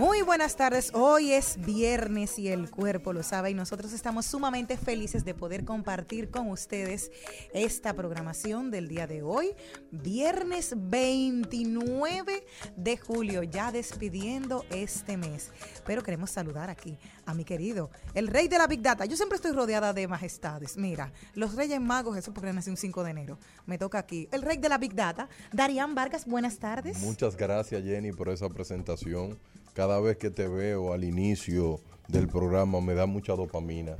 [0.00, 4.78] Muy buenas tardes, hoy es viernes y el cuerpo lo sabe y nosotros estamos sumamente
[4.78, 7.12] felices de poder compartir con ustedes
[7.52, 9.54] esta programación del día de hoy,
[9.90, 15.50] viernes 29 de julio, ya despidiendo este mes.
[15.84, 19.04] Pero queremos saludar aquí a mi querido, el rey de la Big Data.
[19.04, 20.78] Yo siempre estoy rodeada de majestades.
[20.78, 23.38] Mira, los reyes magos, eso porque nací un 5 de enero.
[23.66, 24.30] Me toca aquí.
[24.32, 27.00] El rey de la Big Data, Darían Vargas, buenas tardes.
[27.02, 29.38] Muchas gracias Jenny por esa presentación.
[29.74, 33.96] Cada vez que te veo al inicio del programa me da mucha dopamina.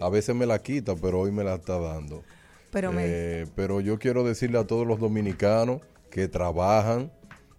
[0.00, 2.22] A veces me la quita, pero hoy me la está dando.
[2.70, 3.02] Pero me...
[3.04, 5.80] Eh, pero yo quiero decirle a todos los dominicanos
[6.10, 7.12] que trabajan,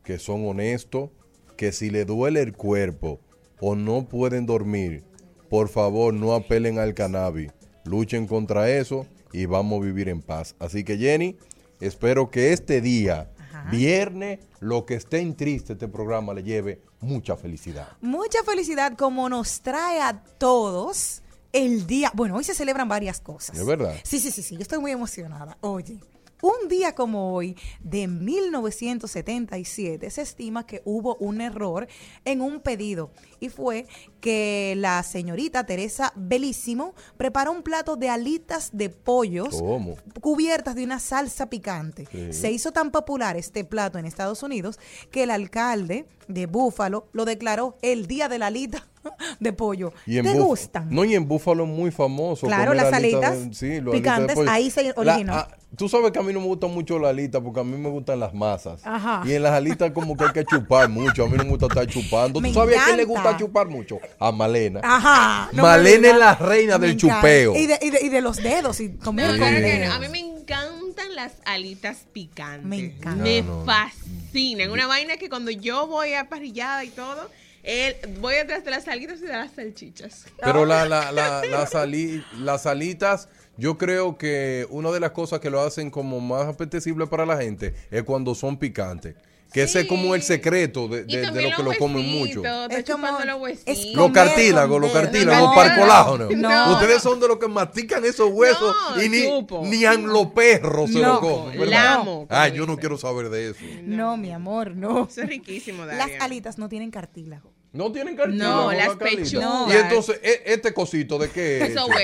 [0.04, 1.10] que son honestos,
[1.58, 3.20] que si le duele el cuerpo
[3.60, 5.04] o no pueden dormir,
[5.50, 7.52] por favor no apelen al cannabis.
[7.84, 10.56] Luchen contra eso y vamos a vivir en paz.
[10.60, 11.38] Así que Jenny,
[11.80, 13.32] espero que este día,
[13.72, 17.88] viernes, lo que estén triste este programa le lleve mucha felicidad.
[18.02, 21.22] Mucha felicidad como nos trae a todos
[21.54, 22.12] el día.
[22.14, 23.58] Bueno, hoy se celebran varias cosas.
[23.58, 23.96] ¿Es verdad?
[24.04, 24.56] Sí, sí, sí, sí.
[24.56, 25.58] Yo estoy muy emocionada.
[25.62, 26.00] Oye,
[26.42, 31.88] un día como hoy, de 1977, se estima que hubo un error
[32.26, 33.88] en un pedido y fue
[34.22, 39.96] que la señorita Teresa Belísimo preparó un plato de alitas de pollos ¿Cómo?
[40.22, 42.08] cubiertas de una salsa picante.
[42.12, 42.34] Sí.
[42.34, 44.80] Se hizo tan popular este plato en Estados Unidos
[45.12, 48.86] que el alcalde de Búfalo lo declaró el día de la alita
[49.40, 49.94] de pollo.
[50.06, 50.88] Y ¿Te gustan?
[50.90, 52.48] No, y en Búfalo es muy famoso.
[52.48, 54.50] Claro, las alitas de- sí, los alitas de picantes, pollo.
[54.52, 55.34] ahí se La- originó.
[55.34, 57.78] ah, Tú sabes que a mí no me gusta mucho la alita porque a mí
[57.78, 58.80] me gustan las masas.
[58.86, 59.22] Ajá.
[59.26, 61.26] Y en las alitas como que hay que chupar mucho.
[61.26, 62.40] A mí no me gusta estar chupando.
[62.40, 64.00] Me ¿Tú sabes a quién le gusta chupar mucho?
[64.18, 64.80] A Malena.
[64.82, 65.50] Ajá.
[65.52, 67.16] no Malena es la reina Me del encanta.
[67.18, 67.56] chupeo.
[67.58, 68.80] Y de, y de- y de los dedos.
[68.80, 69.46] Y comer no.
[69.94, 72.66] A mí me encantan las alitas picantes.
[72.66, 73.22] Me encanta.
[73.24, 73.66] Me No, no.
[73.66, 74.72] fascinan.
[74.72, 77.30] Una vaina que cuando yo voy a parrillada y todo,
[77.64, 80.26] él, voy detrás de las alitas y de las salchichas.
[80.42, 85.40] Pero la, la, la, las ali- las alitas, yo creo que una de las cosas
[85.40, 89.16] que lo hacen como más apetecible para la gente es cuando son picantes.
[89.58, 92.44] Que ese es como el secreto de, de- lo que lo comen mucho.
[92.70, 93.26] Es como- los
[93.56, 93.96] es huesitos.
[93.96, 96.32] Los cartílagos, los cartílagos, No, parcolágenos.
[96.38, 96.74] no.
[96.74, 99.24] Ustedes son de los que mastican esos huesos No, y ni,
[99.68, 101.14] ni a los perros se No.
[101.16, 101.60] lo comen.
[101.60, 101.96] ¿verdad?
[101.98, 103.60] Lamo, Ah, yo no quiero saber de eso.
[103.82, 105.08] No, mi amor, no.
[105.10, 106.18] Eso es riquísimo, Las Daria.
[106.24, 107.52] alitas no tienen cartílago.
[107.78, 108.64] No tienen cartílago.
[108.64, 109.70] No, las pechugas.
[109.70, 111.70] Y entonces, e- este cosito de qué es?
[111.70, 111.96] Esos hecho?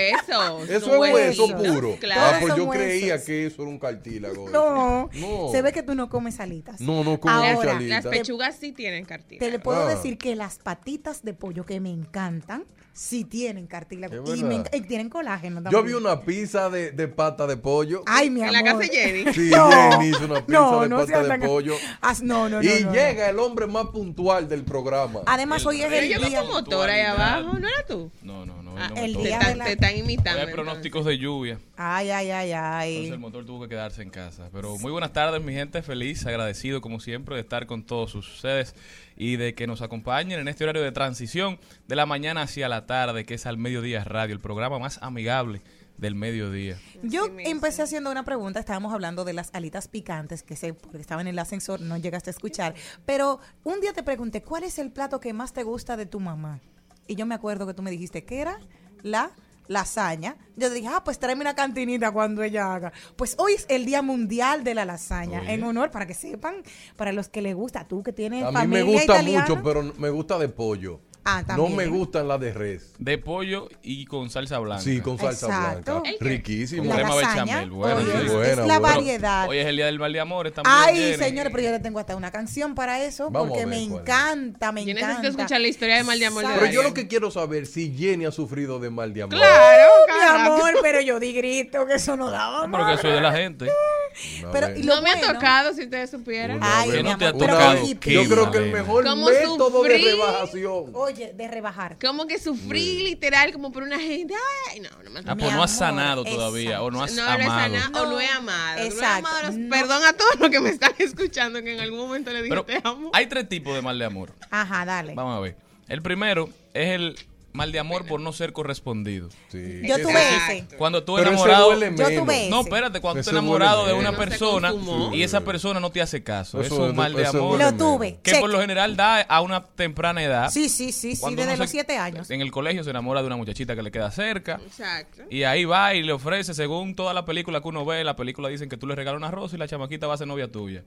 [0.62, 0.70] huesos.
[0.70, 1.96] Eso es hueso huesitos, puro.
[2.00, 2.20] Claro.
[2.20, 3.26] Ah, Todos pues son yo creía huesos.
[3.26, 4.48] que eso era un cartílago.
[4.50, 5.10] No.
[5.12, 5.48] No.
[5.50, 6.80] Se ve que tú no comes alitas.
[6.80, 9.50] No, no como Ahora, Las pechugas sí tienen Te cartílago.
[9.50, 9.88] le puedo Ah.
[9.94, 14.24] decir que las patitas de pollo que me encantan, sí tienen cartílago.
[14.32, 18.02] Es Y, me tienen colágeno Yo vi una pizza de, de pata de pollo.
[18.06, 18.62] Ay, mi En amor.
[18.62, 19.34] la casa de Jenny.
[19.34, 19.70] Sí, No.
[19.90, 21.74] Jenny hizo una pizza No, de no pata de pollo.
[22.00, 22.62] Haz- no, no, no.
[22.62, 22.92] y no, no.
[22.94, 25.20] llega el hombre más puntual del programa.
[25.26, 26.40] Además, hoy es el yo día.
[26.42, 28.10] con motor ahí abajo, ¿no era tú?
[28.22, 28.74] No, no, no.
[28.78, 30.40] Ah, el te, día están, de la- te están imitando.
[30.46, 31.58] Hay pronósticos de lluvia.
[31.76, 33.18] Ay, ay, ay, Entonces el ay.
[33.18, 34.48] motor tuvo que quedarse en casa.
[34.52, 35.82] Pero muy buenas tardes, mi gente.
[35.82, 38.74] Feliz, agradecido como siempre de estar con todos ustedes
[39.16, 42.86] y de que nos acompañen en este horario de transición de la mañana hacia la
[42.86, 45.62] tarde, que es Al Mediodía Radio, el programa más amigable
[45.96, 46.78] del mediodía.
[47.02, 51.20] Yo empecé haciendo una pregunta, estábamos hablando de las alitas picantes, que sé, porque estaba
[51.20, 52.74] en el ascensor, no llegaste a escuchar,
[53.06, 56.20] pero un día te pregunté, ¿cuál es el plato que más te gusta de tu
[56.20, 56.60] mamá?
[57.06, 58.58] Y yo me acuerdo que tú me dijiste que era
[59.02, 59.30] la
[59.66, 60.36] lasaña.
[60.56, 62.92] Yo te dije, ah, pues tráeme una cantinita cuando ella haga.
[63.16, 65.54] Pues hoy es el Día Mundial de la Lasaña, Oye.
[65.54, 66.56] en honor, para que sepan,
[66.96, 69.46] para los que les gusta, tú que tienes A mí familia me gusta italiana.
[69.48, 71.00] mucho, pero me gusta de pollo.
[71.26, 71.76] Ah, no también.
[71.76, 72.92] me gustan las de res.
[72.98, 74.82] De pollo y con salsa blanca.
[74.82, 76.00] Sí, con salsa Exacto.
[76.02, 76.18] blanca.
[76.20, 76.84] Riquísimo.
[76.84, 78.06] La crema lasaña, bechamel, bueno, sí.
[78.26, 78.78] es- Buena, es la buena.
[78.96, 79.48] variedad.
[79.48, 80.46] Hoy es el día del mal de amor.
[80.46, 83.68] estamos Ay, señores, pero yo le tengo hasta una canción para eso, Vamos porque ver
[83.68, 85.08] me encanta, me Yo encanta.
[85.08, 86.44] necesito escuchar la historia de mal de amor.
[86.54, 89.36] Pero yo lo que quiero saber si Jenny ha sufrido de mal de amor.
[89.38, 93.20] Claro, Mi amor, pero yo di grito que eso no daba Pero que soy de
[93.20, 93.66] la gente.
[94.52, 96.60] Pero, No me ha tocado, si ustedes supieran.
[96.62, 97.86] Ay, no te ha amor, pero tocado.
[97.88, 100.04] Yo creo que el mejor ¿Cómo método de sufrí?
[100.04, 100.84] rebajación.
[101.14, 101.98] Oye, de rebajar.
[101.98, 104.34] Como que sufrí literal, como por una gente.
[104.70, 106.82] Ay, no, no me Ah, Mi pues no has amor, sanado todavía.
[106.82, 107.74] O no has no lo he amado.
[107.74, 108.76] sanado o no he amado.
[108.78, 109.18] No he Exacto.
[109.18, 109.70] amado a los- No.
[109.70, 112.64] Perdón a todos los que me están escuchando que en algún momento le dije Pero
[112.64, 113.10] te amo.
[113.12, 114.32] hay tres tipos de mal de amor.
[114.50, 115.14] Ajá, dale.
[115.14, 115.56] Vamos a ver.
[115.88, 117.16] El primero es el
[117.54, 119.28] mal de amor por no ser correspondido.
[119.48, 119.80] Sí.
[119.84, 120.12] Yo tuve
[120.58, 120.66] ese.
[120.76, 121.72] Cuando tú enamorado...
[121.72, 121.86] Yo
[122.20, 122.68] tuve No, ese.
[122.68, 124.14] espérate, cuando estás enamorado de una menos.
[124.14, 124.74] No persona
[125.14, 126.60] y esa persona no te hace caso.
[126.60, 127.58] Eso Eso es un mal de amor.
[127.60, 128.18] Lo tuve.
[128.24, 128.40] Que check.
[128.40, 130.50] por lo general da a una temprana edad.
[130.50, 132.28] Sí, sí, sí, sí, desde los se- siete años.
[132.30, 134.60] En el colegio se enamora de una muchachita que le queda cerca.
[134.66, 135.22] Exacto.
[135.30, 138.48] Y ahí va y le ofrece, según toda la película que uno ve, la película
[138.48, 140.82] dicen que tú le regalas una rosa y la chamaquita va a ser novia tuya.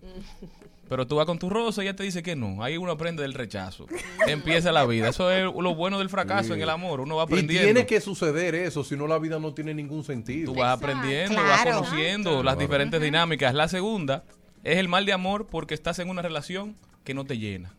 [0.89, 2.63] Pero tú vas con tu rosa y ella te dice que no.
[2.63, 3.87] Ahí uno aprende del rechazo.
[4.25, 5.09] Empieza la vida.
[5.09, 6.56] Eso es lo bueno del fracaso Sí.
[6.57, 6.99] En el amor.
[7.01, 7.65] Uno va Y aprendiendo.
[7.65, 10.53] tiene que suceder eso, si no la vida no tiene ningún sentido.
[10.53, 11.77] Tú vas aprendiendo, vas Claro.
[11.83, 13.53] conociendo las diferentes dinámicas.
[13.53, 14.23] La segunda
[14.63, 17.73] es el mal de amor porque estás en una relación que no te llena.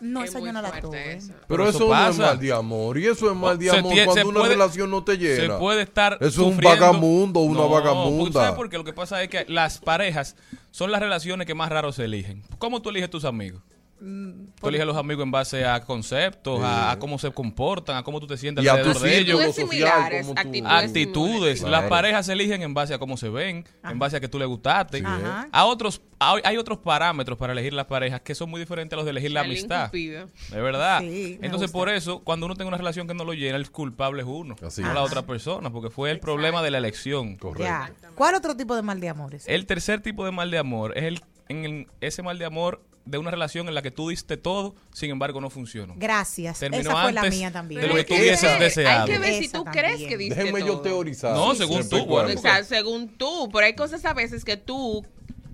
[0.00, 1.12] No, Es esa yo no la tuve.
[1.12, 1.32] eso.
[1.46, 2.96] Pero eso, eso no es mal de amor.
[2.98, 5.54] Y eso es mal de amor cuando se una puede- relación no te llena.
[5.54, 6.14] Se puede estar.
[6.20, 8.16] Eso es un vagamundo, una No, vagamunda.
[8.16, 8.78] porque ¿sabes por qué?
[8.78, 10.36] Lo que pasa es que las parejas
[10.70, 12.42] son las relaciones que más raro se eligen.
[12.58, 13.60] ¿Cómo tú eliges tus amigos?
[14.00, 18.18] Tú eliges los amigos en base a conceptos, a, a cómo se comportan, a cómo
[18.18, 19.40] tú te sientes Y a tu alrededor de ellos.
[19.40, 21.62] Actitudes social, similares, como tú- actitudes.
[21.62, 24.38] Las parejas se eligen en base a cómo se ven, en base a que tú
[24.38, 25.02] le gustaste.
[25.04, 25.48] Ajá.
[25.52, 28.96] A otros, hay, hay otros parámetros para elegir las parejas que son muy diferentes a
[28.96, 29.90] los de elegir la El amistad.
[29.92, 31.00] De verdad.
[31.00, 31.78] Sí, Entonces, gusta.
[31.78, 34.56] por eso, cuando uno tiene una relación que no lo llena, el culpable es uno,
[34.66, 34.94] Así no es.
[34.94, 37.36] la otra persona, porque fue el problema de la elección.
[37.36, 38.08] Correcto.
[38.14, 39.44] ¿Cuál otro tipo de mal de amores?
[39.46, 42.82] El tercer tipo de mal de amor es el, en el- ese mal de amor
[43.10, 45.94] de una relación en la que tú diste todo, sin embargo no funcionó.
[45.96, 46.60] Gracias.
[46.60, 47.80] Terminó Esa fue la mía también.
[47.80, 49.04] de lo que tú hubieses deseado.
[49.04, 49.84] Hay que ver si Esa tú también.
[49.84, 50.82] crees que diste Déjenme yo todo.
[50.82, 51.34] teorizar.
[51.34, 52.30] No, según tú, bueno.
[52.38, 55.04] O sea, según tú, pero hay cosas a veces que tú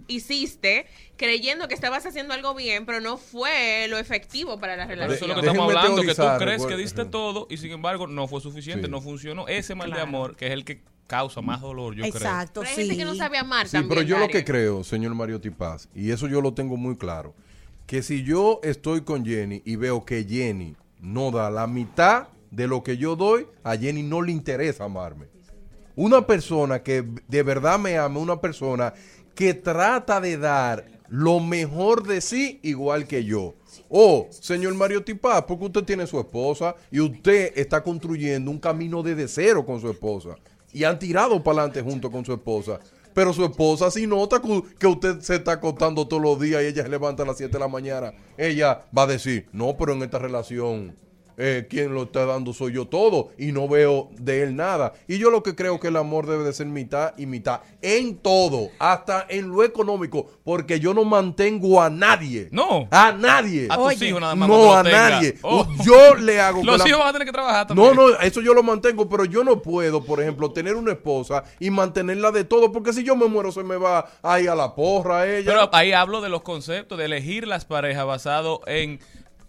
[0.08, 0.86] hiciste
[1.16, 5.16] creyendo que estabas haciendo algo bien, pero no fue lo efectivo para la Pero relación.
[5.16, 7.72] eso es lo que Déjenme estamos hablando, que tú crees que diste todo y sin
[7.72, 8.90] embargo no fue suficiente, Sí.
[8.90, 9.48] no funcionó.
[9.48, 12.14] Ese mal de amor, que es el que causa más dolor, yo creo.
[12.16, 14.82] Exacto, Pero hay gente que no sabe amar Sí, también, pero yo lo que creo,
[14.84, 17.34] señor Mario Tipaz, y eso yo lo tengo muy claro,
[17.86, 22.66] que si yo estoy con Jenny y veo que Jenny no da la mitad de
[22.66, 25.26] lo que yo doy, a Jenny no le interesa amarme.
[25.94, 28.92] Una persona que de verdad me ama, una persona
[29.34, 33.54] que trata de dar lo mejor de sí igual que yo.
[33.88, 39.02] Oh, señor Mario Tipaz, porque usted tiene su esposa y usted está construyendo un camino
[39.02, 40.36] desde cero con su esposa.
[40.72, 42.80] Y han tirado para adelante junto con su esposa.
[43.16, 44.42] Pero su esposa sí nota
[44.78, 47.50] que usted se está acostando todos los días y ella se levanta a las 7
[47.50, 48.12] de la mañana.
[48.36, 50.94] Ella va a decir, no, pero en esta relación
[51.38, 54.92] eh, quien lo está dando soy yo todo y no veo de él nada.
[55.06, 58.16] Y yo lo que creo que el amor debe de ser mitad y mitad en
[58.18, 62.48] todo, hasta en lo económico, porque yo no mantengo a nadie.
[62.52, 62.88] No.
[62.90, 63.66] A nadie.
[63.70, 64.08] A tus Oye.
[64.08, 64.48] hijos nada más.
[64.48, 65.36] No a nadie.
[65.42, 65.66] Oh.
[65.84, 67.94] Yo le hago que Los la- hijos van a tener que trabajar también.
[67.94, 71.44] no, no, eso yo lo mantengo, pero yo no puedo, por ejemplo, tener una esposa
[71.60, 74.74] y mantenerla de todo, porque si yo me muero se me va ahí a la
[74.74, 75.50] porra ella.
[75.52, 79.00] Pero ahí hablo de los conceptos, de elegir las parejas basado en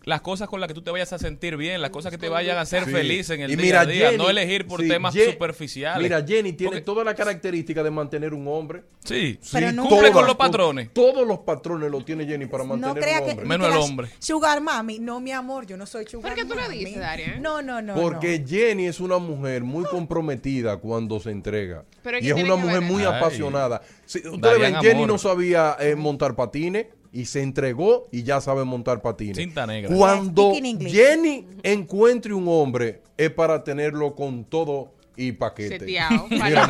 [0.07, 2.29] las cosas con las que tú te vayas a sentir bien, las cosas que te
[2.29, 2.91] vayan a hacer Sí.
[2.91, 5.31] feliz en el Y día mira, a día, Jenny- no elegir por sí, temas Ye-
[5.33, 6.01] superficiales.
[6.01, 8.83] Mira, Jenny tiene Porque- toda la característica de mantener un hombre.
[9.03, 10.93] Sí, Pero sí, nunca- cumple con los patrones.
[10.93, 13.45] Todos los patrones lo tiene Jenny para mantener No crea un que, hombre.
[13.47, 14.07] Menos que el la hombre.
[14.19, 17.37] Sugar mami, no mi amor, yo no soy sugar ¿Por qué tú lo dices, Daria?
[17.41, 17.93] No, no, no.
[17.95, 18.47] Porque no.
[18.47, 21.83] Jenny es una mujer muy comprometida cuando se entrega.
[22.01, 23.81] Pero y ¿qué es una mujer muy apasionada.
[24.05, 25.07] Sí, ustedes ven, Jenny amor.
[25.09, 29.37] no sabía eh, montar patines y se entregó y ya sabe montar patines.
[29.37, 29.95] Cinta negra.
[29.95, 30.53] Cuando.
[30.53, 35.79] Jenny encuentre un hombre es para tenerlo con todo y paquete.
[35.79, 36.67] Seteado, Mira,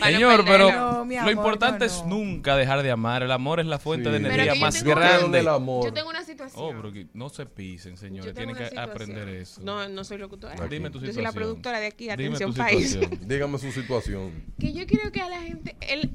[0.00, 3.24] Señor, pero No, lo importante no, es nunca dejar de amar.
[3.24, 4.10] El amor es la fuente Sí.
[4.12, 5.50] de energía más tengo- ¿Qué es del grande.
[5.50, 5.84] amor?
[5.84, 6.62] Yo tengo una situación.
[6.64, 8.32] Oh, pero no se pisen, señores.
[8.34, 8.90] Tienen que situación.
[8.90, 9.60] aprender eso.
[9.62, 10.54] No, no soy locutora.
[10.54, 10.68] Aquí.
[10.74, 11.24] Dime tu Yo soy situación.
[11.24, 12.90] la productora de aquí, Dime Atención tu País.
[12.92, 13.28] situación.
[13.28, 14.30] Dígame su situación.
[14.60, 16.10] Que yo creo que a la gente, el,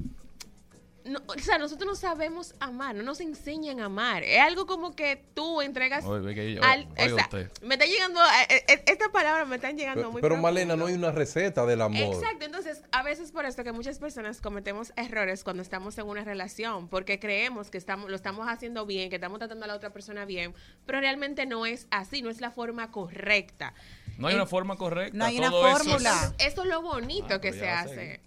[1.04, 4.22] no, o sea, nosotros no sabemos amar, no nos enseñan a amar.
[4.22, 6.86] Es algo como que tú entregas Oye, ve que yo- al...
[6.90, 7.50] oiga esa- usted.
[7.62, 10.48] me está llegando, eh, eh, estas palabras me están llegando Pero, muy pero profundo.
[10.48, 12.14] Malena, no hay una receta del amor.
[12.14, 16.24] Exacto, entonces a veces por esto que muchas personas cometemos errores cuando estamos en una
[16.24, 19.90] relación, porque creemos que estamos, lo estamos haciendo bien, que estamos tratando a la otra
[19.90, 20.54] persona bien,
[20.86, 23.74] pero realmente no es así, no es la forma correcta.
[24.16, 25.18] No hay En- una forma correcta.
[25.18, 26.10] No hay una todo eso es- fórmula.
[26.14, 28.20] Entonces, eso es lo bonito Ah, que pero se hace.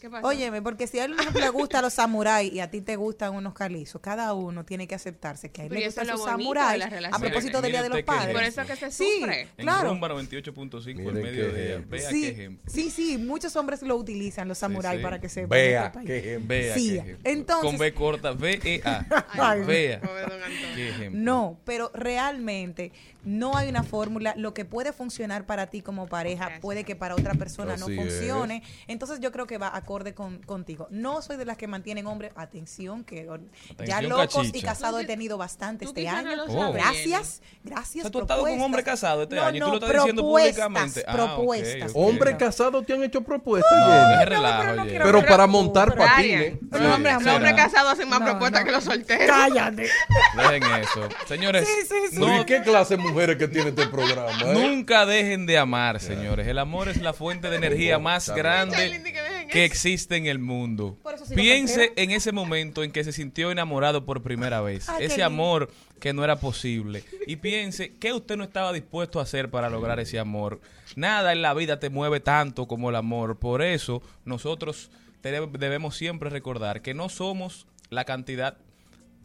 [0.00, 0.26] ¿Qué pasa?
[0.26, 3.34] Óyeme, porque si a él no le gustan los samuráis y a ti te gustan
[3.34, 6.16] unos calizos, cada uno tiene que aceptarse que a él Pero le gustan es lo
[6.16, 6.42] sus bonito de
[6.80, 6.84] samuráis.
[7.12, 8.34] A propósito del Día de los Padres.
[8.34, 9.42] Por eso que se Sí, sufre.
[9.58, 9.90] En claro.
[9.90, 11.64] Rumba 98.5 el Miren qué mediodía.
[11.64, 11.90] ejemplo.
[11.98, 12.72] Vea Sí, qué ejemplo.
[12.72, 15.02] sí, sí, muchos hombres lo utilizan, los samuráis, sí.
[15.04, 16.48] para que se Vea, qué ejemplo.
[16.48, 17.30] Vea Sí, qué ejemplo.
[17.30, 19.06] entonces- Con B corta, V-E-A.
[19.32, 20.00] Ay, Vea
[20.74, 21.20] qué ejemplo.
[21.20, 22.92] No, pero realmente
[23.24, 24.34] no hay una fórmula.
[24.36, 26.60] Lo que puede funcionar para ti como pareja Gracias.
[26.60, 27.96] puede que para otra persona Así no es.
[27.96, 28.62] funcione.
[28.86, 30.86] Entonces yo creo que va acorde con, contigo.
[30.90, 32.32] No soy de las que mantienen hombres.
[32.36, 33.28] Atención, que
[33.86, 36.34] ya locos y casados he tenido bastante este año.
[36.36, 38.02] lo sabes, gracias, O gracias.
[38.02, 39.76] sea, tú has estado con un hombre casado este No, año y tú no, lo
[39.78, 41.04] estás diciendo propuestas, públicamente.
[41.06, 41.90] Ah, propuestas.
[41.90, 41.96] ok.
[41.96, 42.38] ¿Hombres No.
[42.38, 43.86] casados te han hecho propuestas, No,
[44.18, 44.90] pero relajo, no oye.
[44.90, 46.52] quiero- Pero para montar pero- patines.
[46.52, 48.66] Sí, Los hombres, hombres casados hacen más No, propuestas no.
[48.66, 49.26] que los solteros.
[49.36, 49.88] Cállate.
[50.36, 51.08] Dejen eso.
[51.26, 52.16] Señores, Sí, sí, sí.
[52.16, 54.30] Pero no- ¿Y qué clase de mujeres que tiene este programa?
[54.44, 54.52] eh?
[54.54, 56.46] nunca dejen de amar, señores.
[56.46, 59.02] El amor es la fuente de energía más grande
[59.50, 60.98] que existe en el mundo.
[61.24, 64.88] Sí Piense en ese momento en que se sintió enamorado por primera vez.
[64.88, 67.04] Ay, ese amor que no era posible.
[67.26, 70.60] Y piense qué usted no estaba dispuesto a hacer para lograr ese amor.
[70.96, 73.38] Nada en la vida te mueve tanto como el amor.
[73.38, 74.90] Por eso nosotros
[75.22, 78.56] debemos siempre recordar que no somos la cantidad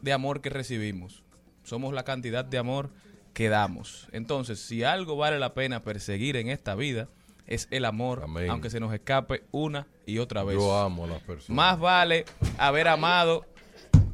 [0.01, 1.23] de amor que recibimos.
[1.63, 2.91] Somos la cantidad de amor
[3.35, 4.07] que damos.
[4.13, 7.09] Entonces, si algo vale la pena perseguir en esta vida,
[7.45, 8.49] es el amor, Amén.
[8.49, 10.55] aunque se nos escape una y otra vez.
[10.57, 11.55] Yo amo a las personas.
[11.55, 12.23] Más vale
[12.57, 13.45] haber amado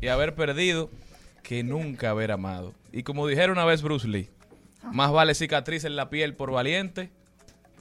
[0.02, 0.90] y haber perdido
[1.44, 2.74] que nunca haber amado.
[2.92, 4.32] Y como dijera una vez Bruce Lee,
[4.92, 7.12] más vale cicatriz en la piel por valiente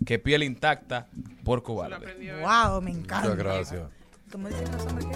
[0.04, 1.08] que piel intacta
[1.42, 2.34] por cobarde.
[2.42, 3.30] Wow, me encanta.
[3.30, 3.82] Muchas gracias.
[4.30, 5.06] ¿Cómo dicen los hombres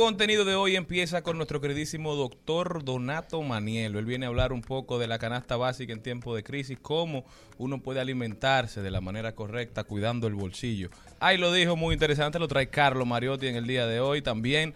[0.00, 3.98] contenido de hoy empieza con nuestro queridísimo doctor Donato Manielo.
[3.98, 7.26] Él viene a hablar un poco de la canasta básica en tiempo de crisis, cómo
[7.58, 10.88] uno puede alimentarse de la manera correcta cuidando el bolsillo.
[11.20, 14.22] Ahí lo dijo, muy interesante, lo trae Carlos Mariotti en el día de hoy.
[14.22, 14.72] También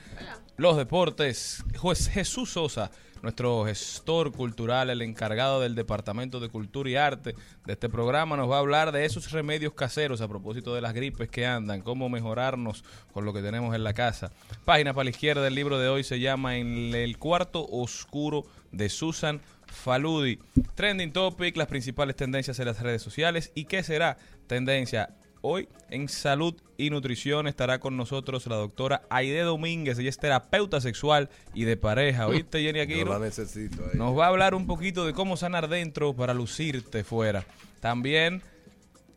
[0.59, 2.91] los deportes, Juez Jesús Sosa,
[3.25, 8.51] nuestro gestor cultural, el encargado del Departamento de Cultura y Arte de este programa, nos
[8.51, 12.11] va a hablar de esos remedios caseros a propósito de las gripes que andan, cómo
[12.11, 14.31] mejorarnos con lo que tenemos en la casa.
[14.67, 18.91] Página para la izquierda del libro de hoy se llama En el cuarto oscuro de
[18.91, 20.39] Susan Faludi.
[20.75, 25.17] Trending topic, las principales tendencias en las redes sociales y qué será tendencia
[25.47, 29.99] Hoy en Salud y Nutrición estará con nosotros la doctora Aide Domínguez.
[29.99, 32.27] Ella es terapeuta sexual y de pareja.
[32.29, 33.11] ¿Oíste, Jenny Yo Aquino?
[33.11, 33.83] la necesito.
[33.83, 33.99] ahí.
[33.99, 37.45] Nos va a hablar un poquito de cómo sanar dentro para lucirte fuera.
[37.81, 38.41] También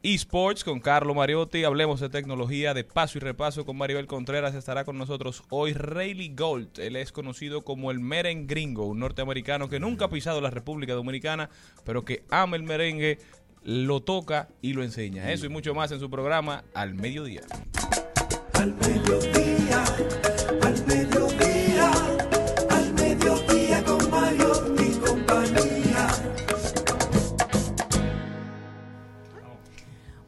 [0.04, 1.64] eSports con Carlo Mariotti.
[1.64, 4.54] Hablemos de tecnología de paso y repaso con Maribel Contreras.
[4.54, 6.78] Estará con nosotros hoy Rayleigh Gold.
[6.80, 11.50] Él es conocido como el merengringo, un norteamericano que nunca ha pisado la República Dominicana,
[11.86, 13.18] pero que ama el merengue,
[13.68, 15.30] lo toca y lo enseña.
[15.30, 17.42] Eso y mucho más en su programa Al Mediodía.
[18.54, 19.84] Al mediodía,
[20.62, 21.92] al mediodía,
[22.70, 26.08] al mediodía con Mario y compañía.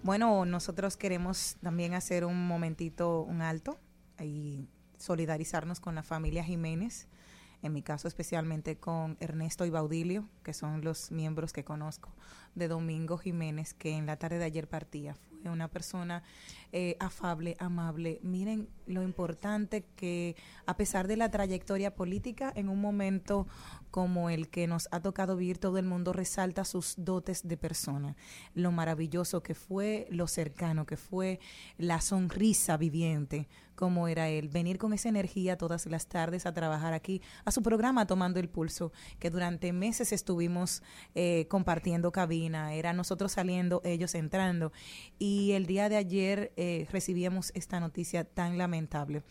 [0.04, 3.80] Bueno, nosotros queremos también hacer un momentito, un alto
[4.20, 4.68] y
[4.98, 7.08] solidarizarnos con la familia Jiménez,
[7.62, 12.14] en mi caso especialmente con Ernesto y Baudilio, que son los miembros que conozco
[12.56, 15.14] de Domingo Jiménez, que en la tarde de ayer partía.
[15.14, 16.24] Fue una persona
[16.74, 18.20] eh, afable, amable.
[18.24, 20.36] Miren lo importante que,
[20.66, 23.48] a pesar de la trayectoria política, en un momento
[23.90, 28.16] como el que nos ha tocado vivir, todo el mundo resalta sus dotes de persona,
[28.54, 31.40] lo maravilloso que fue, lo cercano que fue,
[31.78, 33.48] la sonrisa viviente,
[33.80, 37.64] como era él, venir con esa energía todas las tardes a trabajar aquí, a su
[37.64, 40.84] programa Tomando el Pulso, que durante meses estuvimos
[41.16, 44.74] eh, compartiendo cabina, era nosotros saliendo, ellos entrando,
[45.18, 49.24] y el día de ayer eh, recibíamos esta noticia tan lamentable.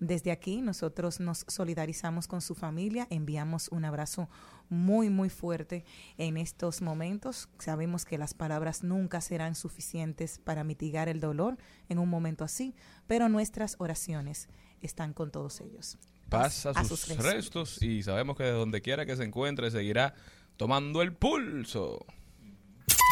[0.00, 4.28] Desde aquí nosotros nos solidarizamos con su familia, enviamos un abrazo
[4.72, 5.84] muy, muy fuerte
[6.18, 7.48] en estos momentos.
[7.58, 12.74] Sabemos que las palabras nunca serán suficientes para mitigar el dolor en un momento así,
[13.06, 14.48] pero nuestras oraciones
[14.80, 15.98] están con todos ellos.
[16.28, 17.32] Pasa A sus, sus restos.
[17.34, 17.82] restos.
[17.82, 20.14] y sabemos que de donde quiera que se encuentre seguirá
[20.56, 22.04] tomando el pulso.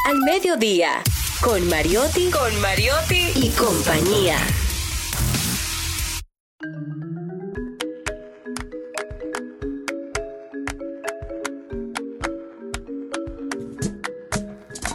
[0.08, 1.02] Al mediodía,
[1.44, 4.38] con Mariotti, con Mariotti y compañía.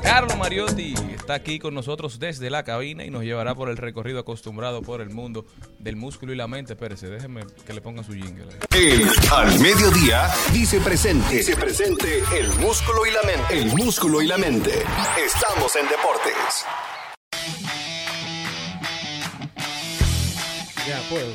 [0.06, 4.20] Carlos Mariotti está aquí con nosotros desde la cabina y nos llevará por el recorrido
[4.20, 5.48] acostumbrado por el mundo
[5.80, 6.74] del músculo y la mente.
[6.74, 8.46] Espérese, déjeme que le ponga su jingle.
[8.72, 8.80] ahí.
[8.80, 11.38] El al mediodía dice presente.
[11.38, 13.58] Dice presente el músculo y la mente.
[13.58, 14.84] El músculo y la mente.
[15.26, 16.66] Estamos en deportes.
[20.88, 21.34] Ya puedo.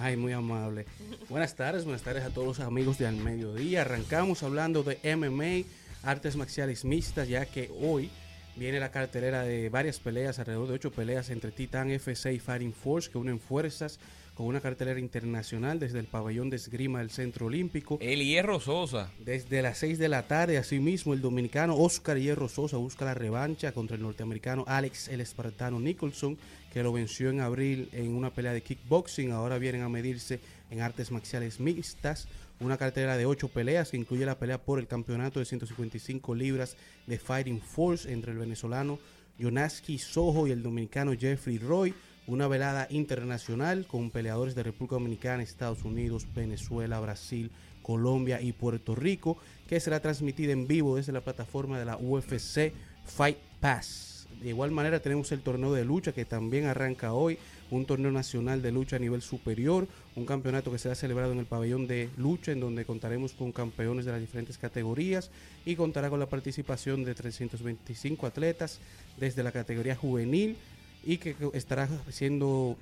[0.00, 0.86] Ay, muy amable.
[1.28, 3.80] Buenas tardes, buenas tardes a todos los amigos de Al Mediodía.
[3.80, 5.68] Arrancamos hablando de MMA,
[6.02, 8.10] artes marciales mixtas, ya que hoy
[8.56, 12.72] viene la cartelera de varias peleas, alrededor de ocho peleas entre Titan FC y Fighting
[12.72, 13.98] Force, que unen fuerzas
[14.34, 17.98] con una cartelera internacional desde el pabellón de esgrima del Centro Olímpico.
[18.00, 19.10] El Hierro Sosa.
[19.18, 23.72] Desde las 6 de la tarde, asimismo, el dominicano Oscar Hierro Sosa busca la revancha
[23.72, 26.38] contra el norteamericano Alex el Espartano Nicholson,
[26.72, 29.32] que lo venció en abril en una pelea de kickboxing.
[29.32, 32.26] Ahora vienen a medirse en artes marciales mixtas.
[32.60, 36.76] Una cartera de 8 peleas que incluye la pelea por el campeonato de 155 libras
[37.06, 38.98] de Fighting Force entre el venezolano
[39.38, 41.94] Yonaski Sojo y el dominicano Jeffrey Roy.
[42.28, 47.50] Una velada internacional con peleadores de República Dominicana, Estados Unidos, Venezuela, Brasil,
[47.82, 49.38] Colombia y Puerto Rico,
[49.68, 52.72] que será transmitida en vivo desde la plataforma de la UFC
[53.04, 54.11] Fight Pass.
[54.40, 57.38] De igual manera tenemos el torneo de lucha que también arranca hoy,
[57.70, 61.46] un torneo nacional de lucha a nivel superior, un campeonato que será celebrado en el
[61.46, 65.30] pabellón de lucha en donde contaremos con campeones de las diferentes categorías
[65.64, 68.80] y contará con la participación de 325 atletas
[69.18, 70.56] desde la categoría juvenil
[71.04, 72.76] y que estará siendo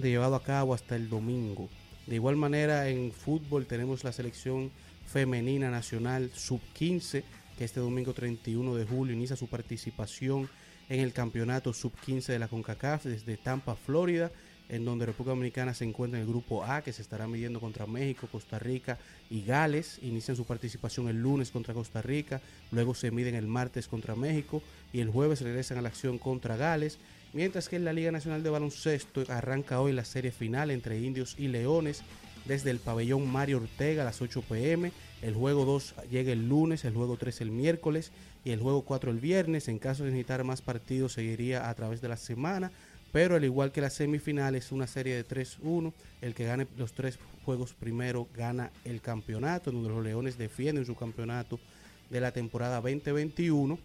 [0.00, 1.68] llevado a cabo hasta el domingo.
[2.06, 4.70] De igual manera en fútbol tenemos la selección
[5.06, 7.22] femenina nacional sub-15
[7.56, 10.48] que este domingo 31 de julio inicia su participación
[10.88, 14.30] en el campeonato sub-15 de la CONCACAF desde Tampa, Florida,
[14.68, 17.86] en donde República Dominicana se encuentra en el grupo A, que se estará midiendo contra
[17.86, 18.98] México, Costa Rica
[19.30, 19.98] y Gales.
[20.02, 24.62] Inician su participación el lunes contra Costa Rica, luego se miden el martes contra México
[24.92, 26.98] y el jueves regresan a la acción contra Gales.
[27.32, 31.34] Mientras que en la Liga Nacional de Baloncesto arranca hoy la serie final entre Indios
[31.36, 32.02] y Leones
[32.44, 34.92] desde el pabellón Mario Ortega a las 8 pm.
[35.22, 38.12] El juego 2 llega el lunes, el juego 3 el miércoles
[38.44, 39.68] y el juego 4 el viernes.
[39.68, 42.70] En caso de necesitar más partidos, seguiría a través de la semana.
[43.12, 46.94] Pero al igual que la semifinal es una serie de 3-1, el que gane los
[46.94, 51.60] tres juegos primero gana el campeonato, donde los Leones defienden su campeonato
[52.10, 53.78] de la temporada 2021.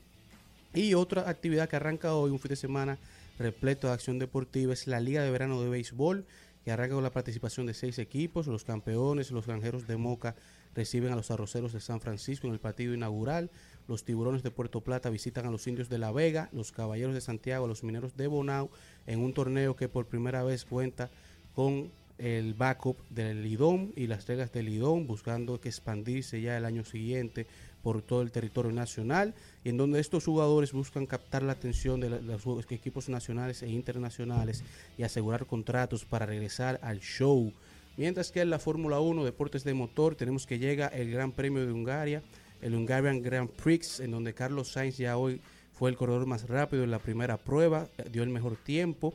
[0.73, 2.97] Y otra actividad que arranca hoy, un fin de semana
[3.37, 6.25] repleto de acción deportiva, es la Liga de Verano de Béisbol,
[6.71, 8.47] arranca con la participación de seis equipos.
[8.47, 10.35] Los campeones, los granjeros de Moca,
[10.75, 13.49] reciben a los arroceros de San Francisco en el partido inaugural.
[13.87, 17.21] Los tiburones de Puerto Plata visitan a los indios de La Vega, los caballeros de
[17.21, 18.69] Santiago, a los mineros de Bonao,
[19.07, 21.09] en un torneo que por primera vez cuenta
[21.53, 26.65] con el backup del Lidón y las reglas del Lidón, buscando que expandirse ya el
[26.65, 27.47] año siguiente
[27.83, 32.09] por todo el territorio nacional, y en donde estos jugadores buscan captar la atención de
[32.09, 34.63] los equipos nacionales e internacionales
[34.97, 37.53] y asegurar contratos para regresar al show.
[37.97, 41.65] Mientras que en la Fórmula 1, deportes de motor, tenemos que llega el Gran Premio
[41.65, 42.23] de Hungaria,
[42.61, 45.41] el Hungarian Grand Prix, en donde Carlos Sainz ya hoy
[45.73, 49.13] fue el corredor más rápido en la primera prueba, dio el mejor tiempo.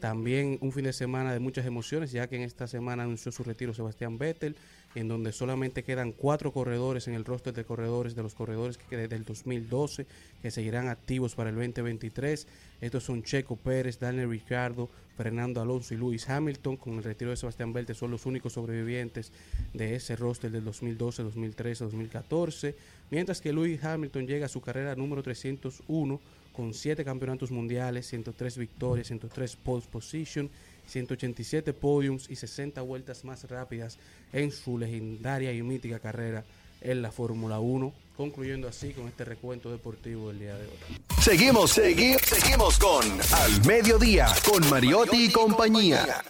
[0.00, 3.44] También un fin de semana de muchas emociones, ya que en esta semana anunció su
[3.44, 4.56] retiro Sebastián Vettel,
[4.96, 8.96] en donde solamente quedan cuatro corredores en el roster de corredores de los corredores que
[8.96, 10.06] desde el 2012
[10.40, 12.46] que seguirán activos para el 2023.
[12.80, 16.78] Estos son Checo Pérez, Daniel Ricciardo, Fernando Alonso y Lewis Hamilton.
[16.78, 19.32] Con el retiro de Sebastián Vettel son los únicos sobrevivientes
[19.74, 22.74] de ese roster del 2012, 2013, 2014.
[23.10, 26.20] Mientras que Lewis Hamilton llega a su carrera número 301
[26.54, 30.48] con 7 campeonatos mundiales, 103 victorias, 103 pole position,
[30.88, 33.98] 187 podiums y 60 vueltas más rápidas
[34.32, 36.44] en su legendaria y mítica carrera
[36.80, 40.72] en la Fórmula 1, concluyendo así con este recuento deportivo del día de hoy.
[41.20, 46.22] Seguimos, seguimos, seguimos con Al Mediodía, con Mariotti y compañía.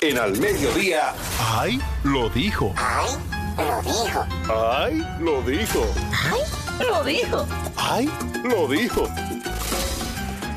[0.00, 1.14] En Al Mediodía.
[1.38, 1.80] ¡Ay!
[2.04, 2.74] Lo dijo.
[2.76, 3.33] ¡Ay!
[3.56, 4.26] Lo dijo.
[4.50, 5.06] ¡Ay!
[5.20, 5.86] Lo dijo.
[6.80, 7.46] Lo dijo.
[7.76, 8.10] ¡Ay!
[8.42, 9.08] Lo dijo.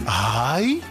[0.07, 0.81] ¡Ay!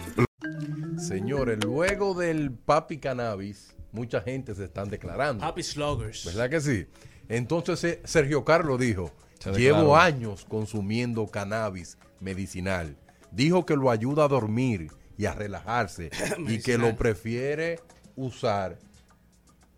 [0.97, 5.43] Señores, luego del papi cannabis, mucha gente se están declarando.
[5.43, 6.25] Happy Sluggers.
[6.25, 6.87] ¿Verdad que sí?
[7.29, 12.95] Entonces eh, Sergio Carlos dijo, Se llevo años consumiendo cannabis medicinal.
[13.31, 16.09] Dijo que lo ayuda a dormir y a relajarse
[16.47, 17.79] y que lo prefiere
[18.15, 18.79] usar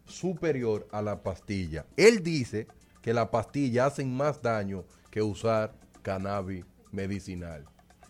[0.09, 1.85] superior a la pastilla.
[1.97, 2.67] Él dice
[3.01, 7.65] que la pastilla hacen más daño que usar cannabis medicinal.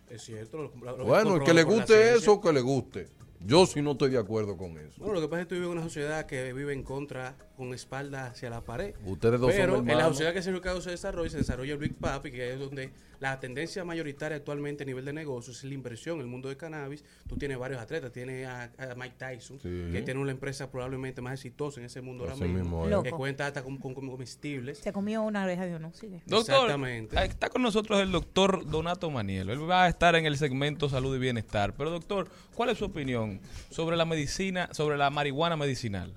[0.09, 0.57] Es cierto.
[0.57, 3.07] lo- lo- lo- Bueno, el que le guste eso, que le guste.
[3.41, 4.95] Yo sí no estoy de acuerdo con eso.
[4.97, 7.35] Bueno, lo que pasa es que tú vives en una sociedad que vive en contra,
[7.55, 8.93] con espalda hacia la pared.
[9.05, 11.95] Ustedes dos Pero son en la sociedad que Carlos se desarrolla, se desarrolla el Big
[11.95, 16.15] Papi, que es donde la tendencia mayoritaria actualmente a nivel de negocios es la inversión
[16.15, 17.03] en el mundo de cannabis.
[17.27, 19.89] Tú tienes varios atletas, tienes a, a Mike Tyson, Sí.
[19.91, 23.17] que tiene una empresa probablemente más exitosa en ese mundo Así ahora mismo, que Loco.
[23.17, 24.77] cuenta hasta con, con- con comestibles.
[24.77, 26.21] Se comió una oreja de uno, sigue.
[26.25, 27.17] Doctor, Exactamente.
[27.19, 29.51] ahí está con nosotros el doctor Donato Manielo.
[29.51, 31.73] Él va a estar en el segmento Salud y Bienestar.
[31.75, 36.13] Pero doctor, ¿cuál es su opinión sobre la medicina, sobre la marihuana medicinal?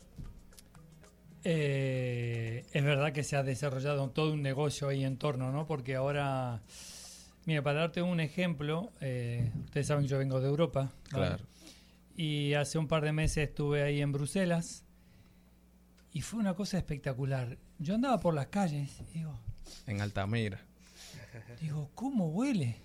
[1.44, 5.66] Eh, es verdad que se ha desarrollado todo un negocio ahí en torno, ¿no?
[5.66, 6.60] Porque ahora,
[7.46, 10.92] mira, para darte un ejemplo, eh, ustedes saben que yo vengo de Europa.
[11.12, 11.26] ¿vale?
[11.26, 11.44] Claro.
[12.16, 14.84] Y hace un par de meses estuve ahí en Bruselas
[16.12, 17.56] y fue una cosa espectacular.
[17.78, 19.38] Yo andaba por las calles y digo,
[19.86, 20.60] En Altamira.
[21.60, 22.76] digo, ¿cómo huele?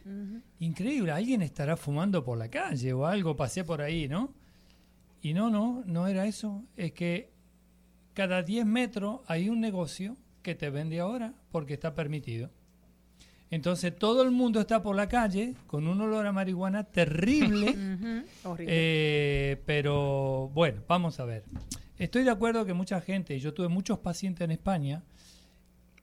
[0.60, 4.34] Increíble, alguien estará fumando por la calle o algo, pasé por ahí, ¿no?
[5.22, 6.64] Y no, no, no era eso.
[6.78, 7.32] Es que
[8.14, 12.50] cada 10 metros hay un negocio que te vende ahora porque está permitido.
[13.50, 17.76] Entonces todo el mundo está por la calle con un olor a marihuana terrible.
[18.60, 21.44] Eh, pero bueno, vamos a ver.
[21.98, 25.04] Estoy de acuerdo que mucha gente, yo tuve muchos pacientes en España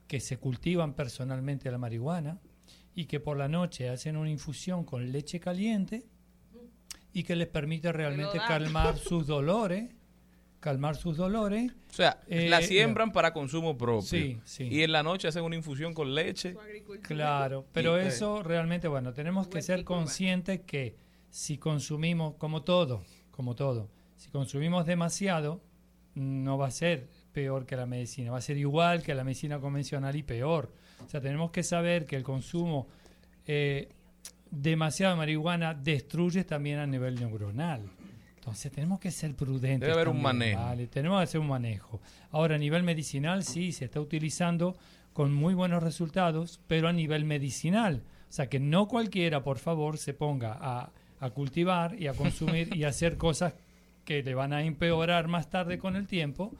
[0.07, 2.39] que se cultivan personalmente la marihuana
[2.93, 6.05] y que por la noche hacen una infusión con leche caliente
[7.13, 9.89] y que les permite realmente calmar sus dolores,
[10.65, 11.71] calmar sus dolores.
[11.91, 14.01] O sea, Eh, la siembran para consumo propio.
[14.01, 14.63] Sí, sí.
[14.69, 16.55] Y en la noche hacen una infusión con leche.
[17.03, 20.95] Claro, pero Y- eso realmente, bueno, tenemos que ser conscientes que
[21.29, 25.61] si consumimos, como todo, como todo, si consumimos demasiado,
[26.15, 29.59] no va a ser peor que la medicina, va a ser igual que la medicina
[29.59, 30.71] convencional y peor.
[31.05, 32.87] O sea, tenemos que saber que el consumo
[33.45, 33.89] eh,
[34.49, 37.81] demasiado de marihuana destruye también a nivel neuronal.
[38.45, 39.79] Entonces tenemos que ser prudentes.
[39.79, 40.61] Debe haber un manejo.
[40.61, 40.85] ¿vale?
[40.85, 41.99] Tenemos que hacer un manejo.
[42.29, 44.77] Ahora, a nivel medicinal, sí, se está utilizando
[45.13, 48.03] con muy buenos resultados, pero a nivel medicinal.
[48.29, 52.75] O sea, que no cualquiera, por favor, se ponga a, a cultivar y a consumir
[52.75, 53.55] y a hacer cosas
[54.03, 56.53] que le van a empeorar más tarde con el tiempo.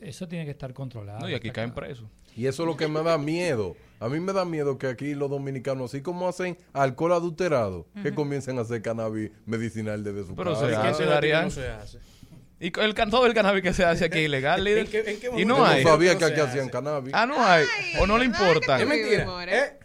[0.00, 1.18] Eso tiene que estar controlado.
[1.18, 2.06] No, y aquí caen presos.
[2.36, 3.74] Y eso es lo que me da miedo.
[4.02, 8.12] A mí me da miedo que aquí los dominicanos, así como hacen alcohol adulterado, que
[8.14, 10.66] comiencen a hacer cannabis medicinal desde su Pero casa.
[10.68, 11.44] se ¿En qué hace, ciudad Darían.
[11.44, 11.98] no se hace?
[12.58, 14.84] Y el, todo el cannabis que se hace aquí es ilegal, líder.
[14.86, 15.84] ¿En qué- en qué y momento no hay.
[15.84, 17.12] no sabía que se aquí hacían cannabis.
[17.14, 17.64] Ah, no hay.
[18.00, 18.80] O no le importa.
[18.80, 19.24] Es mentira.
[19.24, 19.56] More.
[19.56, 19.78] ¿Eh?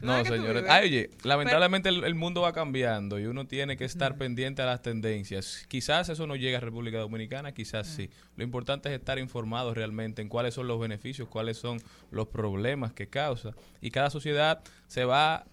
[0.00, 0.64] No, ¿Verdad que tú señores.
[0.68, 4.66] Ay, oye, lamentablemente el, el mundo va cambiando y uno tiene que estar pendiente a
[4.66, 5.66] las tendencias.
[5.68, 8.10] Quizás eso no llega a República Dominicana, quizás sí.
[8.36, 12.92] Lo importante es estar informados realmente en cuáles son los beneficios, cuáles son los problemas
[12.92, 13.52] que causa.
[13.80, 15.44] Y cada sociedad se va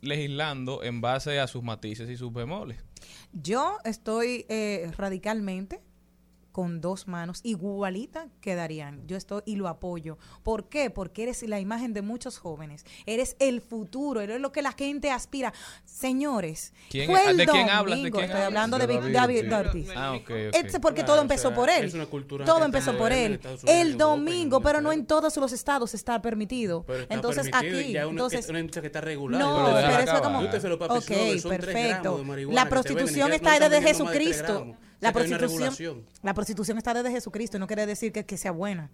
[0.00, 2.78] legislando en base a sus matices y sus bemoles.
[3.32, 5.80] Yo estoy eh, radicalmente
[6.54, 9.04] con dos manos, igualita quedarían.
[9.08, 10.18] Yo estoy y lo apoyo.
[10.44, 10.88] ¿Por qué?
[10.88, 12.86] Porque eres la imagen de muchos jóvenes.
[13.06, 15.52] Eres el futuro, eres lo que la gente aspira.
[15.84, 17.96] Señores, ¿Quién- fue el de quién hablas?
[17.96, 18.62] ¿De domingo, quién Estoy hablas?
[18.62, 19.88] hablando de, David David Ortiz.
[19.88, 19.90] Ortiz.
[19.96, 20.30] Ah, ok, ok.
[20.54, 21.84] Este porque Claro, todo o empezó sea, por él.
[21.86, 23.40] es una cultura Todo empezó por él.
[23.66, 26.84] El domingo, pero no en todos los estados está permitido.
[26.86, 29.44] Pero está entonces permitido aquí, ya es una, entonces una industria que está regulada.
[29.44, 32.52] no, Pero eso es como Usted se lo papi ok, sobre, son tres gramos perfecto.
[32.52, 34.76] La prostitución está desde Jesucristo.
[35.04, 38.90] La prostitución, la prostitución está desde Jesucristo y no quiere decir que, que sea buena.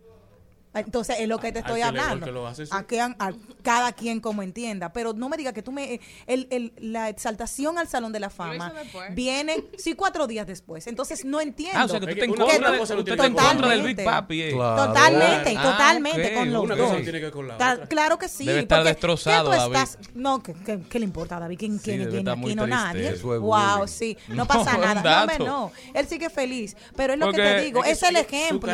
[0.72, 2.24] Entonces, es lo que te estoy le- hablando.
[2.26, 2.72] que lo hace, sí.
[2.74, 3.14] a, que, a
[3.62, 4.92] cada quien como entienda.
[4.92, 6.00] Pero no me diga que tú me...
[6.26, 8.72] El, el- la exaltación al Salón de la Fama
[9.12, 10.86] viene, sí, cuatro días después.
[10.86, 11.78] Entonces, no entiendo.
[11.78, 12.90] Ah, o sea que tú te encuentras
[13.26, 13.82] encuentras del.
[13.82, 14.42] Big Papi.
[14.42, 14.52] eh.
[14.52, 14.86] Claro.
[14.86, 16.90] Totalmente, Ah, totalmente ok, con los Una dos.
[16.90, 17.86] cosa tiene que ver con la otra.
[17.88, 18.44] Claro que sí.
[18.46, 19.76] Debe estar destrozado, ¿qué tú David.
[19.76, 21.58] estás- No, ¿qué, qué- qué le importa a David?
[21.58, 22.54] ¿Quién, Sí, quién, quién aquí?
[22.54, 23.08] No, nadie.
[23.08, 24.16] Es wow, sí.
[24.28, 25.26] No pasa nada.
[25.38, 25.72] No, no.
[25.94, 26.76] Él sigue feliz.
[26.96, 27.84] Pero es lo que te digo.
[27.84, 28.72] Es, el ejemplo.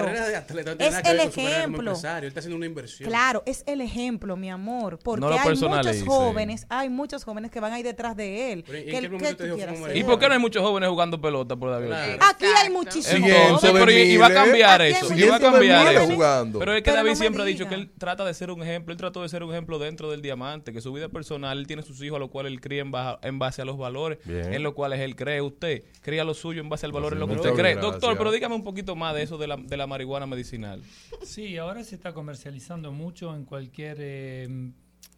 [0.78, 2.08] Es el ver ejemplo.
[2.08, 2.26] empresario.
[2.26, 3.08] Él está haciendo una inversión.
[3.08, 4.98] Claro, es el ejemplo, mi amor.
[5.02, 8.64] Porque No hay muchos jóvenes, hay muchos jóvenes que van ahí detrás de él.
[8.66, 9.96] Pero, ¿en que qué el- momento ¿qué te tú dijo quieras como hacer?
[9.96, 11.86] ¿Y por qué no hay muchos jóvenes jugando pelota por David?
[11.88, 12.18] Claro.
[12.30, 15.14] Aquí hay muchísimos Entonces, pero y- y va a cambiar eso.
[15.14, 16.06] Y va a cambiar eso.
[16.14, 16.58] jugando.
[16.58, 18.62] Pero es que Pero David no siempre ha dicho que él trata de ser un
[18.62, 18.92] ejemplo.
[18.92, 21.82] Él trató de ser un ejemplo dentro del diamante, que su vida personal, él tiene
[21.82, 24.52] sus hijos a los cuales él cría en, baja- en base a los valores Bien.
[24.54, 25.40] en los cuales él cree.
[25.40, 27.74] Usted cría lo suyo en base al valor en lo que usted cree.
[27.74, 27.82] gracias.
[27.92, 30.82] Doctor, pero dígame un poquito más de eso de la, de la marihuana medicinal.
[31.24, 33.96] Sí, ahora se está comercializando mucho en cualquier...
[34.00, 34.72] eh,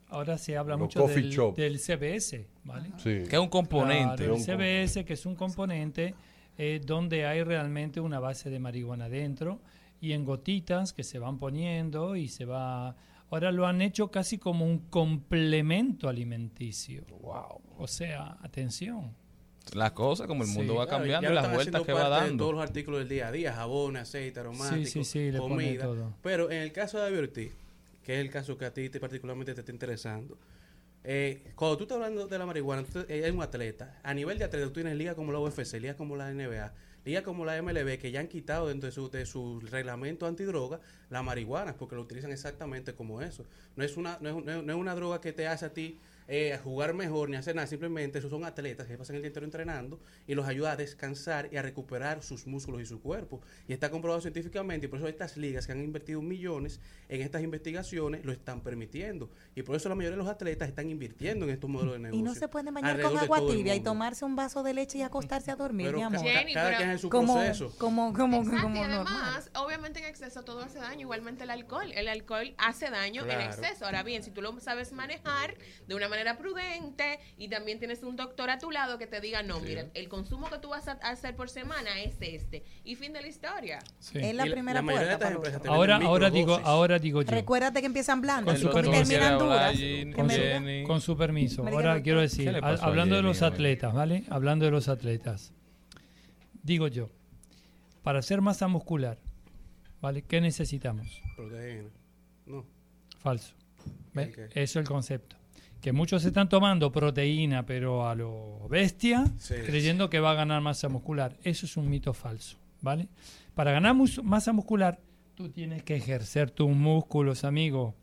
[0.08, 1.56] ahora se habla Los mucho del, shop.
[1.56, 2.90] del CBS, ¿vale?
[2.96, 3.24] Sí.
[3.28, 4.24] Que es un componente.
[4.24, 6.14] Claro, el CBS, que es un componente
[6.56, 9.60] eh, donde hay realmente una base de marihuana dentro
[10.00, 12.96] y en gotitas que se van poniendo y se va...
[13.30, 17.04] Ahora lo han hecho casi como un complemento alimenticio.
[17.20, 17.60] Wow.
[17.76, 19.14] O sea, atención.
[19.74, 22.10] Las cosas, como el Sí, mundo va Claro, cambiando y las vueltas que va de
[22.10, 22.44] dando.
[22.44, 25.84] todos los artículos del día a día, jabón, aceite, aromático, sí, sí, comida.
[25.84, 26.14] todo.
[26.22, 27.52] Pero en el caso de David Ortiz,
[28.02, 30.38] que es el caso que a ti te, particularmente te está interesando,
[31.04, 33.98] eh, cuando tú estás hablando de la marihuana, tú eres un atleta.
[34.02, 36.72] A nivel de atleta, tú tienes ligas como la UFC, ligas como la NBA,
[37.04, 40.80] ligas como la MLB, que ya han quitado dentro de su, de su reglamento antidroga
[41.10, 43.44] la marihuana, porque lo utilizan exactamente como eso.
[43.76, 45.72] No es una, no es, no es- no es una droga que te hace a
[45.72, 45.98] ti
[46.30, 49.46] eh, jugar mejor ni hacer nada, simplemente esos son atletas que pasan el día entero
[49.46, 53.40] entrenando y los ayuda a descansar y a recuperar sus músculos y su cuerpo.
[53.66, 57.42] Y está comprobado científicamente y por eso estas ligas que han invertido millones en estas
[57.42, 59.30] investigaciones lo están permitiendo.
[59.54, 62.20] Y por eso la mayoría de los atletas están invirtiendo en estos modelos de negocio.
[62.20, 65.02] Y no se puede bañar con agua tibia y tomarse un vaso de leche y
[65.02, 66.20] acostarse a dormir, Pero mi amor.
[66.20, 67.74] Jenny, cada pero- quien en su como, proceso.
[67.78, 69.06] como, como, Exacto, como y normal.
[69.06, 71.90] además, obviamente en exceso todo hace daño, igualmente el alcohol.
[71.94, 73.44] El alcohol hace daño en Claro.
[73.44, 73.86] exceso.
[73.86, 78.16] Ahora bien, si tú lo sabes manejar de una manera prudente y también tienes un
[78.16, 80.92] doctor a tu lado que te diga, no, mira, el consumo que tú vas a
[80.92, 82.64] hacer por semana es este.
[82.84, 83.78] Y fin de la historia.
[83.98, 84.18] Sí.
[84.18, 85.18] Es la Y primera de puerta.
[85.18, 87.30] para empresas Ahora, ahora digo, ahora digo yo.
[87.30, 88.92] Recuérdate que empiezan blandos Con su y permiso.
[88.98, 89.76] terminan duras.
[90.86, 91.66] Con su permiso.
[91.66, 94.24] Ahora quiero ¿Qué decir, a hablando de los atletas, ¿vale?
[94.30, 95.52] Hablando de los atletas.
[96.62, 97.08] Digo yo,
[98.02, 99.18] para hacer masa muscular,
[100.00, 100.22] ¿vale?
[100.22, 101.22] ¿Qué necesitamos?
[101.36, 101.88] Proteína.
[102.46, 102.64] No.
[103.20, 103.54] Falso.
[104.14, 105.36] Eso es el concepto.
[105.80, 109.54] Que muchos están tomando proteína, pero a lo bestia, Sí.
[109.64, 111.36] creyendo que va a ganar masa muscular.
[111.44, 113.08] Eso es un mito falso, ¿vale?
[113.54, 114.98] Para ganar mus- masa muscular,
[115.36, 117.94] tú tienes que ejercer tus músculos, amigo.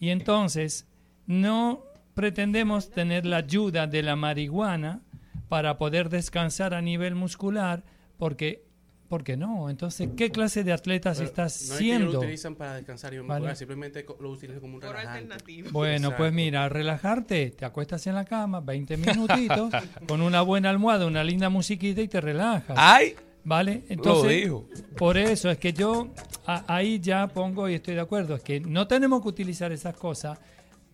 [0.00, 0.86] Y entonces,
[1.26, 5.00] no pretendemos tener la ayuda de la marihuana
[5.48, 7.84] para poder descansar a nivel muscular,
[8.18, 8.64] porque,
[9.12, 9.68] porque no.
[9.68, 13.18] Entonces, ¿qué clase de atletas Pero estás no es que lo utilizan para descansar y
[13.18, 13.54] Vale.
[13.56, 15.18] simplemente lo utilizan como un Por relajante.
[15.34, 15.68] alternativa.
[15.70, 19.70] Bueno, pues mira, relajarte, te acuestas en la cama 20 minutitos
[20.08, 22.74] con una buena almohada, una linda musiquita y te relajas.
[22.80, 23.14] ¡Ay!
[23.44, 23.82] ¿Vale?
[23.90, 24.66] Entonces, dijo.
[24.96, 26.08] por eso es que yo
[26.46, 29.94] a- ahí ya pongo y estoy de acuerdo, es que no tenemos que utilizar esas
[29.94, 30.38] cosas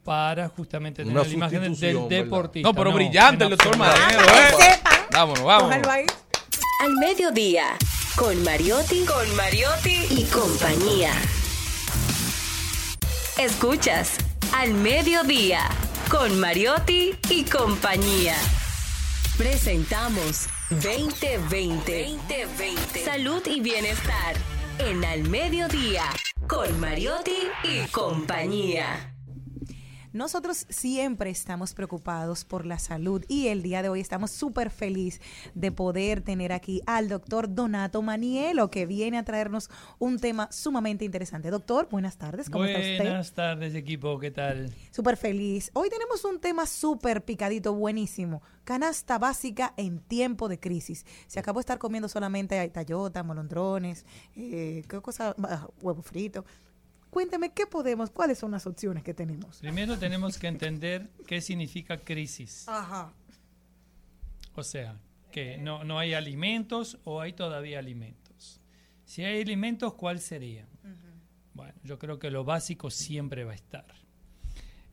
[0.02, 2.68] para justamente tener Una la imagen del- del deportista.
[2.68, 4.80] No, pero brillante el doctor Para ¿eh?
[5.12, 5.86] Vámonos, vámonos.
[6.80, 7.76] Al mediodía,
[8.18, 11.12] con Mariotti, con Mariotti y compañía.
[13.38, 14.16] Escuchas
[14.52, 15.60] Al mediodía,
[16.10, 18.34] con Mariotti y compañía.
[19.36, 22.16] Presentamos 2020.
[22.28, 23.04] 2020.
[23.04, 24.34] Salud y bienestar.
[24.80, 26.02] En Al mediodía,
[26.48, 29.14] con Mariotti y compañía.
[30.12, 35.20] Nosotros siempre estamos preocupados por la salud y el día de hoy estamos súper feliz
[35.54, 39.68] de poder tener aquí al doctor Donato Manielo que viene a traernos
[39.98, 41.50] un tema sumamente interesante.
[41.50, 42.98] Doctor, buenas tardes, ¿cómo está usted?
[42.98, 44.72] Buenas tardes, equipo, ¿qué tal?
[44.90, 45.70] Súper feliz.
[45.74, 48.42] Hoy tenemos un tema súper picadito, buenísimo.
[48.64, 51.04] Canasta básica en tiempo de crisis.
[51.26, 55.34] Se acabó de estar comiendo solamente tallota, molondrones, eh, ¿qué cosa?
[55.42, 56.44] Ah, huevo frito.
[57.10, 59.58] Cuénteme, ¿qué podemos, cuáles son las opciones que tenemos?
[59.58, 62.68] Primero tenemos que entender qué significa crisis.
[62.68, 63.12] Ajá.
[64.54, 64.98] O sea,
[65.30, 68.60] que no, no hay alimentos o hay todavía alimentos.
[69.04, 70.66] Si hay alimentos, ¿cuál sería?
[71.54, 73.86] Bueno, yo creo que lo básico siempre va a estar.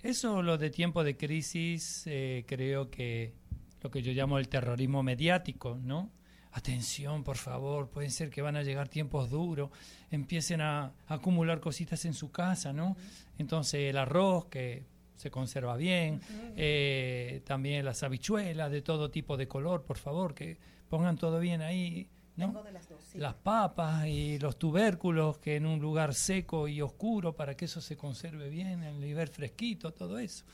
[0.02, 3.34] Eso, lo de tiempo de crisis, eh, creo que
[3.82, 6.12] lo que yo llamo el terrorismo mediático, ¿no?
[6.58, 9.72] Atención, por favor, pueden ser que van a llegar tiempos duros,
[10.10, 12.96] empiecen a, a acumular cositas en su casa, ¿no?
[13.38, 14.86] Entonces el arroz que
[15.18, 16.22] se conserva bien,
[16.56, 20.58] eh, también las habichuelas de todo tipo de color, por favor, que
[20.90, 22.64] pongan todo bien ahí, ¿no?
[22.64, 23.18] De las dos, sí.
[23.18, 27.82] Las papas y los tubérculos que en un lugar seco y oscuro para que eso
[27.82, 30.46] se conserve bien, el nivel fresquito, todo eso.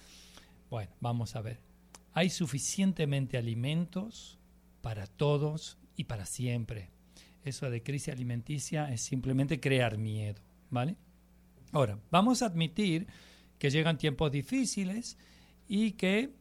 [0.70, 1.60] Bueno, vamos a ver.
[2.14, 4.40] Hay suficientemente alimentos
[4.82, 6.90] para todos y para siempre.
[7.44, 10.96] Eso de crisis alimenticia es simplemente crear miedo, ¿vale?
[11.72, 13.08] Ahora, vamos a admitir
[13.60, 15.18] que llegan tiempos difíciles
[15.68, 16.32] y que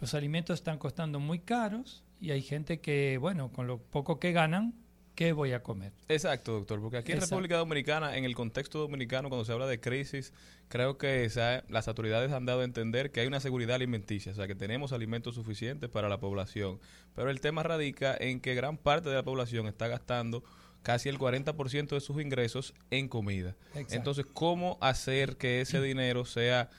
[0.00, 4.30] los alimentos están costando muy caros y hay gente que, bueno, con lo poco que
[4.30, 4.74] ganan,
[5.14, 5.92] ¿qué voy a comer?
[6.08, 7.20] Exacto, doctor, porque aquí en.
[7.20, 10.32] República Dominicana, en el contexto dominicano, cuando se habla de crisis,
[10.68, 14.34] creo que ha- las autoridades han dado a entender que hay una seguridad alimenticia, o
[14.34, 16.80] sea, que tenemos alimentos suficientes para la población.
[17.14, 20.42] Pero el tema radica en que gran parte de la población está gastando
[20.82, 23.54] casi el 40% de sus ingresos en comida.
[23.74, 23.94] Exacto.
[23.94, 26.70] Entonces, ¿cómo hacer que ese dinero sea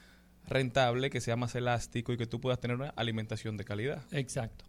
[0.48, 4.04] rentable, que sea más elástico y que tú puedas tener una alimentación de calidad?
[4.12, 4.65] Exacto.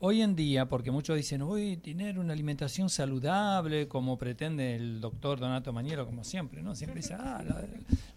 [0.00, 5.40] Hoy en día, porque muchos dicen, hoy tener una alimentación saludable, como pretende el doctor
[5.40, 6.76] Donato Maniero, como siempre, ¿no?
[6.76, 7.64] Siempre dice, ah, la,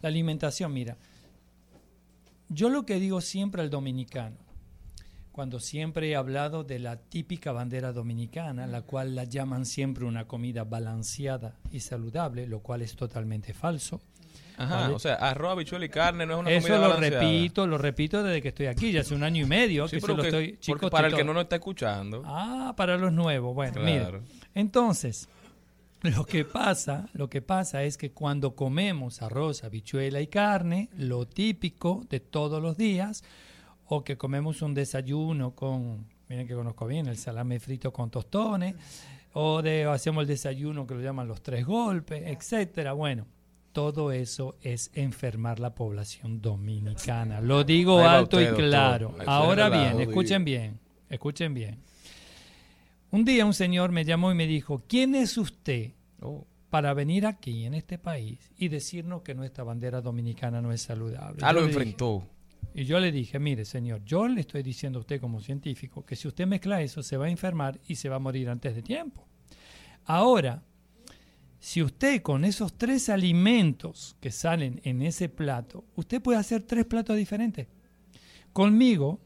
[0.02, 0.96] la alimentación, mira.
[2.50, 4.38] Yo lo que digo siempre al dominicano,
[5.32, 10.28] cuando siempre he hablado de la típica bandera dominicana, la cual la llaman siempre una
[10.28, 14.02] comida balanceada y saludable, lo cual es totalmente falso.
[14.64, 14.94] Ajá, Vale.
[14.94, 17.22] o sea, arroz, habichuela y carne no es una Eso comida lo balanceada.
[17.24, 20.02] repito, lo repito desde que estoy aquí, ya hace un año y medio Sí, que
[20.02, 22.24] se lo que- estoy chicos, para el que no nos está escuchando.
[22.26, 23.54] Ah, para los nuevos.
[23.56, 24.22] Bueno, Claro.
[24.22, 24.22] mira.
[24.56, 25.28] Entonces,
[26.02, 31.28] lo que pasa, lo que pasa es que cuando comemos arroz, habichuela y carne, lo
[31.28, 33.24] típico de todos los días,
[33.86, 38.76] o que comemos un desayuno con, miren que conozco bien, el salame frito con tostones,
[39.34, 42.94] o de o hacemos el desayuno que lo llaman los tres golpes, etcétera.
[42.94, 43.28] Bueno,
[43.74, 47.42] todo eso es enfermar la población dominicana.
[47.42, 49.16] Lo digo Ahí alto usted, y claro.
[49.26, 50.80] Ahora bien, escuchen bien,
[51.10, 51.80] escuchen bien.
[53.12, 56.46] Un día un señor me llamó y me dijo, ¿quién es usted Oh.
[56.70, 61.40] para venir aquí, en este país, y decirnos que nuestra bandera dominicana no es saludable?
[61.42, 62.28] Ah, lo dije- enfrentó.
[62.74, 66.16] y yo le dije, mire señor, yo le estoy diciendo a usted como científico que
[66.16, 68.82] si usted mezcla eso se va a enfermar y se va a morir antes de
[68.82, 69.26] tiempo.
[70.06, 70.64] Ahora,
[71.62, 76.86] si usted con esos tres alimentos que salen en ese plato, usted puede hacer tres
[76.86, 77.68] platos diferentes.
[78.52, 79.20] Conmigo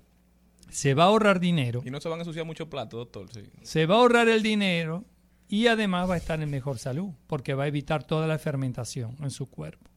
[0.70, 3.30] se va a ahorrar dinero, Y no se van a ensuciar mucho plato, doctor.
[3.34, 3.44] Sí.
[3.62, 5.06] se va a ahorrar el dinero
[5.48, 9.16] y además va a estar en mejor salud porque va a evitar toda la fermentación
[9.22, 9.90] en su cuerpo.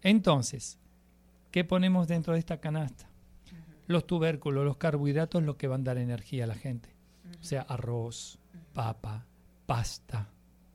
[0.00, 0.78] Entonces,
[1.50, 3.10] ¿qué ponemos dentro de esta canasta?
[3.88, 6.94] Los tubérculos, los carbohidratos, lo que van a dar energía a la gente.
[7.40, 8.38] O sea, arroz,
[8.74, 9.26] papa,
[9.66, 10.28] pasta,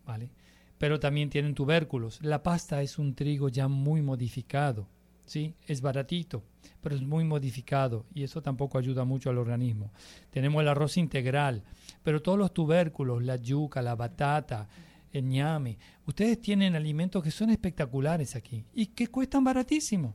[0.06, 0.30] ¿vale?
[0.78, 2.20] Pero también tienen tubérculos.
[2.22, 4.88] La pasta es un trigo ya muy modificado,
[5.26, 5.56] ¿sí?
[5.68, 6.44] Es baratito,
[6.82, 9.92] pero es muy modificado y eso tampoco ayuda mucho al organismo.
[10.30, 11.64] Tenemos el arroz integral,
[12.04, 14.68] pero todos los tubérculos, la yuca, la batata,
[15.12, 20.14] el ñame, ustedes tienen alimentos que son espectaculares aquí y que cuestan baratísimo.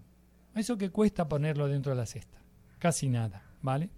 [0.55, 2.39] Eso que cuesta ponerlo dentro de la cesta,
[2.79, 3.89] casi nada, ¿vale?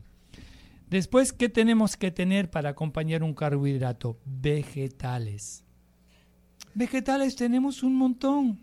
[0.88, 4.18] Después, ¿qué tenemos que tener para acompañar un carbohidrato?
[4.26, 5.64] Vegetales.
[6.74, 8.60] Vegetales tenemos un montón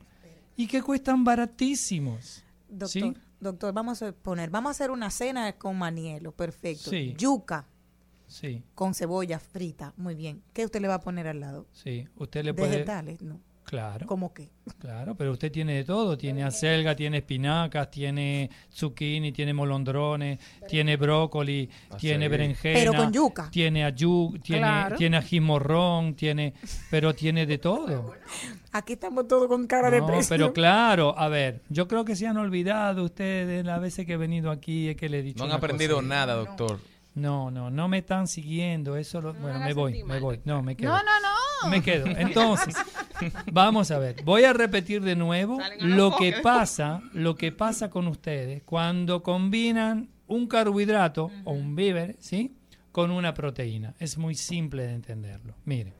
[0.55, 2.43] y que cuestan baratísimos.
[2.67, 3.13] Doctor, ¿Sí?
[3.39, 6.89] doctor, vamos a poner, vamos a hacer una cena con manielo, perfecto.
[6.89, 7.15] Sí.
[7.17, 7.67] Yuca
[8.27, 10.43] Sí, con cebolla frita, muy bien.
[10.53, 11.65] ¿Qué usted le va a poner al lado?
[11.71, 12.07] sí.
[12.15, 12.73] Usted le puede...
[12.73, 13.39] Vegetales, no.
[13.69, 14.08] Claro.
[14.08, 14.49] ¿Cómo qué?
[14.79, 16.17] Claro, pero usted tiene de todo.
[16.17, 22.79] Tiene acelga, tiene espinacas, tiene zucchini, tiene molondrones, tiene brócoli, tiene berenjena.
[22.79, 23.49] Pero con yuca.
[23.51, 24.95] Tiene ayu, tiene, Claro.
[24.97, 26.55] tiene ají morrón, tiene,
[26.89, 28.13] pero tiene de todo.
[28.71, 30.29] Aquí estamos todos con cara de No, precio.
[30.29, 34.17] pero claro, a ver, yo creo que se han olvidado ustedes las veces que he
[34.17, 36.08] venido aquí es que le he dicho No han aprendido cosa.
[36.08, 36.79] nada, doctor.
[37.15, 38.96] No, no, no me están siguiendo.
[38.96, 40.39] Eso lo- bueno, hagas me voy, me voy.
[40.46, 40.89] No, me quedo.
[40.91, 41.38] No, no, no.
[41.67, 42.05] Me quedo.
[42.07, 42.75] Entonces,
[43.51, 44.23] vamos a ver.
[44.23, 50.10] Voy a repetir de nuevo lo que pasa, lo que pasa con ustedes cuando combinan
[50.27, 52.55] un carbohidrato o un víver, ¿sí?
[52.91, 53.95] Con una proteína.
[53.99, 55.55] Es muy simple de entenderlo.
[55.65, 55.93] Miren.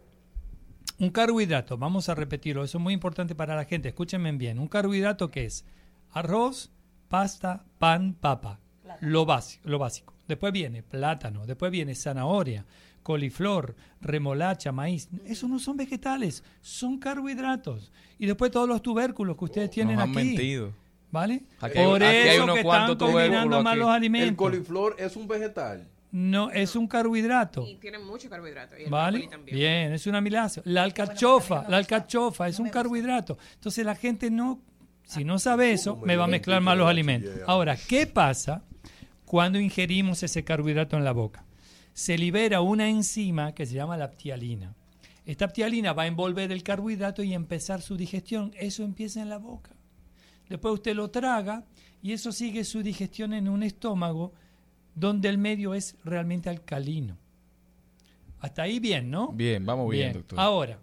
[1.00, 4.60] Un carbohidrato, vamos a repetirlo, eso es muy importante para la gente, escúchenme bien.
[4.60, 5.64] Un carbohidrato que es
[6.12, 6.72] arroz,
[7.08, 8.60] pasta, pan, papa.
[9.00, 10.14] Lo básico, lo básico.
[10.28, 12.66] Después viene plátano, después viene zanahoria,
[13.04, 15.10] coliflor, remolacha, maíz.
[15.26, 17.92] Eso no son vegetales, son carbohidratos.
[18.18, 20.18] Y después todos los tubérculos que ustedes tienen Nos han aquí.
[20.28, 20.74] mentido.
[21.12, 21.44] ¿Vale?
[21.60, 23.94] Aquí hay- Por aquí hay eso unos que cuantos están combinando tubérculos mal los El
[23.96, 24.38] alimentos.
[24.38, 25.88] coliflor es un vegetal.
[26.12, 27.66] No, es un carbohidrato.
[27.68, 28.78] Y tiene mucho carbohidrato.
[28.78, 29.28] Y el ¿Vale?
[29.28, 29.58] también.
[29.58, 30.64] Bien, es un aminoácido.
[30.66, 33.38] La alcachofa, la alcachofa es un carbohidrato.
[33.56, 34.60] Entonces la gente no,
[35.04, 37.32] si no sabe eso, me va a mezclar mal los alimentos.
[37.48, 38.64] Ahora, ¿qué pasa
[39.26, 41.44] cuando ingerimos ese carbohidrato en la boca?
[42.00, 44.74] Se libera una enzima que se llama la ptialina.
[45.26, 48.54] Esta ptialina va a envolver el carbohidrato y empezar su digestión.
[48.58, 49.72] Eso empieza en la boca.
[50.48, 51.66] Después usted lo traga
[52.02, 54.32] y eso sigue su digestión en un estómago
[54.96, 57.18] donde el medio es realmente alcalino.
[58.40, 59.34] Hasta ahí bien, ¿no?
[59.34, 60.14] Bien, vamos bien, Bien.
[60.14, 60.40] doctor.
[60.40, 60.80] Ahora,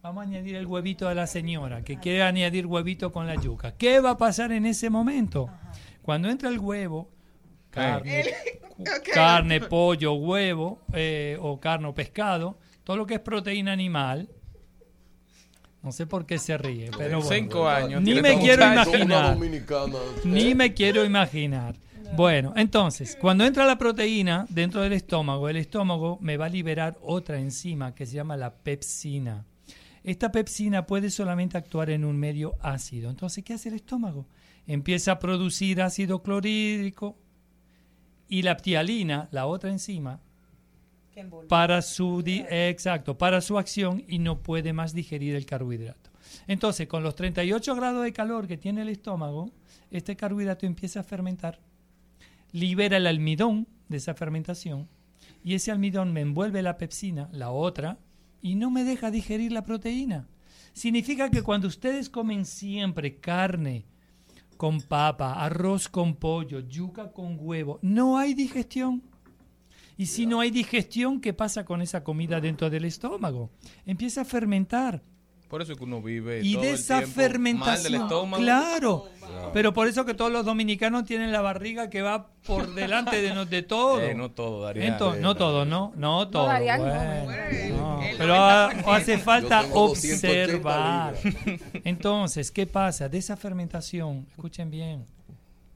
[0.00, 3.76] vamos a añadir el huevito de la señora que quiere añadir huevito con la yuca.
[3.76, 5.50] ¿Qué va a pasar en ese momento?
[6.00, 7.11] Cuando entra el huevo,
[7.72, 8.24] carne,
[9.12, 14.28] carne pollo, huevo, eh, o carne o pescado, todo lo que es proteína animal.
[15.82, 17.34] No sé por qué se ríe, pero bueno.
[17.34, 18.00] Cinco años.
[18.02, 19.36] Ni me quiero imaginar.
[20.24, 21.74] Ni me quiero imaginar.
[22.14, 26.98] Bueno, entonces, cuando entra la proteína dentro del estómago, el estómago me va a liberar
[27.02, 29.46] otra enzima que se llama la pepsina.
[30.04, 33.08] Esta pepsina puede solamente actuar en un medio ácido.
[33.08, 34.26] Entonces, ¿qué hace el estómago?
[34.66, 37.16] Empieza a producir ácido clorhídrico
[38.32, 40.18] y la ptialina, la otra enzima,
[41.48, 46.08] para su di- exacto, para su acción y no puede más digerir el carbohidrato.
[46.46, 49.50] Entonces, con los 38 grados de calor que tiene el estómago,
[49.90, 51.60] este carbohidrato empieza a fermentar,
[52.52, 54.88] libera el almidón de esa fermentación
[55.44, 57.98] y ese almidón me envuelve la pepsina, la otra,
[58.40, 60.26] y no me deja digerir la proteína.
[60.72, 63.84] Significa que cuando ustedes comen siempre carne
[64.62, 69.02] con papa, arroz con pollo, yuca con huevo, no hay digestión.
[69.96, 73.50] Y si no hay digestión, ¿qué pasa con esa comida dentro del estómago?
[73.84, 75.02] Empieza a fermentar.
[75.52, 78.02] Por eso que uno vive Y todo de el esa tiempo mal del fermentación.
[78.02, 78.42] estómago.
[78.42, 79.04] Claro.
[79.52, 83.34] Pero por eso que todos los dominicanos tienen la barriga que va por delante de,
[83.34, 84.00] no- de todo.
[84.02, 84.94] Eh, no todo, Darían.
[84.94, 85.92] Entonces, no todo, ¿no?
[85.94, 86.46] No todo.
[86.46, 88.00] Darían, no, bueno, no.
[88.16, 88.94] Pero ha- 90%.
[88.96, 91.14] hace falta Yo tengo 280 observar.
[91.84, 93.10] Entonces, ¿qué pasa?
[93.10, 95.04] De esa fermentación, escuchen bien,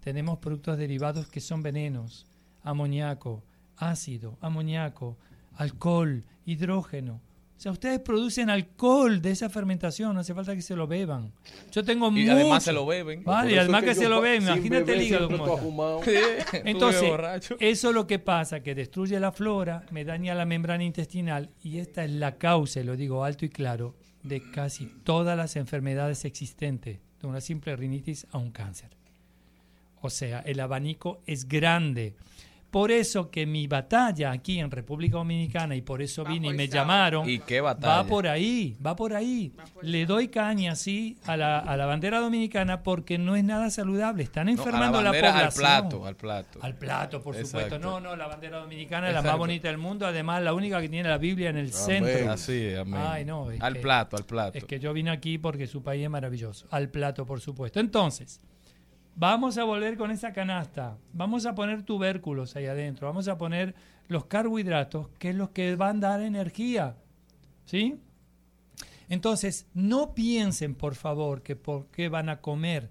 [0.03, 2.25] tenemos productos derivados que son venenos,
[2.63, 3.43] amoníaco,
[3.77, 5.19] ácido, amoníaco,
[5.55, 7.21] alcohol, hidrógeno.
[7.57, 11.33] O sea, ustedes producen alcohol de esa fermentación, no hace falta que se lo beban.
[11.73, 13.25] Yo tengo Y mucho- además se lo beben.
[13.25, 16.03] Vale, y además es que, se lo beben, imagínate el hígado como
[16.65, 17.57] Entonces, borracho.
[17.59, 21.79] eso es lo que pasa, que destruye la flora, me daña la membrana intestinal y
[21.79, 26.25] esta es la causa, y lo digo alto y claro, de casi todas las enfermedades
[26.27, 28.91] existentes, de una simple rinitis a un cáncer.
[30.03, 32.15] O sea, el abanico es grande.
[32.77, 36.69] Por eso que mi batalla aquí en República Dominicana, y por eso vine y me
[36.69, 38.03] llamaron, ¿Y qué batalla?
[38.03, 39.51] va por ahí, va por ahí.
[39.81, 44.25] Le doy caña, sí, a la, a la bandera dominicana porque no es nada saludable.
[44.25, 45.65] Están No, a enfermando la, bandera, población.
[45.65, 46.59] Al plato, al plato.
[46.61, 47.79] Al plato, por supuesto.
[47.79, 50.07] No, no, la bandera dominicana es la más bonita del mundo.
[50.07, 52.31] Además, la única que tiene la Biblia en el centro.
[52.31, 53.01] Así es, amén.
[53.03, 54.59] Ay, no, es al que- plato, al plato.
[54.59, 56.67] Es que yo vine aquí porque su país es maravilloso.
[56.71, 57.81] Al plato, por supuesto.
[57.81, 58.39] Entonces,
[59.17, 60.97] vamos a volver con esa canasta.
[61.13, 63.09] Vamos a poner tubérculos ahí adentro.
[63.09, 63.75] Vamos a poner
[64.09, 66.97] los carbohidratos, que es lo que van a dar energía.
[67.65, 67.99] ¿Sí?
[69.09, 72.91] Entonces, no piensen, por favor, que por qué van a comer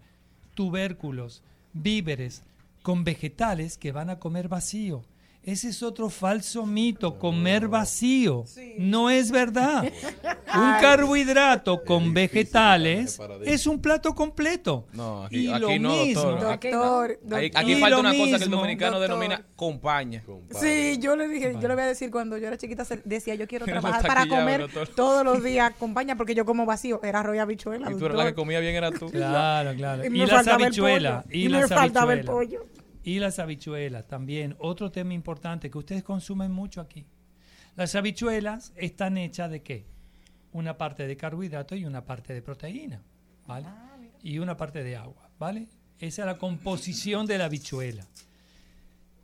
[0.53, 2.43] tubérculos, víveres
[2.81, 5.03] con vegetales que van a comer vacío.
[5.45, 8.45] Ese es otro falso mito, comer vacío.
[8.79, 9.83] No es verdad.
[10.55, 14.87] Un carbohidrato con vegetales es un plato completo.
[14.93, 16.21] No, aquí, Y aquí lo no, mismo.
[16.23, 16.51] doctor.
[16.51, 17.39] Aquí, Doctor, doctor.
[17.53, 19.17] aquí Y falta una cosa que el dominicano doctor.
[19.19, 20.23] denomina compaña.
[20.59, 23.47] Sí, yo le dije, yo le voy a decir cuando yo era chiquita decía yo
[23.47, 24.87] quiero trabajar para aquí comer doctor.
[24.95, 27.91] todos los días acompaña porque yo como vacío, era arroz y habichuela.
[27.91, 28.17] Y tú eras doctor.
[28.17, 29.09] la que comía bien era tú.
[29.11, 30.03] Claro, claro.
[30.05, 31.25] Y Y, me las habichuelas.
[31.29, 32.65] Y, Y me faltaba el pollo.
[33.05, 34.55] Y las habichuelas también.
[34.59, 37.05] Otro tema importante que ustedes consumen mucho aquí.
[37.77, 39.85] Las habichuelas están hechas de qué?
[40.51, 43.01] Una parte de carbohidrato y una parte de proteína,
[43.45, 43.67] ¿vale?
[44.25, 45.67] y una parte de agua, ¿vale?
[45.99, 48.03] Esa es la composición de la habichuela.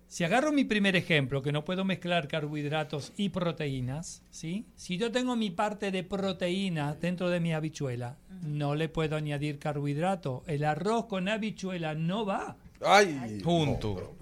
[0.08, 4.68] Si agarro mi primer ejemplo, que no puedo mezclar carbohidratos y proteínas, ¿sí?
[4.76, 9.58] Si yo tengo mi parte de proteína dentro de mi habichuela, no le puedo añadir
[9.58, 10.44] carbohidrato.
[10.46, 12.58] El arroz con habichuela no va.
[12.86, 14.16] Ay, Junto.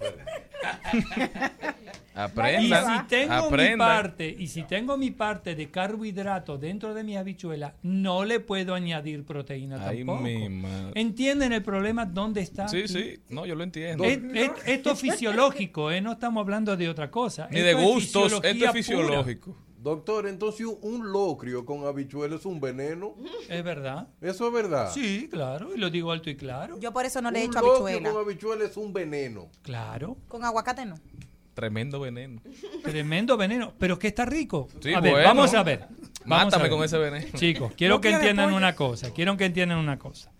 [2.12, 2.98] Y Aprenda.
[3.02, 7.76] si tengo mi parte, y si tengo mi parte de carbohidrato dentro de mi habichuela,
[7.82, 10.20] no le puedo añadir proteína Ay, tampoco.
[10.22, 11.00] mi madre.
[11.00, 12.68] ¿Entienden el problema dónde está?
[12.68, 12.88] Sí, aquí?
[12.88, 13.20] sí.
[13.30, 14.04] No, yo lo entiendo.
[14.04, 16.00] Es- es- esto es fisiológico, ¿eh?
[16.02, 17.48] no estamos hablando de otra cosa.
[17.50, 19.56] Ni de es gustos, esto es fisiológico.
[19.82, 23.14] Doctor, entonces un- un locrio con habichuela es un veneno.
[23.48, 24.08] Es verdad.
[24.20, 24.90] Eso es verdad.
[24.92, 26.78] Sí, claro, y lo digo alto y claro.
[26.78, 28.10] Yo por eso no le un echo locrio habichuela.
[28.12, 29.48] con habichuela es un veneno.
[29.62, 30.96] Claro, Con aguacate no.
[31.54, 32.40] Tremendo veneno.
[32.82, 34.68] tremendo veneno, pero que está rico.
[34.80, 35.28] Sí, a ver, bueno.
[35.28, 35.80] vamos a ver.
[36.24, 36.70] Vamos Mátame a ver.
[36.70, 37.26] con ese veneno.
[37.38, 40.30] Chicos, quiero No que entiendan una cosa, quiero que entiendan una cosa.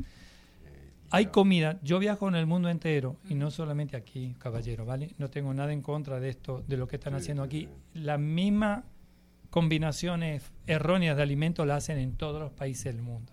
[1.13, 5.11] Hay comida, yo viajo en el mundo entero y no solamente aquí, caballero, ¿vale?
[5.19, 7.69] No tengo nada en contra de esto, de lo que están haciendo aquí.
[7.95, 8.85] La misma
[9.51, 13.33] combinaciones erróneas de alimentos la hacen en todos los países del mundo.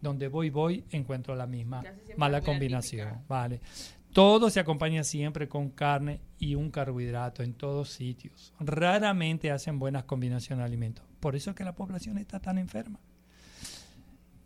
[0.00, 1.82] Donde voy, voy, encuentro la misma
[2.16, 3.22] mala combinación.
[3.26, 3.60] ¿vale?
[4.12, 8.52] Todo se acompaña siempre con carne y un carbohidrato en todos sitios.
[8.60, 11.04] Raramente hacen buenas combinaciones de alimentos.
[11.20, 13.00] Por eso es que la población está tan enferma.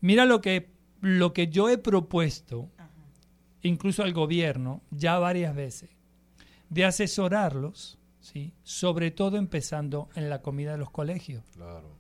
[0.00, 2.70] Mira lo que, lo que yo he propuesto,
[3.62, 5.90] incluso al gobierno, ya varias veces,
[6.70, 8.52] de asesorarlos, ¿sí?
[8.62, 11.44] sobre todo empezando en la comida de los colegios.
[11.54, 11.96] Claro.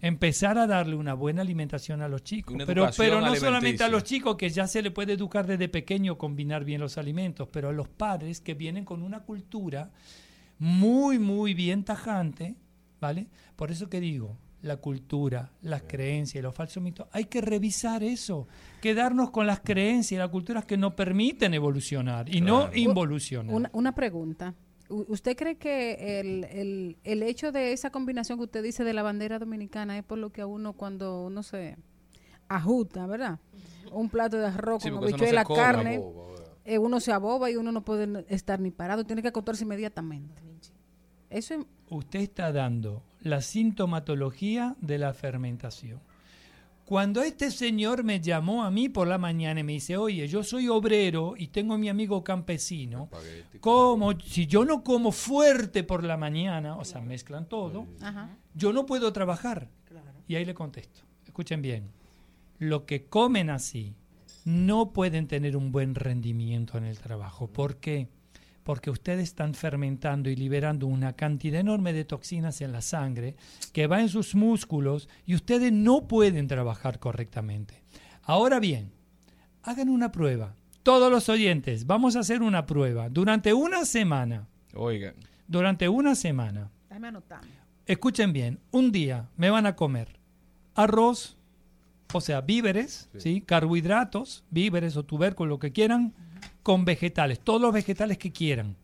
[0.00, 2.54] Empezar a darle una buena alimentación a los chicos.
[2.54, 5.68] Una Pero, pero no solamente a los chicos, que ya se le puede educar desde
[5.68, 9.90] pequeño combinar bien los alimentos, pero a los padres que vienen con una cultura
[10.58, 12.54] muy, muy bien tajante,
[13.00, 13.26] ¿vale?
[13.56, 18.02] Por eso que digo, la cultura, las creencias y los falsos mitos, hay que revisar
[18.02, 18.46] eso,
[18.80, 23.54] quedarnos con las creencias y las culturas que nos permiten evolucionar y no involucionar.
[23.54, 24.54] Una, una pregunta.
[24.88, 29.02] ¿Usted cree que el, el, el hecho de esa combinación que usted dice de la
[29.02, 31.76] bandera dominicana es por lo que a uno cuando uno se
[32.48, 33.38] ajusta, ¿verdad?
[33.92, 36.00] Un plato de arroz Sí, con no habichuela, come, carne,
[36.64, 40.40] eh, uno se aboba y uno no puede estar ni parado, tiene que acostarse inmediatamente.
[41.30, 46.00] Eso es- usted está dando la sintomatología de la fermentación.
[46.88, 50.42] Cuando este señor me llamó a mí por la mañana y me dice, oye, yo
[50.42, 53.10] soy obrero y tengo a mi amigo campesino,
[53.60, 58.30] como si yo no como fuerte por la mañana, o sea, mezclan todo, ajá.
[58.54, 59.68] yo no puedo trabajar.
[60.26, 61.90] Y ahí le contesto, escuchen bien,
[62.58, 63.94] lo que comen así
[64.46, 67.48] no pueden tener un buen rendimiento en el trabajo.
[67.48, 68.08] ¿Por qué?
[68.68, 73.34] Porque ustedes están fermentando y liberando una cantidad enorme de toxinas en la sangre
[73.72, 77.82] que va en sus músculos y ustedes no pueden trabajar correctamente.
[78.24, 78.92] Ahora bien,
[79.62, 80.54] hagan una prueba.
[80.82, 83.08] Todos los oyentes, vamos a hacer una prueba.
[83.08, 85.14] Durante una semana, Oigan.
[85.46, 87.40] durante una semana, Déjame anotar.
[87.86, 90.18] escuchen bien, un día me van a comer
[90.74, 91.38] arroz,
[92.12, 93.40] o sea, víveres, ¿sí?
[93.40, 96.12] carbohidratos, víveres o tubérculos, lo que quieran,
[96.68, 98.76] con vegetales, todos los vegetales que quieran,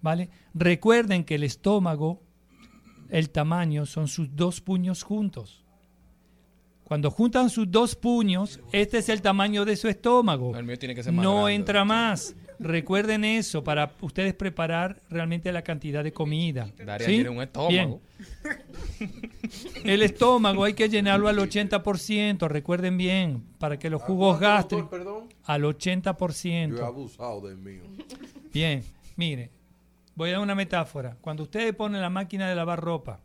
[0.00, 0.30] ¿vale?
[0.54, 2.22] Recuerden que el estómago,
[3.10, 5.64] el tamaño son sus dos puños juntos.
[6.84, 10.56] Cuando juntan sus dos puños, este es el tamaño de su estómago.
[10.56, 12.36] El mío tiene que ser más No grande, entra más.
[12.64, 16.70] Recuerden eso para ustedes preparar realmente la cantidad de comida.
[16.82, 17.16] Daría ¿Sí?
[17.16, 18.00] tiene un estómago.
[18.98, 19.12] Bien.
[19.84, 24.46] El estómago hay que llenarlo al 80%, recuerden bien, para que los jugos ¿Cuánto,
[24.78, 25.28] gástricos doctor, perdón?
[25.44, 26.80] al Yo he 80%.
[26.86, 27.82] abusado del mío.
[28.50, 28.82] Bien,
[29.16, 29.50] mire,
[30.14, 31.18] voy a dar una metáfora.
[31.20, 33.20] Cuando ustedes ponen la máquina de lavar ropa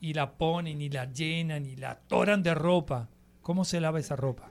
[0.00, 3.06] y la ponen y la llenan y la atoran de ropa,
[3.46, 4.50] ¿cómo se lava esa ropa?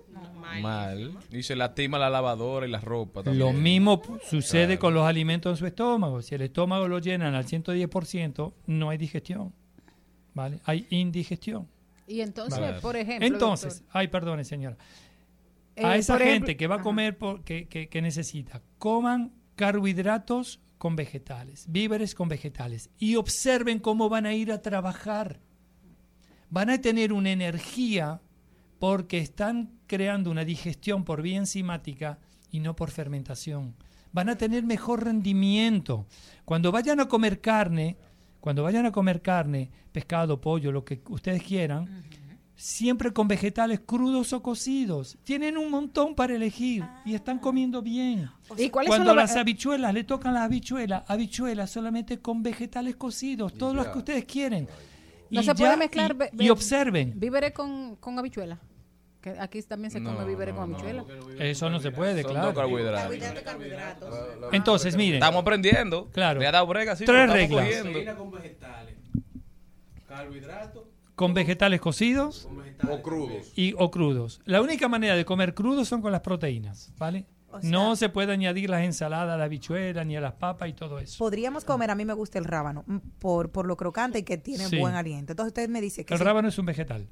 [0.62, 1.18] Mal.
[1.30, 3.46] Y se lastima la lavadora y la ropa también.
[3.46, 4.80] Lo mismo sucede Claro.
[4.80, 6.22] con los alimentos en su estómago.
[6.22, 9.54] Si el estómago lo llenan al 110%, no hay digestión.
[10.34, 10.62] ¿Vale?
[10.64, 11.68] Hay indigestión.
[12.08, 12.80] Y entonces, Vale.
[12.80, 14.78] por ejemplo, Entonces, doctor, ay, perdone, señora.
[15.76, 19.34] eh, A esa gente ejemplo- que va a comer, por- que, que- que necesita, coman
[19.58, 22.89] carbohidratos con vegetales, víveres con vegetales.
[22.98, 25.41] Y observen cómo van a ir a trabajar.
[26.50, 28.22] Van a tener una energía
[28.80, 32.19] porque están creando una digestión por vía enzimática
[32.51, 33.76] y no por fermentación.
[34.11, 36.05] Van a tener mejor rendimiento.
[36.45, 37.97] Cuando vayan a comer carne,
[38.39, 42.03] cuando vayan a comer carne, pescado, pollo, lo que ustedes quieran,
[42.55, 45.17] siempre con vegetales crudos o cocidos.
[45.23, 48.30] Tienen un montón para elegir y están comiendo bien.
[48.57, 53.53] ¿Y cuáles son Cuando las habichuelas le tocan las habichuelas, habichuelas solamente con vegetales cocidos,
[53.53, 54.67] todos los que ustedes quieren.
[55.30, 56.11] No Y se puede ya- mezclar.
[56.11, 57.13] y- ve- y ve- observen.
[57.19, 58.59] Víveres con, con habichuela.
[59.21, 61.03] Que aquí también se come No, víveres no, con no, habichuela.
[61.39, 62.47] Eso no se puede, Son claro.
[62.47, 63.15] dos carbohidratos.
[64.51, 65.15] Entonces, miren.
[65.15, 66.09] Estamos aprendiendo.
[66.11, 66.39] Claro.
[66.39, 67.65] Le ha dado brega, sí, Tres reglas.
[67.65, 68.15] cogiendo.
[68.17, 68.95] Con vegetales.
[70.07, 70.84] Carbohidratos.
[71.15, 72.47] Con vegetales cocidos
[72.89, 73.51] O crudos.
[73.55, 74.41] y o crudos.
[74.45, 77.26] La única manera de comer crudos son con las proteínas, ¿vale?
[77.56, 80.70] O sea- no se puede añadir las ensaladas a la habichuela ni a las papas
[80.70, 81.18] y todo eso.
[81.18, 84.38] Podríamos comer, a mí me gusta el rábano, mm, por, por lo crocante y que
[84.38, 84.78] tiene Sí.
[84.80, 85.34] buen aliento.
[85.34, 86.14] Entonces usted me dice que...
[86.14, 87.08] El si- rábano es un vegetal.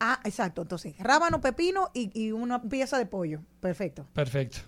[0.00, 0.62] Ah, exacto.
[0.62, 3.40] Entonces, rábano, pepino y, y una pieza de pollo.
[3.60, 4.06] Perfecto.
[4.12, 4.58] Perfecto.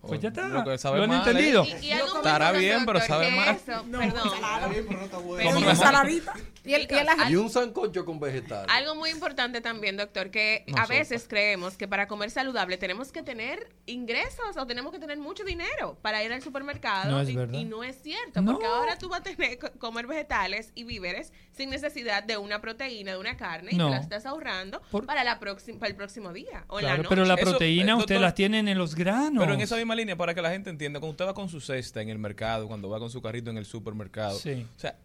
[0.00, 0.48] Pues ya está.
[0.48, 1.64] Lo que sabe ¿Lo han mal, entendido?
[1.64, 1.78] ¿eh?
[1.82, 3.56] Y, Estará bien, pero sabe mal.
[3.56, 4.10] eso- perdón.
[4.30, 6.34] Pero Pero- una ensaladita.
[6.64, 8.66] Y el, y el ají- Y un sancocho con vegetales.
[8.74, 13.22] Algo muy importante también, doctor, que a veces creemos que para comer saludable tenemos que
[13.22, 17.10] tener ingresos o tenemos que tener mucho dinero para ir al supermercado.
[17.10, 17.58] No es y, verdad.
[17.58, 18.52] y no es cierto, No.
[18.52, 22.60] porque ahora tú vas a tener que comer vegetales y víveres sin necesidad de una
[22.60, 25.96] proteína, de una carne, y te la estás ahorrando Por- para, la próxima, para el
[25.96, 27.08] próximo día o la noche.
[27.10, 29.42] pero la Eso, proteína eh, usted doctor, las tienen en los granos.
[29.42, 31.60] Pero en esa misma línea, para que la gente entienda, cuando usted va con su
[31.60, 34.66] cesta en el mercado, cuando va con su carrito en el supermercado, Sí.
[34.76, 34.96] o sea,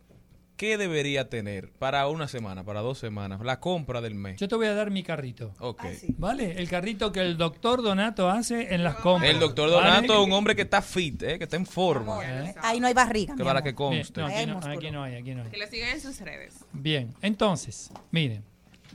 [0.60, 4.38] ¿qué debería tener para una semana, para dos semanas, la compra del mes?
[4.41, 5.53] Yo te voy a dar mi carrito.
[5.60, 5.86] Ok.
[6.18, 6.51] ¿Vale?
[6.60, 9.32] El carrito que el doctor Donato hace en las compras.
[9.32, 9.88] El doctor ¿vale?
[9.88, 12.20] Donato es un hombre que está fit, eh, que está en forma.
[12.24, 12.53] ¿Eh?
[12.62, 13.38] Ahí no hay barriga.
[13.38, 14.20] Que para que conste.
[14.20, 14.76] no, aquí, no, músculo.
[14.78, 15.49] aquí no hay, aquí no hay.
[15.49, 16.66] Que le sigan en sus redes.
[16.74, 18.43] Bien, entonces, miren,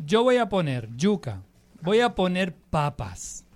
[0.05, 1.41] yo voy a poner yuca,
[1.81, 3.47] voy a poner papas,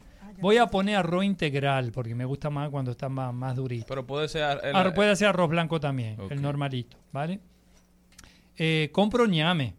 [0.41, 3.85] voy a poner arroz integral, porque me gusta más cuando está más, más durito.
[3.87, 4.59] Pero puede ser...
[4.65, 7.41] el- Arroz- puede ser arroz blanco también, el normalito, ¿vale?
[8.59, 9.75] Eh, compro ñame,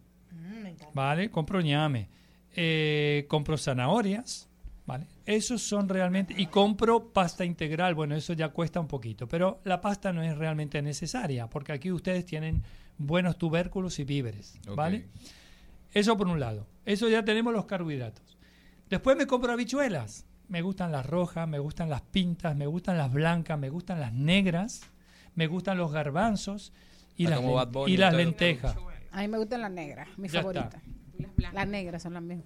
[0.94, 1.30] ¿vale?
[1.30, 2.08] Compro ñame.
[2.56, 4.50] Eh, compro zanahorias,
[4.86, 5.06] ¿vale?
[5.26, 6.34] Esos son realmente...
[6.36, 10.38] Y compro pasta integral, bueno, eso ya cuesta un poquito, pero la pasta no es
[10.38, 12.64] realmente necesaria, porque aquí ustedes tienen
[12.98, 14.58] buenos tubérculos y víveres.
[14.76, 15.08] ¿vale?
[15.94, 16.66] Eso por un lado.
[16.86, 18.38] Eso ya tenemos los carbohidratos.
[18.90, 20.26] Después me compro habichuelas.
[20.48, 24.14] Me gustan las rojas, me gustan las pintas, me gustan las blancas, me gustan las
[24.14, 24.82] negras,
[25.36, 26.74] me gustan los garbanzos
[27.24, 28.24] y las, como len- Bad Bunny y las usted.
[28.26, 28.76] lentejas.
[29.12, 30.82] A mí me gustan las negras, mi Ya favorita.
[31.54, 32.44] Las negras son las mías.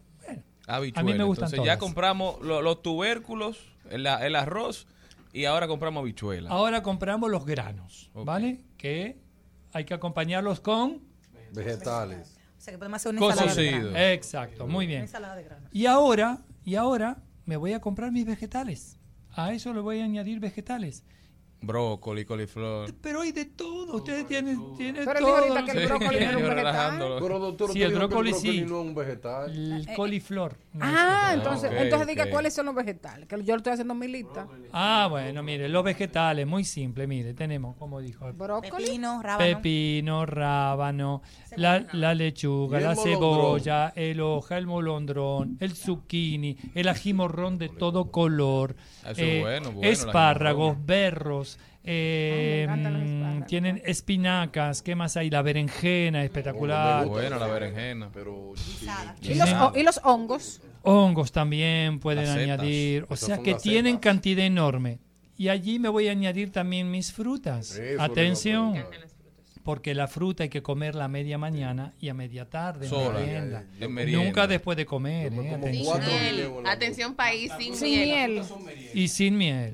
[0.67, 0.99] Habichuela.
[1.01, 1.79] A mí me gustan Entonces ya todas.
[1.79, 3.57] compramos lo- los tubérculos,
[3.89, 4.87] el, arroz
[5.33, 6.49] y ahora compramos habichuela.
[6.49, 8.09] Ahora compramos los granos.
[8.13, 8.61] ¿vale?
[8.77, 9.19] Que
[9.73, 11.01] hay que acompañarlos con
[11.53, 12.37] Vegetales.
[12.57, 13.97] O sea que podemos hacer una ensalada de grano.
[13.97, 14.99] Exacto, muy bien.
[14.99, 15.67] Una ensalada de grano.
[15.71, 18.97] Y ahora, y ahora me voy a comprar mis vegetales.
[19.35, 21.03] A eso le voy a añadir vegetales.
[21.65, 22.93] Brócoli, coliflor.
[23.01, 23.95] Pero hay de todo.
[23.95, 25.37] Ustedes tienen, tienen Pero todo.
[25.37, 26.29] ahorita lo que el brócoli quieran.
[26.29, 26.99] era un vegetal.
[27.21, 28.61] Pero doctor, Sí, el brócoli sí.
[28.61, 29.51] no es un vegetal.
[29.51, 30.57] El coliflor.
[30.73, 31.33] no es Ah, vegetal.
[31.37, 32.29] entonces, ok, entonces diga ok.
[32.31, 33.27] cuáles son los vegetales.
[33.27, 34.47] Que yo lo estoy haciendo en mi lista.
[34.73, 38.85] Ah, bueno, mire, los vegetales, muy simple, mire, tenemos, como dijo, Brócoli.
[38.85, 39.37] Pepino, rábano.
[39.57, 41.21] pepino, rábano,
[41.55, 47.69] la, la lechuga, la cebolla, el hoja, el molondrón, el zucchini, el ají morrón de
[47.69, 51.52] todo color, Eso es eh, bueno, bueno, espárragos, berros,
[51.83, 53.47] eh, espárragos.
[53.47, 55.29] tienen espinacas, ¿qué más hay?
[55.29, 57.05] La berenjena, espectacular.
[57.07, 58.09] Bueno, la berenjena.
[58.13, 58.53] Pero
[59.21, 60.61] Y los, y los hongos.
[60.83, 62.43] Hongos también pueden Las setas.
[62.59, 64.01] añadir, o Esas sea que tienen setas.
[64.01, 64.99] cantidad enorme.
[65.37, 67.79] Y allí me voy a añadir también mis frutas.
[67.99, 68.75] Atención,
[69.63, 73.19] porque la fruta hay que comerla a media mañana y a media tarde, en Sola.
[73.19, 73.65] merienda.
[73.79, 74.25] En merienda.
[74.25, 75.59] Nunca después de comer, eh,
[76.65, 77.15] atención.
[77.15, 78.31] país, sin, Sin miel.
[78.65, 78.89] miel.
[78.93, 79.73] Y sin miel.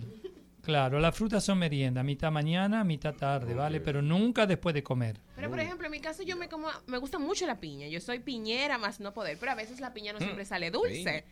[0.69, 3.79] Claro, las frutas son merienda, mitad mañana, mitad tarde, ¿vale?
[3.81, 5.17] Pero nunca después de comer.
[5.35, 7.87] Pero por ejemplo, en mi caso yo me como, me gusta mucho la piña.
[7.87, 11.25] Yo soy piñera más no poder, pero a veces la piña no siempre sale dulce.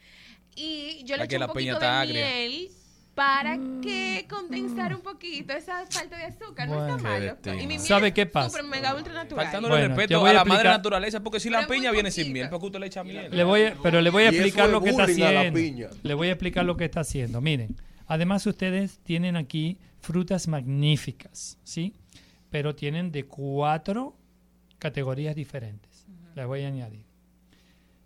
[0.55, 2.25] Y yo le La echo la un piña poquito de agria.
[2.25, 2.69] miel
[3.13, 6.67] para que condensar un poquito esa falta de azúcar.
[6.67, 7.61] no está mal, Qué doctor.
[7.61, 8.49] Y mi ¿Sabe qué pasa?
[8.49, 9.45] Super mega ultra natural.
[9.45, 12.09] Faltándole Bueno, respeto voy a a la madre naturaleza, porque si Pero la piña viene
[12.09, 13.29] sin miel, ¿para qué usted le echa miel?
[13.29, 15.59] Le voy a- pero le voy a explicar lo que está haciendo.
[16.01, 17.39] Le voy a explicar lo que está haciendo.
[17.39, 17.75] Miren,
[18.07, 21.93] además ustedes tienen aquí frutas magníficas, ¿sí?
[22.49, 24.15] Pero tienen de cuatro
[24.79, 26.05] categorías diferentes.
[26.35, 27.05] Les voy a añadir.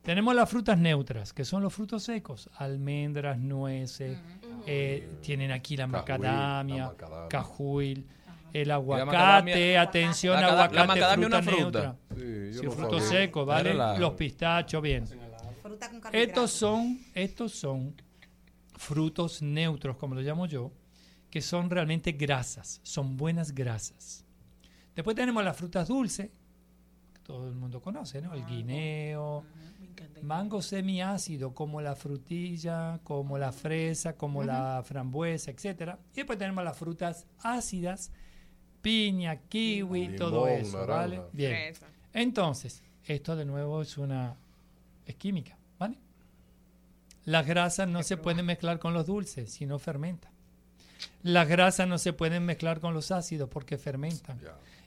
[0.02, 4.18] Tenemos las frutas neutras, que son los frutos secos, almendras, nueces,
[4.66, 7.28] eh, tienen aquí la Cajuil, macadamia, la macadamia.
[7.30, 8.08] cajuil,
[8.52, 11.80] el aguacate, atención, la la aguacate, macadamia fruta es una fruta.
[11.82, 11.95] neutra.
[12.52, 13.02] Sí, sabía.
[13.02, 13.74] secos, ¿vale?
[13.99, 15.06] Los pistachos, bien.
[15.62, 16.16] Fruta con.
[16.16, 17.93] Estos son, estos son
[18.82, 20.72] frutos neutros, como lo llamo yo,
[21.30, 24.26] que son realmente grasas, son buenas grasas.
[24.96, 26.32] Después tenemos las frutas dulces,
[27.14, 28.34] que todo el mundo conoce, ¿no?
[28.34, 29.46] El guineo,
[30.24, 36.00] mango semiácido, como la frutilla, como la fresa, como la frambuesa, etcétera.
[36.14, 38.12] Y después tenemos las frutas ácidas,
[38.82, 40.96] piña, kiwi, Limón, todo eso, naranja.
[40.96, 41.22] ¿vale?
[41.32, 41.74] Bien.
[42.14, 44.36] Entonces, esto de nuevo es una
[45.06, 45.61] es química.
[47.26, 50.32] Las grasas no se pueden mezclar con los dulces, si no fermentan.
[51.24, 54.40] Las grasas no se pueden mezclar con los ácidos porque fermentan.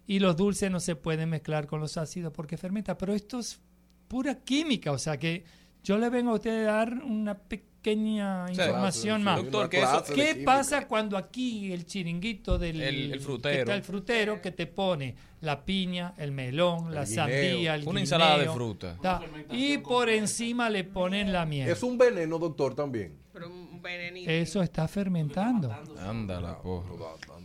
[0.07, 2.97] Y los dulces no se pueden mezclar con los ácidos porque fermentan.
[2.99, 3.61] Pero esto es
[4.09, 5.45] pura química, o sea que
[5.83, 9.37] yo le vengo a usted a dar una pequeña sea, información sí, más.
[9.43, 13.59] Doctor, eso- ¿Qué pasa cuando aquí el chiringuito del El- el que frutero.
[13.61, 17.25] está el frutero que te pone la piña, el melón, la El guineo.
[17.25, 18.97] sandía, el Una ensalada de fruta.
[19.03, 19.21] ta,
[19.51, 21.69] y por encima le ponen la miel.
[21.69, 23.19] Es un veneno, doctor, también.
[23.33, 24.31] Pero un venenito.
[24.31, 25.75] Eso está porro.
[25.99, 26.89] Ándala, porra.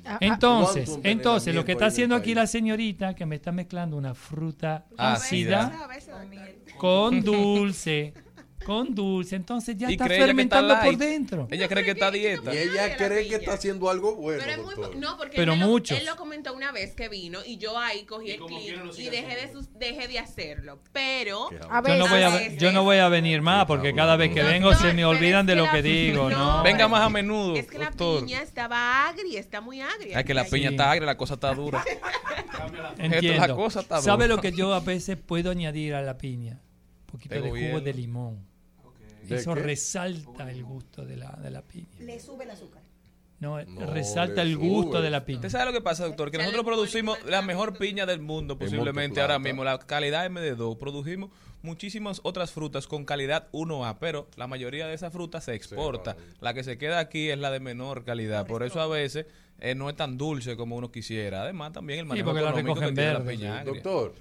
[0.06, 3.52] Ah, ah, Entonces, ¿Cuánto entonces lo que está haciendo aquí la señorita que me está
[3.52, 5.72] mezclando una fruta Ácida.
[6.78, 8.14] con dulce,
[8.70, 11.48] con dulce, entonces ya Y está fermentando está por dentro.
[11.52, 12.54] Ella cree que está a dieta.
[12.54, 15.60] Y ella cree que está haciendo algo bueno, Pero es muy no porque Pero él,
[15.60, 15.98] me lo- muchos.
[16.00, 19.36] él lo comentó una vez que vino y yo ahí cogí el clip y dejé
[19.48, 22.98] de sus- dejé de hacerlo pero A Yo no, voy a, veces- yo no voy
[22.98, 25.54] a venir más porque cada vez que No, vengo no, se me olvidan es de
[25.54, 26.64] que lo la- que digo, no, ¿no?
[26.64, 30.34] Venga más a menudo, es que la piña estaba agria está muy agria Ay, que
[30.34, 30.74] la piña Sí.
[30.76, 31.84] está agria, la cosa está dura.
[32.98, 33.48] Entiendo.
[33.48, 34.36] la cosa está ¿Sabe dura.
[34.36, 36.60] lo que yo a veces puedo añadir a la piña?
[37.08, 38.49] Un poquito Tengo de jugo de limón.
[39.24, 39.62] ¿De Eso qué?
[39.62, 41.88] resalta el gusto de la, de la piña.
[42.00, 42.82] Le sube el azúcar.
[43.40, 45.02] No, No, resalta el gusto sube.
[45.04, 45.38] de la piña.
[45.40, 46.30] ¿Usted sabe lo que pasa, doctor?
[46.30, 49.64] Que nosotros producimos la mejor piña del mundo, posiblemente ahora mismo.
[49.64, 50.78] La calidad MD2.
[50.78, 51.30] Produjimos
[51.62, 56.18] muchísimas otras frutas con calidad 1A, pero la mayoría de esas frutas se exporta.
[56.42, 58.46] La que se queda aquí es la de menor calidad.
[58.46, 59.26] Por eso a veces
[59.60, 61.44] eh, no es tan dulce como uno quisiera.
[61.44, 63.74] Además, también el manejo porque la económico que recogen tiene la piña agria.
[63.74, 64.14] Doctor,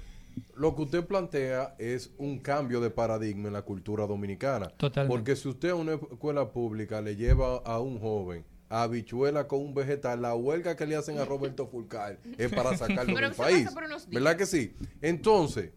[0.54, 4.68] lo que usted plantea es un cambio de paradigma en la cultura dominicana.
[4.76, 5.16] Totalmente.
[5.16, 9.60] Porque si usted a una escuela pública le lleva a un joven a habichuela con
[9.60, 13.68] un vegetal, la huelga que le hacen a Roberto Fulcar es para sacarlo del país.
[14.08, 14.74] ¿Verdad que sí?
[15.00, 15.70] Entonces,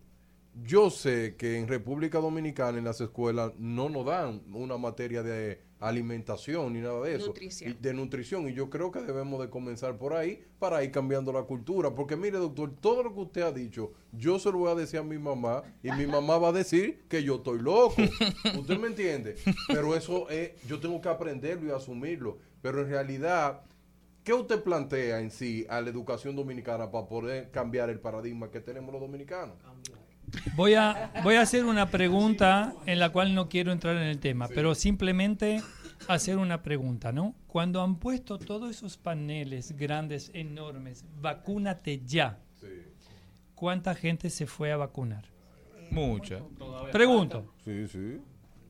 [0.54, 5.62] yo sé que en República Dominicana en las escuelas no nos dan una materia de
[5.80, 7.28] alimentación ni nada de eso.
[7.28, 7.72] Nutrición.
[7.72, 8.49] Y de nutrición.
[8.49, 11.95] Y yo creo que debemos de comenzar por ahí para ir cambiando la cultura.
[11.95, 14.99] Porque mire, doctor, todo lo que usted ha dicho, yo se lo voy a decir
[14.99, 17.95] a mi mamá y mi mamá va a decir que yo estoy loco.
[18.60, 19.36] ¿Usted me entiende?
[19.68, 22.38] Pero eso es, yo tengo que aprenderlo y asumirlo.
[22.62, 23.64] Pero en realidad...
[24.24, 28.60] ¿Qué usted plantea en sí a la educación dominicana para poder cambiar el paradigma que
[28.60, 29.56] tenemos los dominicanos?
[30.55, 34.19] Voy a, voy a hacer una pregunta en la cual no quiero entrar en el
[34.19, 35.61] tema, pero simplemente
[36.07, 37.36] hacer una pregunta, ¿no?
[37.47, 42.39] Cuando han puesto todos esos paneles grandes, enormes, vacúnate ya,
[43.55, 45.25] ¿cuánta gente se fue a vacunar?
[45.91, 46.39] Mucha.
[46.91, 48.17] Pregunto, Sí, sí.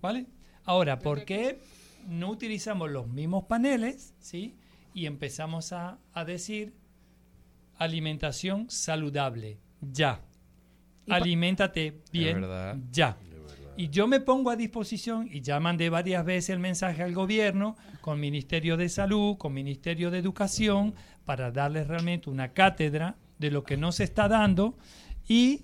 [0.01, 0.25] ¿vale?
[0.65, 1.59] Ahora, ¿por qué
[2.07, 4.55] no utilizamos los mismos paneles, ¿sí?
[4.93, 6.73] Y empezamos a, a decir
[7.77, 10.21] alimentación saludable, ya.
[11.15, 12.77] Aliméntate bien, verdad.
[12.91, 13.17] ya.
[13.77, 17.77] Y yo me pongo a disposición, y ya mandé varias veces el mensaje al gobierno,
[18.01, 20.93] con Ministerio de Salud, con Ministerio de Educación,
[21.25, 24.77] para darles realmente una cátedra de lo que no se está dando,
[25.27, 25.61] y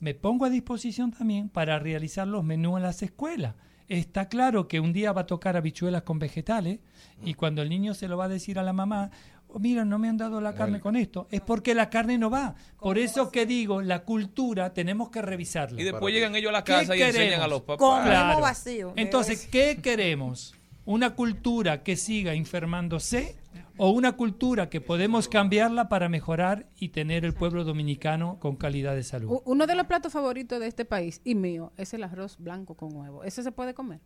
[0.00, 3.54] me pongo a disposición también para realizar los menús en las escuelas.
[3.88, 6.80] Está claro que un día va a tocar habichuelas con vegetales,
[7.24, 9.10] y cuando el niño se lo va a decir a la mamá,
[9.54, 12.28] "Oh, mira, no me han dado la carne con esto, es porque la carne no
[12.28, 12.56] va.
[12.80, 15.80] Por eso que digo, la cultura tenemos que revisarla.
[15.80, 18.04] Y después llegan ellos a la ¿Qué casa y enseñan a los papás.
[18.04, 18.40] Claro.
[18.40, 18.92] Vacío.
[18.96, 20.54] Entonces, ¿qué queremos?
[20.86, 23.36] ¿Una cultura que siga enfermándose
[23.76, 28.94] o una cultura que podemos cambiarla para mejorar y tener el pueblo dominicano con calidad
[28.94, 29.40] de salud?
[29.44, 32.94] Uno de los platos favoritos de este país y mío es el arroz blanco con
[32.94, 33.24] huevo.
[33.24, 34.00] ¿Ese se puede comer?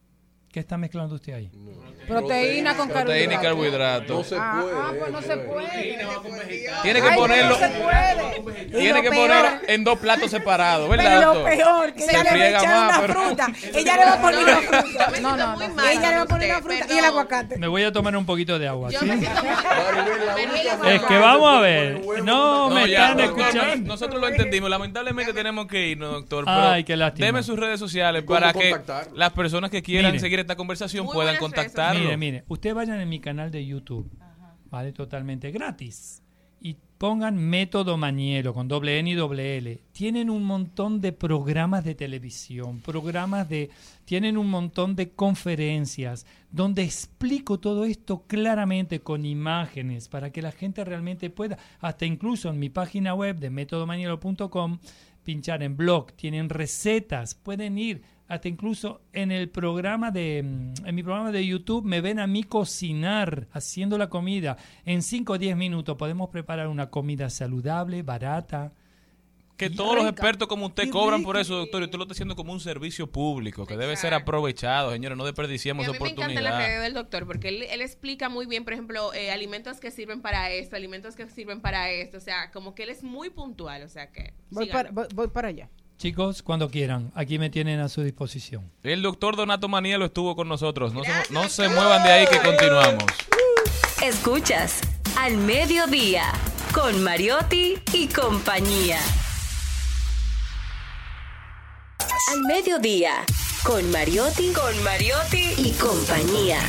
[0.58, 1.48] ¿Qué está mezclando usted ahí?
[2.08, 4.08] Proteína con Proteína y carbohidratos.
[4.08, 4.16] carbohidratos.
[4.18, 4.74] No se Ah, puede.
[4.76, 5.98] ah, pues no se puede.
[6.82, 7.50] Tiene que Ay, ponerlo.
[7.50, 8.64] no se puede.
[8.80, 11.04] Tiene que peor- poner en dos platos separados, ¿verdad?
[11.20, 13.46] Pero lo peor, que Se ella le va a echar más, una pero- fruta.
[13.78, 15.10] Ella le va a poner una fruta.
[15.20, 15.74] No, no, muy no.
[15.74, 17.56] mal Ella le va a poner una fruta y el aguacate.
[17.58, 18.90] Me voy a tomar un poquito de agua.
[18.90, 18.96] ¿sí?
[20.88, 22.00] Es que vamos a ver.
[22.24, 23.86] No, me están escuchando.
[23.86, 24.68] Nosotros lo entendimos.
[24.70, 26.44] Lamentablemente tenemos que irnos, doctor.
[26.46, 27.26] Pero Ay, qué lástima.
[27.26, 28.74] Deme sus redes sociales ¿Cómo para que
[29.14, 30.20] las personas que quieran Mire.
[30.20, 32.00] seguir esta conversación Muy puedan contactarlo.
[32.00, 34.10] Mire, mire, ustedes vayan en mi canal de YouTube,
[34.70, 36.22] vale, totalmente gratis.
[36.60, 39.78] Y pongan Método Maniero con doble N y doble L.
[39.92, 43.68] Tienen un montón de programas de televisión, programas de...
[44.06, 50.50] Tienen un montón de conferencias donde explico todo esto claramente con imágenes para que la
[50.50, 54.78] gente realmente pueda, hasta incluso en mi página web de métodomaniero.com,
[55.22, 60.94] pinchar en blog, tienen recetas, pueden ir hasta incluso en el programa de mm, en
[60.94, 65.38] mi programa de YouTube me ven a mí cocinar haciendo la comida en 5 o
[65.38, 68.72] 10 minutos podemos preparar una comida saludable barata
[69.56, 72.36] Que todos los expertos como usted cobran por eso, doctor, y usted lo está haciendo
[72.36, 76.04] como un servicio público que debe ser aprovechado, señores, no Y desperdiciemos a esa mí
[76.04, 76.76] me encanta la oportunidad.
[76.76, 80.22] red del doctor porque él, él explica muy bien, por ejemplo, eh, alimentos que sirven
[80.22, 82.18] para esto, alimentos que sirven para esto.
[82.18, 83.82] O sea, como que él es muy puntual.
[83.82, 84.32] O sea, que.
[84.50, 85.68] Voy para, voy, voy para allá.
[85.98, 90.48] Chicos cuando quieran aquí me tienen a su disposición El doctor Donato Manielo estuvo con
[90.48, 90.94] nosotros.
[90.94, 93.04] No, se, no se muevan de ahí que continuamos.
[94.02, 94.80] Escuchas
[95.18, 96.32] Al Mediodía
[96.72, 98.98] con Mariotti y compañía.
[102.32, 103.24] Al Mediodía
[103.64, 106.60] con Mariotti, con Mariotti y compañía.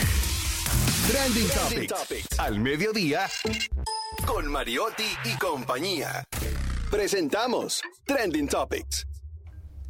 [1.08, 2.40] Trending Topics.
[2.40, 3.28] Al mediodía.
[4.26, 6.24] Con Mariotti y compañía.
[6.92, 9.09] Presentamos Trending Topics.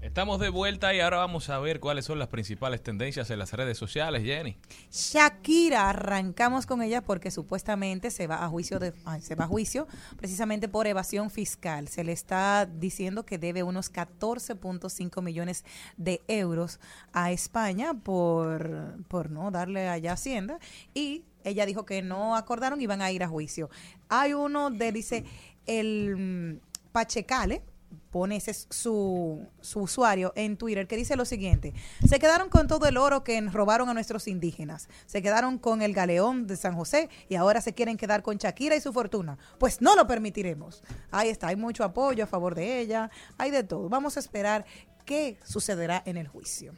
[0.02, 3.52] Estamos de vuelta y ahora vamos a ver cuáles son las principales tendencias en las
[3.52, 4.56] redes sociales, Jenny.
[4.90, 9.88] Shakira, arrancamos con ella porque supuestamente se va a juicio de, se va a juicio
[10.16, 11.90] precisamente por evasión fiscal.
[11.90, 15.66] Se le está diciendo que debe unos 14.5 millones
[15.98, 16.80] de euros
[17.12, 20.60] a España por, por no darle allá Hacienda
[20.94, 23.70] y ella dijo que no acordaron y van a ir a juicio.
[24.08, 25.26] Hay uno de dice
[25.66, 27.64] el mm, Pachecale
[28.12, 31.74] pone ese es su, su usuario en Twitter que dice lo siguiente,
[32.08, 35.94] se quedaron con todo el oro que robaron a nuestros indígenas, se quedaron con el
[35.94, 39.38] galeón de San José y ahora se quieren quedar con Shakira y su fortuna.
[39.60, 40.84] Pues no lo permitiremos.
[41.12, 43.90] Ahí está, hay mucho apoyo a favor de ella, hay de todo.
[43.90, 44.66] Vamos a esperar
[45.06, 46.74] qué sucederá en el juicio.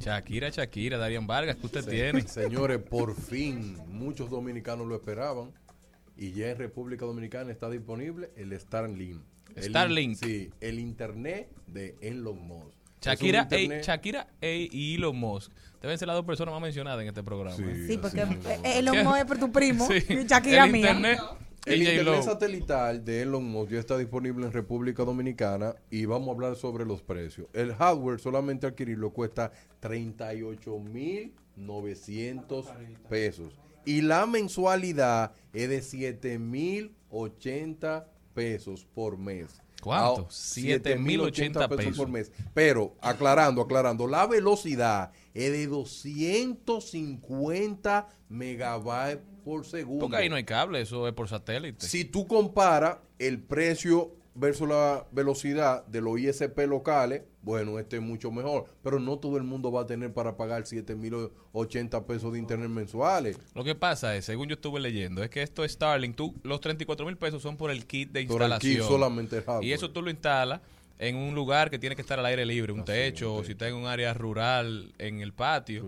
[0.00, 2.22] Shakira, Shakira, Darian Vargas, que usted Se- tiene.
[2.28, 5.52] Señores, por fin, muchos dominicanos lo esperaban
[6.16, 9.20] y ya en República Dominicana está disponible el Starlink.
[9.56, 10.16] El in- Starlink.
[10.16, 12.76] sí, el internet de Elon Musk.
[13.00, 17.08] Shakira, e, Shakira e y Elon Musk deben ser las dos personas más mencionadas en
[17.08, 17.56] este programa.
[17.56, 17.86] ¿eh?
[17.88, 20.02] Sí, porque eh, Elon Musk es por tu primo Sí.
[20.08, 20.90] y Shakira El mía.
[20.90, 21.20] internet
[21.66, 26.32] El internet satelital de Elon Musk ya está disponible en República Dominicana y vamos a
[26.32, 27.46] hablar sobre los precios.
[27.52, 32.64] El hardware solamente adquirirlo cuesta 38.900
[33.08, 38.04] pesos y la mensualidad es de 7.080
[38.38, 39.60] pesos por mes.
[39.82, 40.22] ¿Cuánto?
[40.22, 41.96] Ah, 7.080 pesos.
[41.96, 42.30] por mes.
[42.54, 50.02] Pero, aclarando, aclarando, la velocidad es de 250 megabytes por segundo.
[50.02, 51.84] Porque ahí no hay cable, eso es por satélite.
[51.84, 58.02] Si tú comparas el precio versus la velocidad de los ISP locales, bueno, este es
[58.02, 58.66] mucho mejor.
[58.82, 63.38] Pero no todo el mundo va a tener para pagar 7.080 pesos de internet mensuales.
[63.54, 66.60] Lo que pasa es, según yo estuve leyendo, es que esto es Starlink, tú, los
[66.60, 68.74] 34 mil pesos son por el kit de Por el instalación.
[68.74, 69.64] kit, solamente el.
[69.64, 70.60] Y eso tú lo instalas
[70.98, 73.68] en un lugar que tiene que estar al aire libre, un techo, o si está
[73.68, 75.84] en un área rural, en el patio.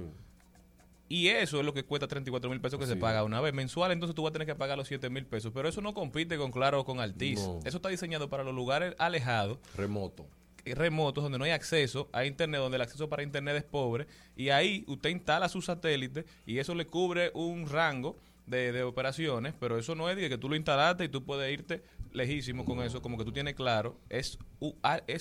[1.11, 3.91] Y eso es lo que cuesta 34 mil pesos que se paga una vez mensual,
[3.91, 5.51] entonces tú vas a tener que pagar los 7 mil pesos.
[5.53, 7.41] Pero eso no compite con Claro o con Altiz.
[7.41, 7.59] No.
[7.65, 10.27] Eso está diseñado para los lugares alejados, Remoto.
[10.65, 14.07] eh, remotos, donde no hay acceso a Internet, donde el acceso para Internet es pobre.
[14.37, 19.53] Y ahí usted instala su satélite y eso le cubre un rango de, de operaciones,
[19.59, 21.83] pero eso no es de que tú lo instalaste y tú puedes irte
[22.13, 23.99] lejísimo con eso, como que tú tienes claro.
[24.09, 24.39] Es,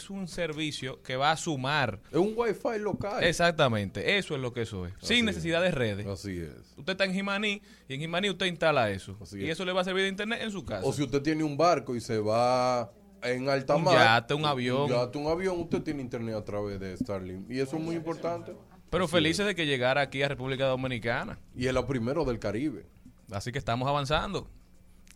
[0.10, 2.00] un servicio que va a sumar.
[2.12, 3.24] Es un wifi local.
[3.24, 4.94] Exactamente, eso es lo que eso es.
[4.96, 5.36] Así Sin es.
[5.36, 6.08] necesidad de redes.
[6.08, 6.74] Así es.
[6.78, 9.18] Usted está en Jimaní y en Jimaní usted instala eso.
[9.22, 9.52] Así y es.
[9.52, 10.86] eso le va a servir de internet en su casa.
[10.86, 13.96] O si usted tiene un barco y se va en alta Un mar.
[13.96, 14.84] yate, un avión.
[14.84, 17.50] Un yate, un avión, usted tiene internet a través de Starlink.
[17.50, 18.54] Y eso es muy importante.
[18.90, 19.48] Pero Así felices es.
[19.48, 21.38] de que llegara aquí a República Dominicana.
[21.56, 22.86] Y es la primero del Caribe.
[23.32, 24.50] Así que estamos avanzando.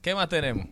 [0.01, 0.67] ¿Qué más tenemos?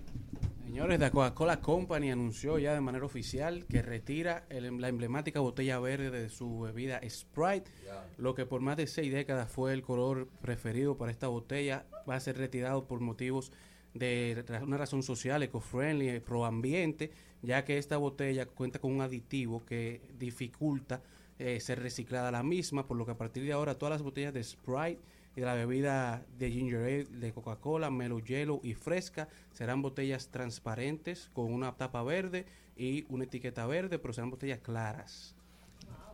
[0.71, 5.77] Señores, la Coca-Cola Company anunció ya de manera oficial que retira el- la emblemática botella
[5.79, 7.69] verde de su bebida Sprite,
[8.17, 12.15] lo que por más de seis décadas fue el color preferido para esta botella, va
[12.15, 13.51] a ser retirado por motivos
[13.93, 17.11] de una razón social, eco-friendly, pro ambiente,
[17.41, 21.01] ya que esta botella cuenta con un aditivo que dificulta
[21.37, 24.33] eh, ser reciclada la misma, por lo que a partir de ahora todas las botellas
[24.33, 25.01] de Sprite
[25.35, 30.29] y de la bebida de ginger ale de Coca-Cola, Melo Yellow y fresca serán botellas
[30.29, 35.35] transparentes con una tapa verde y una etiqueta verde, pero serán botellas claras.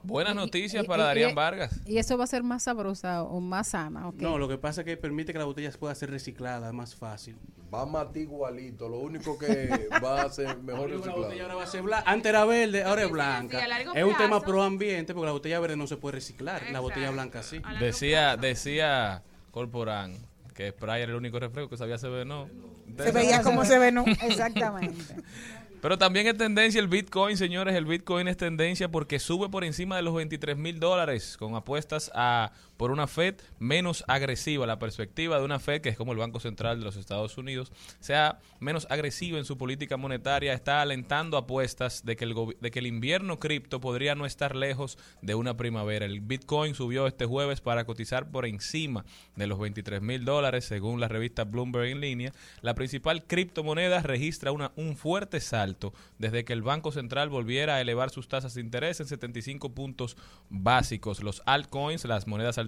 [0.03, 1.79] Buenas noticias Y- para y- Darían y- Vargas.
[1.85, 4.15] Y eso va a ser más sabrosa o más sana, ¿ok?
[4.21, 7.37] No, lo que pasa es que permite que la botella pueda ser reciclada más fácil.
[7.73, 8.87] Va a matar igualito.
[8.87, 9.69] Lo único que
[10.03, 11.21] va a ser mejor La reciclado.
[11.23, 12.09] botella ahora va a ser blanca.
[12.11, 13.59] Antes era verde, ahora es Sí, sí, blanca.
[13.59, 16.61] sí, es un tema pro ambiente porque la botella verde no se puede reciclar.
[16.71, 17.61] La botella blanca sí.
[17.79, 20.15] Decía, decía Corporán
[20.53, 22.49] que Sprite era el único refresco que sabía hacer no.
[22.97, 24.05] Se veía como se ve, ¿no?
[24.23, 25.13] Exactamente.
[25.81, 27.75] Pero también es tendencia el Bitcoin, señores.
[27.75, 32.11] El Bitcoin es tendencia porque sube por encima de los 23 mil dólares con apuestas
[32.15, 34.65] a por una Fed menos agresiva.
[34.65, 37.71] La perspectiva de una Fed, que es como el Banco Central de los Estados Unidos,
[37.99, 42.79] sea menos agresiva en su política monetaria, está alentando apuestas de que el, de que
[42.79, 46.05] el invierno cripto podría no estar lejos de una primavera.
[46.05, 49.05] El Bitcoin subió este jueves para cotizar por encima
[49.35, 52.33] de los 23 mil dólares, según la revista Bloomberg en línea.
[52.61, 57.81] La principal criptomoneda registra una, un fuerte salto desde que el Banco Central volviera a
[57.81, 60.17] elevar sus tasas de interés en 75 puntos
[60.49, 61.23] básicos.
[61.23, 62.66] Los altcoins, las monedas alternativas,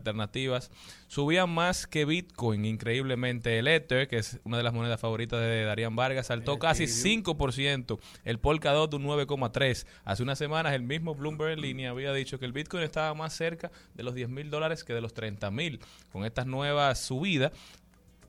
[1.07, 2.65] subían más que Bitcoin.
[2.65, 6.85] Increíblemente, el Ether, que es una de las monedas favoritas de Darían Vargas, saltó casi
[6.85, 7.99] 5%.
[8.25, 9.85] El Polkadot un 9,3%.
[10.03, 13.33] Hace unas semanas el mismo Bloomberg en línea había dicho que el Bitcoin estaba más
[13.33, 15.79] cerca de los 10 mil dólares que de los 30 mil.
[16.11, 17.51] Con estas nuevas subidas,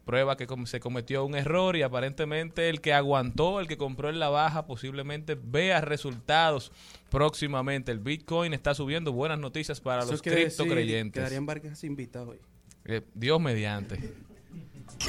[0.05, 4.09] prueba que com- se cometió un error y aparentemente el que aguantó, el que compró
[4.09, 6.73] en la baja, posiblemente vea resultados
[7.11, 7.93] próximamente.
[7.93, 11.23] El Bitcoin está subiendo buenas noticias para Eso los quiere decir cripto Que creyentes.
[11.23, 12.39] Darían Vargas se invita hoy.
[12.85, 14.15] Eh, Dios mediante.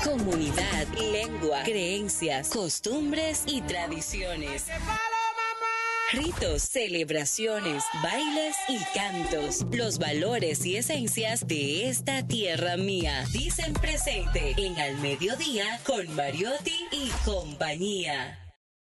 [0.04, 4.68] Comunidad, lengua, creencias, costumbres y tradiciones.
[6.14, 9.66] Ritos, celebraciones, bailes y cantos.
[9.72, 13.24] Los valores y esencias de esta tierra mía.
[13.32, 18.38] Dicen presente en Al Mediodía con Mariotti y compañía.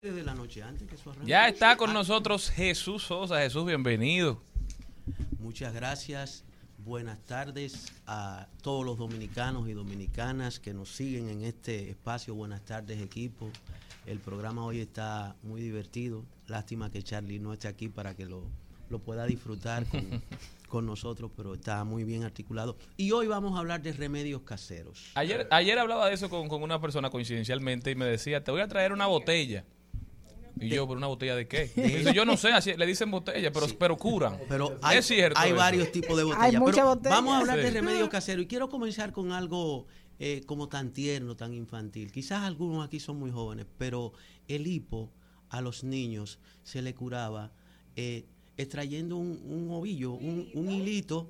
[0.04, 1.28] de la noche antes que eso arranque.
[1.28, 3.40] Ya está con nosotros Jesús Sosa.
[3.40, 4.40] Jesús, bienvenido.
[5.40, 6.44] Muchas gracias.
[6.78, 12.36] Buenas tardes a todos los dominicanos y dominicanas que nos siguen en este espacio.
[12.36, 13.50] Buenas tardes, equipo.
[14.06, 16.24] El programa hoy está muy divertido.
[16.48, 18.44] Lástima que Charlie no esté aquí para que lo,
[18.90, 20.22] lo pueda disfrutar con,
[20.70, 22.78] con nosotros, pero está muy bien articulado.
[22.98, 25.12] Y hoy vamos a hablar de remedios caseros.
[25.16, 28.62] Ayer, ayer hablaba de eso con, con una persona coincidencialmente y me decía, te voy
[28.62, 29.66] a traer una botella.
[30.60, 31.72] Y yo, ¿pero una botella de qué?
[31.76, 34.38] Dice, yo no sé, así, le dicen botella, pero, pero curan.
[34.48, 35.38] Pero hay, es cierto.
[35.40, 36.62] hay varios tipos de Hay botellas.
[36.62, 37.16] mucha pero botella.
[37.16, 39.86] Vamos a hablar de remedios caseros y quiero comenzar con algo
[40.20, 42.12] eh, como tan tierno, tan infantil.
[42.12, 44.14] Quizás algunos aquí son muy jóvenes, pero
[44.48, 45.12] el hipo
[45.50, 47.54] a los niños se le curaba
[47.96, 48.26] eh,
[48.58, 51.30] extrayendo un, un ovillo, un, un hilito.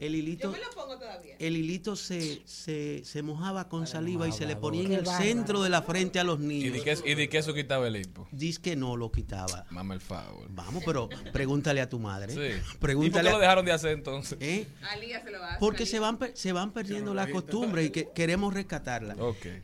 [0.00, 1.36] El hilito, pongo todavía.
[1.38, 5.62] el hilito se, se, se mojaba con saliva y se le ponía en el centro
[5.62, 6.72] de la frente a los ¿Y niños.
[6.74, 8.26] de, qué, ¿Y de qué eso quitaba el hipo?
[8.32, 9.66] Dice que no lo quitaba.
[9.70, 10.48] Mame el favor.
[10.50, 12.34] Vamos, pero pregúntale a tu madre.
[12.34, 12.40] Sí.
[12.58, 14.36] ¿Y por Pregúntale qué lo dejaron de hacer entonces?
[14.40, 14.66] ¿Eh?
[14.90, 15.60] Alía se lo hace.
[15.60, 19.16] Porque se van, se van perdiendo la costumbre y que queremos rescatarla.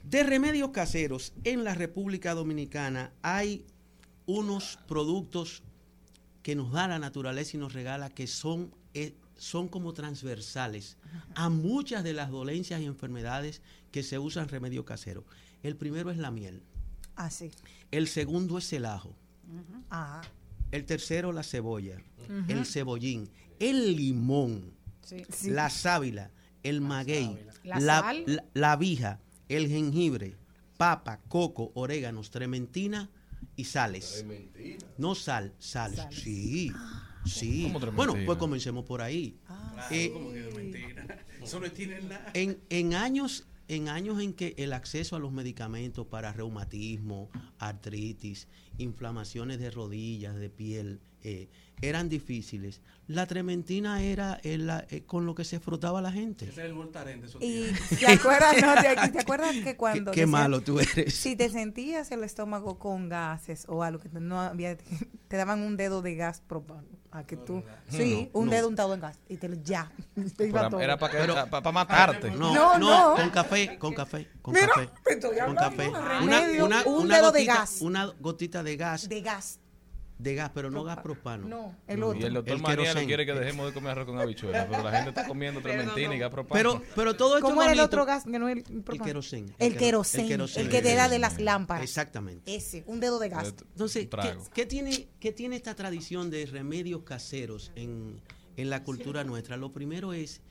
[0.05, 3.65] De remedios caseros, en la República Dominicana hay
[4.27, 5.65] unos productos
[6.43, 10.97] que nos da la naturaleza y nos regala que son, eh, son como transversales
[11.35, 15.25] a muchas de las dolencias y enfermedades que se usan remedios caseros.
[15.63, 16.63] El primero es la miel,
[17.17, 17.51] Así.
[17.91, 19.15] el segundo es el ajo,
[19.91, 20.23] Ah.
[20.71, 21.99] el tercero la cebolla,
[22.49, 23.29] el cebollín,
[23.59, 24.73] el limón,
[25.03, 25.25] Sí.
[25.31, 25.51] Sí.
[25.51, 26.31] la sábila,
[26.63, 28.23] el maguey, La la, sal.
[28.27, 29.19] la, la vija,
[29.49, 30.37] el jengibre,
[30.77, 33.11] papa, coco, oréganos, trementina
[33.57, 34.25] y sales.
[34.99, 36.01] No sal, sales.
[36.11, 36.73] Sí,
[37.27, 37.63] sí.
[37.65, 38.13] ¿Cómo trementina?
[38.13, 39.39] Bueno, pues comencemos por ahí.
[39.49, 39.89] Ah.
[39.91, 41.25] Eh, Como que de mentira.
[41.43, 42.31] Eso no tiene nada.
[42.35, 47.31] en, en años en años en que el acceso a los medicamentos para reumatismo,
[47.61, 48.49] artritis,
[48.79, 51.49] inflamaciones de rodillas, de piel, eh,
[51.83, 56.45] eran difíciles, la trementina era el- la- eh, con lo que se frotaba la gente.
[56.45, 57.67] Ese es el Voltaren de esos Y
[57.97, 61.15] te acuerdas, no, te, te acuerdas que cuando qué decían- malo tú eres.
[61.15, 64.77] si te sentías el estómago con gases o algo que no había,
[65.29, 68.53] te daban un dedo de gas propano, a que tú, sí, No, un no.
[68.53, 69.91] dedo untado en gas y te lo ya,
[70.37, 70.81] te iba todo.
[70.81, 72.31] era para Pero- matarte.
[72.31, 73.17] No, No, no, no.
[73.17, 74.91] con café, con café, con Mira, café.
[75.47, 75.83] Con café.
[75.85, 77.81] de Una, una, un una dedo de gotita, gas.
[77.81, 79.59] una gotita de gas, de gas.
[80.23, 81.49] De gas, pero no gas propano.
[81.49, 82.21] No, el otro.
[82.21, 83.07] Y el doctor El María no querosén.
[83.07, 86.19] quiere que dejemos de comer arroz con habichuelas, pero la gente está comiendo trementina y
[86.19, 86.59] gas propano.
[86.81, 89.05] Pero, pero todo esto ¿Cómo era el otro gas que no es el, El propano?
[89.05, 89.47] querosén.
[89.59, 90.69] El quero- querosén, el, querosén.
[90.69, 91.83] que te da de las lámparas.
[91.85, 92.55] Exactamente.
[92.55, 93.55] Ese, un dedo de gas.
[93.73, 94.45] Entonces, Un ¿qué, trago.
[94.55, 98.21] qué tiene, qué tiene esta tradición de remedios caseros en,
[98.57, 99.57] en la cultura nuestra?
[99.57, 100.43] Lo primero es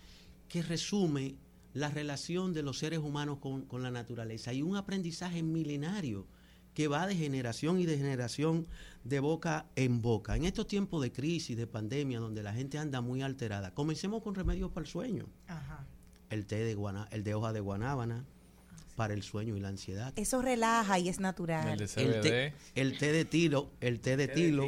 [0.48, 1.36] que resume
[1.74, 6.26] la relación de los seres humanos con, con la naturaleza y un aprendizaje milenario
[6.74, 8.68] que va de generación y de generación
[9.04, 10.36] de boca en boca.
[10.36, 14.36] En estos tiempos de crisis, de pandemia, donde la gente anda muy alterada, comencemos con
[14.36, 15.26] remedios para el sueño.
[15.48, 15.86] Ajá.
[16.30, 18.24] El té de, guana, el de hoja de guanábana
[18.96, 20.14] para el sueño y la ansiedad.
[20.16, 21.70] Eso relaja y es natural.
[21.70, 22.54] El de El té, CBD.
[22.76, 24.68] el té de tilo, el té de tilo.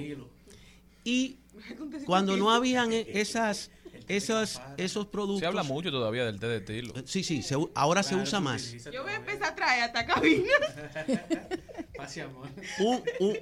[1.03, 1.37] Y
[2.05, 3.71] cuando no habían e- esas,
[4.15, 5.39] esas, esos productos.
[5.41, 6.93] Se habla mucho todavía del té de tilo.
[7.05, 8.71] Sí, sí, se ahora se usa más.
[8.91, 10.49] Yo voy a empezar a traer hasta cabina.
[12.79, 13.37] Un- un-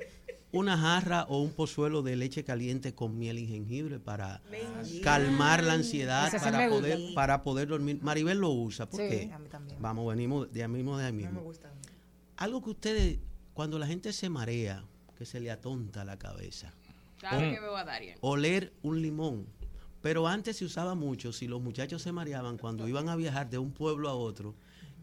[0.51, 4.41] una jarra o un pozuelo de leche caliente con miel y jengibre para
[5.03, 7.99] calmar la ansiedad, para poder, para poder dormir.
[8.01, 8.89] Maribel lo usa.
[8.89, 9.29] ¿Por Sí.
[9.31, 9.77] A mí también.
[9.79, 11.51] Vamos, venimos de ahí mismo, de ahí mismo.
[12.37, 13.19] Algo que ustedes,
[13.53, 14.83] cuando la gente se marea,
[15.19, 16.73] que se le atonta la cabeza,
[17.21, 18.17] vez que veo a Darien.
[18.21, 19.45] oler un limón.
[20.01, 23.57] Pero antes se usaba mucho, si los muchachos se mareaban cuando iban a viajar de
[23.57, 24.55] un pueblo a otro,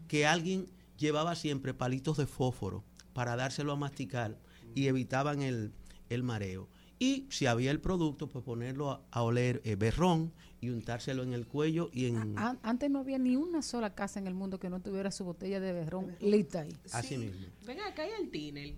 [0.07, 0.67] que alguien
[0.97, 2.83] llevaba siempre palitos de fósforo
[3.13, 4.37] para dárselo a masticar
[4.73, 5.71] y evitaban el,
[6.09, 6.67] el mareo.
[6.99, 11.33] Y si había el producto, pues ponerlo a, a oler eh, berrón y untárselo en
[11.33, 12.35] el cuello y en...
[12.39, 15.23] An- Antes no había ni una sola casa en el mundo que no tuviera su
[15.23, 16.75] botella de berrón lista ahí.
[16.91, 17.45] Así mismo.
[17.67, 18.73] Venga, acá hay el tiner.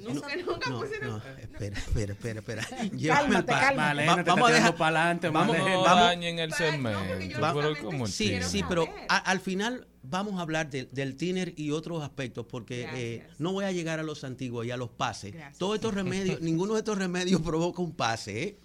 [0.00, 1.08] No, Nunca, nunca no, pusieron.
[1.10, 2.62] no, espera, espera, espera, espera.
[2.92, 3.76] Llévame Cálmate, al pa- cálmate.
[3.76, 5.58] Malena, te vamos a dejar tirando pa'lante, vamos.
[5.58, 7.40] No vamos- dañen el segmento.
[7.40, 8.44] Va- pero ¿cómo el Sí, tiner?
[8.44, 12.88] sí, pero a- al final vamos a hablar de- del tiner y otros aspectos porque
[12.94, 15.32] eh, no voy a llegar a los antiguos y a los pases.
[15.32, 15.58] Gracias.
[15.58, 18.58] Todos estos remedios, ninguno de estos remedios provoca un pase, ¿eh?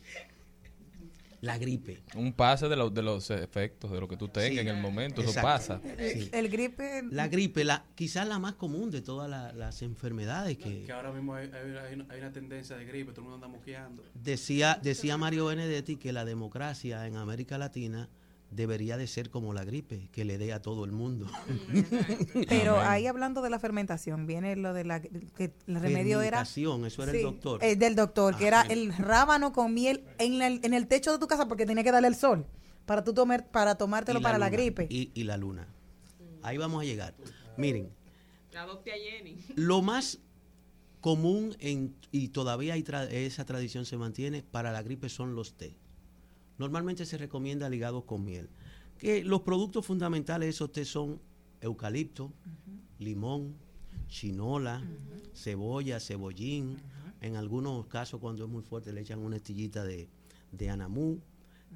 [1.42, 2.04] La gripe.
[2.16, 4.60] Un pase de, los de los efectos, de lo que tú tengas Sí.
[4.60, 5.40] en el momento, Exacto.
[5.40, 5.82] eso pasa.
[6.14, 6.30] Sí.
[6.32, 7.02] El gripe.
[7.10, 11.12] La gripe, la, quizás la más común de todas la- las enfermedades que Que ahora
[11.12, 14.04] mismo hay, hay- una, hay una tendencia de gripe, todo el mundo anda moqueando.
[14.14, 18.08] decía, decía Mario Benedetti que la democracia en América Latina
[18.52, 21.26] debería de ser como la gripe, que le dé a todo el mundo.
[22.50, 22.88] Pero Amén.
[22.90, 27.04] ahí hablando de la fermentación, viene lo de la que el remedio era Fermentación, eso
[27.04, 27.64] era el doctor.
[27.64, 31.20] eh, del doctor, que era el rábano con miel en el, en el techo de
[31.20, 32.46] tu casa porque tenía que darle el sol
[32.86, 34.88] para tú tomar para tomártelo Y para la luna, gripe.
[34.90, 35.68] Y, y la luna.
[36.44, 37.14] Ahí vamos a llegar.
[37.58, 37.90] Miren,
[38.58, 39.38] Adopte a Jenny.
[39.56, 40.20] lo más
[41.00, 45.54] común en, y todavía hay tra- esa tradición se mantiene para la gripe son los
[45.54, 45.76] té.
[46.62, 48.48] Normalmente se recomienda ligados con miel.
[49.00, 51.20] Que los productos fundamentales de esos té son
[51.60, 52.32] eucalipto,
[53.00, 53.56] limón,
[54.08, 54.80] chinola,
[55.34, 56.78] cebolla, cebollín.
[57.20, 60.08] En algunos casos, cuando es muy fuerte, le echan una estillita de,
[60.52, 61.20] de anamú.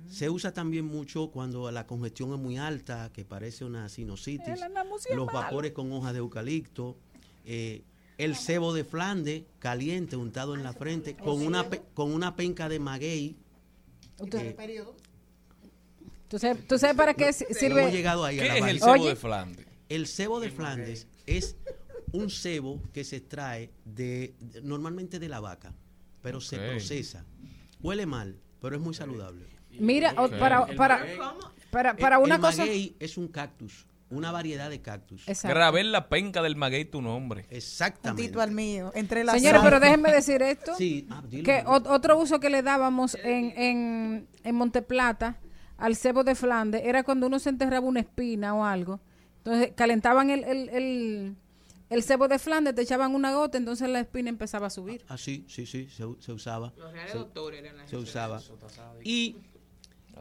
[0.07, 4.59] Se usa también mucho cuando la congestión es muy alta, que parece una sinusitis.
[5.15, 6.95] Los vapores con hojas de eucalipto.
[7.43, 7.81] eh,
[8.17, 12.79] el cebo de Flandes caliente untado en la frente con una con una penca de
[12.79, 13.35] maguey.
[14.19, 14.83] Usted- eh,
[16.27, 17.91] ¿Tú sabes, tú sabes para qué hemos sirve?
[17.91, 19.09] llegado ahí a ¿Qué la es el cebo Oye.
[19.09, 19.65] de Flandes?
[19.89, 21.55] El cebo de Flandes es
[22.11, 25.73] un cebo que se extrae de, de- normalmente de la vaca,
[26.21, 26.71] pero se Ok.
[26.71, 27.25] procesa.
[27.81, 29.45] Huele mal, pero es muy saludable.
[29.71, 31.05] Mira, o- para, El para,
[31.69, 32.65] para, para El- una el cosa.
[32.65, 35.27] es un cactus, una variedad de cactus.
[35.27, 35.55] Exacto.
[35.55, 37.45] Grabé en la penca del maguey tu nombre.
[37.49, 38.21] Exactamente.
[38.23, 40.75] Puntito al mío, entre las Señores, pero déjenme decir esto.
[40.75, 45.39] Sí, ah, dilo, que otro uso que le dábamos en, en, en Monteplata
[45.77, 48.99] al cebo de Flandes era cuando uno se enterraba una espina o algo.
[49.37, 51.35] Entonces calentaban el, el, el,
[51.89, 55.03] el cebo de Flandes, te echaban una gota, entonces la espina empezaba a subir.
[55.09, 56.71] Ah, sí, sí, sí, se, se usaba.
[56.77, 58.09] Los reales Se- doctores eran las se gente.
[58.09, 58.39] usaba.
[59.03, 59.35] Y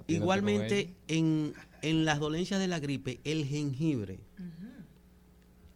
[0.09, 1.55] igualmente en,
[1.89, 4.21] en las dolencias de la gripe, el jengibre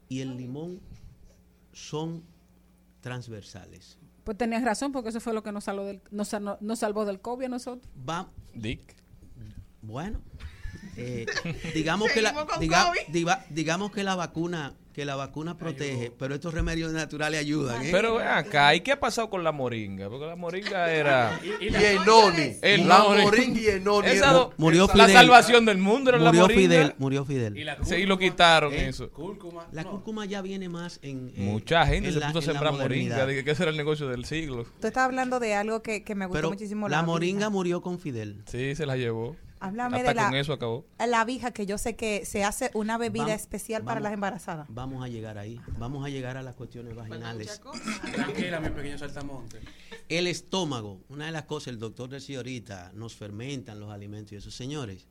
[0.09, 0.81] y el limón
[1.73, 2.23] son
[3.01, 3.99] transversales.
[4.25, 6.31] Pues tenías razón, porque eso fue lo que nos salvó del, nos,
[6.61, 7.91] nos salvó del COVID a nosotros.
[8.09, 8.95] Va, Dick.
[9.83, 10.21] bueno,
[10.97, 11.27] eh,
[11.75, 16.93] digamos que la diga- digamos que la vacuna que la vacuna protege, pero estos remedios
[16.93, 17.85] naturales ayudan.
[17.87, 17.91] ¿eh?
[17.93, 20.09] Pero ven acá, ¿y qué ha pasado con la moringa?
[20.11, 21.39] Porque la moringa era...
[21.61, 22.57] Y el noni.
[22.61, 23.23] El la noni.
[23.23, 24.09] moringa y el noni.
[24.09, 25.11] Esa Murió La Fidel.
[25.13, 26.61] salvación del mundo era la murió moringa.
[26.63, 27.57] Fidel, murió Fidel.
[27.57, 28.89] Y la Sí, y lo cúrcuma, quitaron ¿eh?
[28.89, 29.09] eso.
[29.11, 29.91] cúrcuma, La no.
[29.93, 32.73] cúrcuma ya viene más en eh, Mucha gente en se la- puso a la sembrar
[32.73, 33.25] moringa.
[33.25, 34.65] Dije que ese era el negocio del siglo.
[34.81, 36.89] Tú estás hablando de algo que, que me gustó Pero muchísimo.
[36.89, 37.07] la abeja.
[37.13, 38.43] moringa murió con Fidel.
[38.47, 39.37] Sí, se la llevó.
[39.61, 40.87] Háblame Hasta de la, con eso acabó.
[40.99, 44.13] la abeja, que yo sé que se hace una bebida Vamos- especial para vamos- las
[44.15, 44.67] embarazadas.
[44.71, 45.61] Vamos a llegar ahí.
[45.79, 47.61] Vamos a llegar a las cuestiones vaginales.
[48.15, 49.61] Tranquila, mi pequeño saltamonte.
[50.09, 54.37] El estómago, una de las cosas, el doctor decía ahorita, nos fermentan los alimentos y
[54.37, 54.51] eso.
[54.51, 55.07] Señores,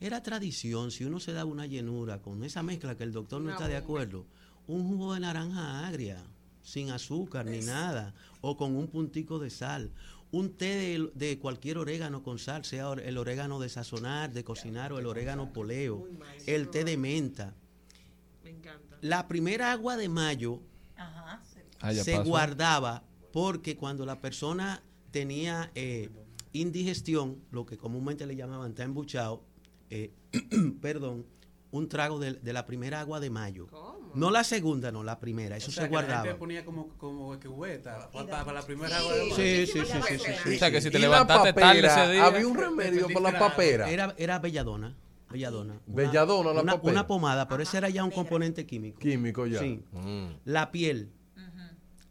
[0.00, 3.46] era tradición, si uno se da una llenura con esa mezcla que el doctor no
[3.46, 4.26] Una está de acuerdo,
[4.66, 6.22] un jugo de naranja agria,
[6.62, 9.90] sin azúcar ni nada, o con un puntico de sal.
[10.30, 14.92] Un té de, de cualquier orégano con sal, sea el orégano de sazonar, de cocinar
[14.92, 16.06] o el orégano poleo,
[16.46, 17.54] el té de menta.
[18.44, 18.98] Me encanta.
[19.00, 20.60] La primera agua de mayo
[21.80, 26.10] Ah, se guardaba porque cuando la persona tenía eh,
[26.52, 29.44] indigestión, lo que comúnmente le llamaban está embuchado,
[29.90, 30.12] eh,
[30.80, 31.26] perdón,
[31.70, 33.68] un trago de, de la primera agua de mayo.
[34.14, 35.56] No la segunda, no, la primera.
[35.58, 36.22] Eso O sea, se que la guardaba.
[36.24, 40.18] gente ponía como, como cubeta para, para la primera agua de Sí, sí, sí, sí,
[40.18, 40.54] sí, sí.
[40.54, 42.02] O sea, que si te ¿Y la levantaste tarde papera?
[42.04, 42.24] ese día.
[42.26, 43.90] Había un remedio para la papera.
[43.90, 44.96] Era, era belladona.
[45.30, 45.74] Belladona.
[45.86, 46.92] Una- Belladona, la una, papera.
[46.92, 48.98] una pomada, pero ese era ya un componente químico.
[48.98, 49.58] Químico ya.
[49.60, 49.82] Sí.
[49.92, 50.26] Mm.
[50.46, 51.12] La piel.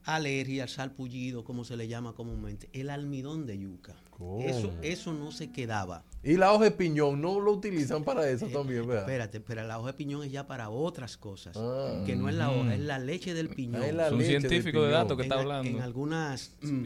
[0.03, 2.69] Alergia, salpullido, como se le llama comúnmente.
[2.72, 3.94] El almidón de yuca.
[4.18, 4.41] ¿Cómo?
[4.41, 6.03] Eso, eso no se quedaba.
[6.23, 9.03] Y la hoja de piñón no lo utilizan para eso también, ¿verdad?
[9.03, 11.56] Espérate, pero la hoja de piñón es ya para otras cosas.
[11.56, 12.03] Ah.
[12.06, 13.84] que no es la hoja, es la leche del piñón.
[13.84, 15.69] Es la Es un leche científico de datos que está en, hablando.
[15.69, 16.85] en algunas mm,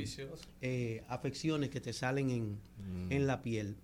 [0.61, 3.11] eh, afecciones que te salen en, Mm.
[3.11, 3.77] en la piel.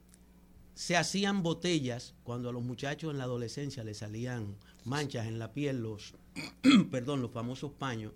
[0.74, 5.54] Se hacían botellas cuando a los muchachos en la adolescencia les salían manchas en la
[5.54, 6.14] piel, los,
[6.92, 8.12] perdón, los famosos paños,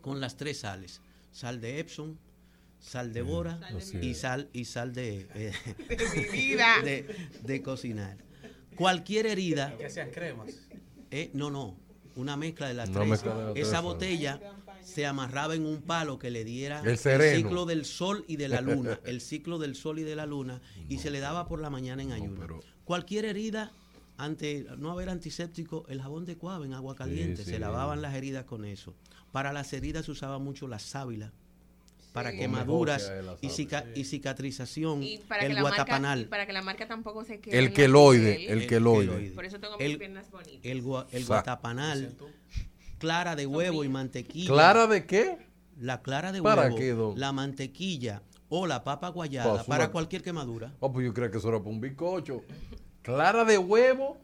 [0.00, 1.00] con las tres sales.
[1.32, 2.16] Sal de Epsom,
[2.80, 3.60] sal de bora
[4.02, 5.52] y sal, y sal de, eh,
[6.16, 6.82] mi vida.
[6.82, 8.16] de, de cocinar.
[8.76, 10.48] Cualquier herida, Que hacían cremas.
[11.10, 11.76] eh, no, no,
[12.16, 13.22] una mezcla de las Una tres.
[13.22, 14.40] de Esa tres, botella
[14.82, 18.60] se amarraba en un palo que le diera El ciclo del sol y de la
[18.62, 21.70] luna, el ciclo del sol y de la luna, y se le daba por la
[21.70, 22.40] mañana en ayuno.
[22.40, 23.70] pero- Cualquier herida,
[24.16, 27.50] ante no haber antiséptico, el jabón de cuava en agua caliente, sí.
[27.50, 28.94] se lavaban las heridas con eso.
[29.30, 31.32] Para las heridas se usaba mucho la sábila.
[32.12, 36.24] Para quemaduras y, cica- y cicatrización, Y para, el la marca, y guatapanal.
[36.26, 37.56] para que la marca tampoco se quede.
[37.58, 39.30] El queloide, el queloide.
[39.30, 40.58] Por eso tengo mis El- piernas bonitas.
[40.64, 41.26] El, gua- el Exacto.
[41.34, 42.14] guatapanal,
[42.98, 44.48] clara de huevo y mantequilla.
[44.52, 45.38] ¿Clara de qué?
[45.78, 47.18] La clara de ¿Para huevo, qué, don?
[47.18, 50.74] la mantequilla o la papa guayada para una- cualquier quemadura.
[50.80, 52.42] Oh, pues yo creo que eso era para un bizcocho.
[53.02, 54.18] Clara de huevo,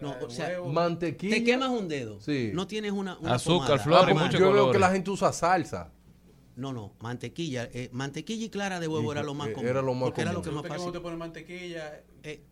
[0.00, 1.36] No, o sea, mantequilla.
[1.36, 2.20] te quemas un dedo.
[2.20, 2.50] Sí.
[2.52, 4.72] No tienes una, una Azúcar, flores, Ah, mucho Yo veo colores.
[4.72, 5.90] que la gente usa salsa.
[6.56, 7.68] No, no, mantequilla.
[7.72, 9.68] eh, mantequilla y clara de huevo Y- era lo más eh, común.
[9.68, 10.62] era lo más porque era lo común.
[10.62, 10.92] que más fácil.
[10.92, 12.02] te pone mantequilla.
[12.22, 12.42] eh,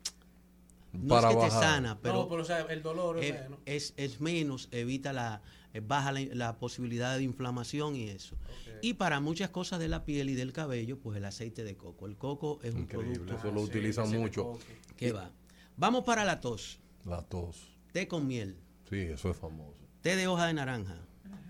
[0.92, 3.58] no para es que te sana, pero, no, pero o sea, el dolor es menos.
[3.64, 5.40] es, es menos, evita la,
[5.72, 8.36] eh, baja la, la posibilidad de inflamación y eso.
[8.82, 12.06] Y para muchas cosas de la piel y del cabello, pues el aceite de coco.
[12.06, 14.58] El coco es un Increíble, producto eso lo utilizan mucho.
[14.96, 15.30] que va.
[15.76, 16.80] Vamos para la tos.
[17.04, 17.68] La tos.
[17.92, 18.56] Té con miel,
[18.88, 19.76] Sí, eso es famoso.
[20.02, 20.96] té de hoja de naranja,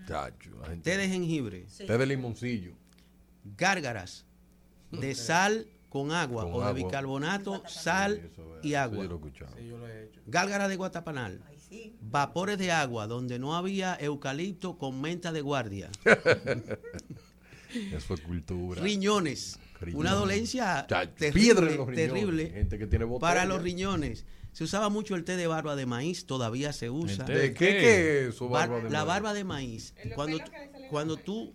[0.07, 2.73] Chacho, la gente- té de jengibre, té de limoncillo.
[3.57, 4.25] gárgaras
[4.91, 6.73] de sal con agua Con o de agua.
[6.73, 8.29] bicarbonato, sal
[8.63, 8.97] y agua.
[8.97, 9.55] yo lo he escuchado.
[9.57, 10.21] Sí, yo lo he hecho.
[10.27, 11.41] Gálgara de guatapanal.
[12.01, 15.89] Vapores de agua donde no había eucalipto con menta de guardia.
[17.93, 18.81] Eso es cultura.
[18.81, 19.57] Riñones.
[19.79, 19.99] Riñones.
[19.99, 22.11] Una dolencia Chacho, terrible, piedra en los riñones.
[22.13, 23.29] terrible Gente que tiene botella.
[23.29, 24.25] para los riñones.
[24.53, 27.23] Se usaba mucho el té de barba de maíz, todavía se usa.
[27.25, 30.37] ¿De qué, qué es eso, Bar- barba de la barba de maíz, cuando,
[30.89, 31.53] cuando tú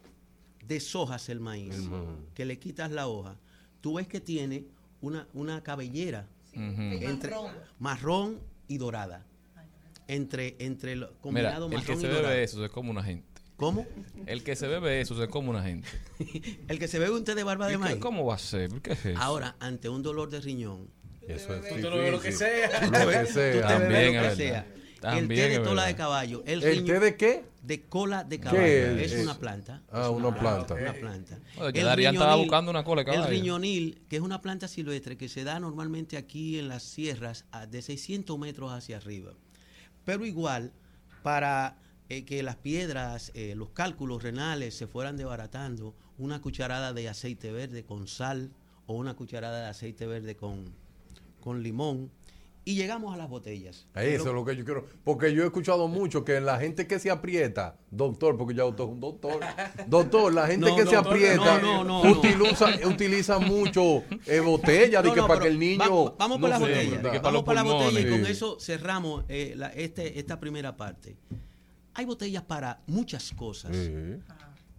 [0.67, 1.91] deshojas el maíz, El
[2.35, 3.37] que le quitas la hoja,
[3.81, 4.65] tú ves que tiene
[5.01, 7.35] una, una cabellera entre
[7.79, 9.27] marrón y dorada.
[10.09, 12.29] Entre, entre lo Mira, combinado el que marrón se y dorada.
[12.31, 13.27] bebe eso se come una gente.
[13.57, 13.87] ¿Cómo?
[14.27, 15.89] El que se bebe eso se come una gente.
[16.69, 17.97] El que se bebe un té de barba ¿Y de maíz.
[17.97, 18.71] ¿Cómo va a ser?
[18.83, 19.19] ¿Qué es eso?
[19.21, 20.89] Ahora, ante un dolor de riñón,
[21.29, 22.81] Eso es Tú te lo que sea.
[22.91, 23.69] Lo que sea.
[23.69, 25.87] También lo es que el té de verdad.
[25.87, 26.43] de caballo.
[26.47, 27.45] El, ¿El té de qué?
[27.63, 28.63] de cola de caballo.
[28.63, 29.23] ¿Qué es, es?
[29.25, 29.83] una planta.
[29.91, 30.75] Ah, una planta.
[30.75, 31.39] Una planta.
[31.59, 33.31] Oye, que El Darían estaba riñonil- buscando una cola de El caballo.
[33.31, 37.67] riñonil, que es una planta silvestre que se da normalmente aquí en las sierras a-
[37.67, 39.33] de 600 metros hacia arriba.
[40.05, 40.73] Pero igual,
[41.23, 41.77] para
[42.09, 47.51] eh, que las piedras, eh, los cálculos renales se fueran desbaratando, una cucharada de aceite
[47.53, 48.53] verde con sal
[48.87, 50.73] o una cucharada de aceite verde con,
[51.47, 52.11] con limón.
[52.65, 53.87] Y llegamos a las botellas.
[53.95, 54.89] Eso es lo que yo quiero.
[55.05, 58.83] Porque yo he escuchado mucho que la gente que se aprieta, doctor, porque ya usted
[58.83, 59.39] es un doctor.
[59.87, 62.11] Doctor, la gente No, que se doctor, aprieta no, no, no, no.
[62.19, 65.79] utiliza, utiliza mucho eh, botella de No, que no, para que el niño.
[65.79, 66.97] Vamos, vamos por no la se- botella.
[66.97, 68.33] de que para Vamos los por la botella y con Sí.
[68.33, 71.17] eso cerramos eh, la- este, esta primera parte.
[71.95, 73.77] Hay botellas para muchas cosas.
[73.77, 73.93] Sí,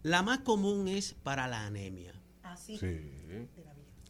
[0.03, 2.11] La más común es para la anemia.
[2.43, 2.77] Así.
[2.77, 2.99] sí.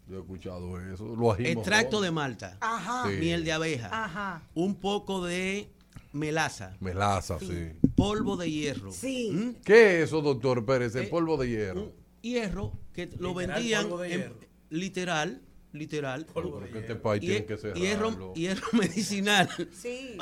[0.09, 1.05] Yo he escuchado eso.
[1.15, 2.01] Lo Extracto todo.
[2.01, 3.09] de malta, Ajá.
[3.09, 3.17] Sí.
[3.17, 4.41] miel de abeja, Ajá.
[4.53, 5.69] un poco de
[6.13, 7.73] melaza, Melaza, sí.
[7.95, 8.91] polvo de hierro.
[8.91, 9.31] Sí.
[9.33, 9.61] ¿Mm?
[9.65, 10.95] ¿Qué es eso, doctor Pérez?
[10.95, 11.81] El Eh, polvo de hierro.
[11.83, 14.35] Un hierro que lo Literal, vendían polvo de en- hierro.
[14.69, 15.41] literal,
[15.73, 16.25] literal.
[16.33, 17.83] Pero que este país tiene que cerrarlo.
[17.83, 20.17] hierro, hierro medicinal, Sí.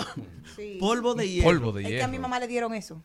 [0.55, 0.77] sí.
[0.79, 1.47] polvo de hierro.
[1.49, 2.21] Polvo de Es que a mi hierro.
[2.23, 3.01] mamá le dieron eso.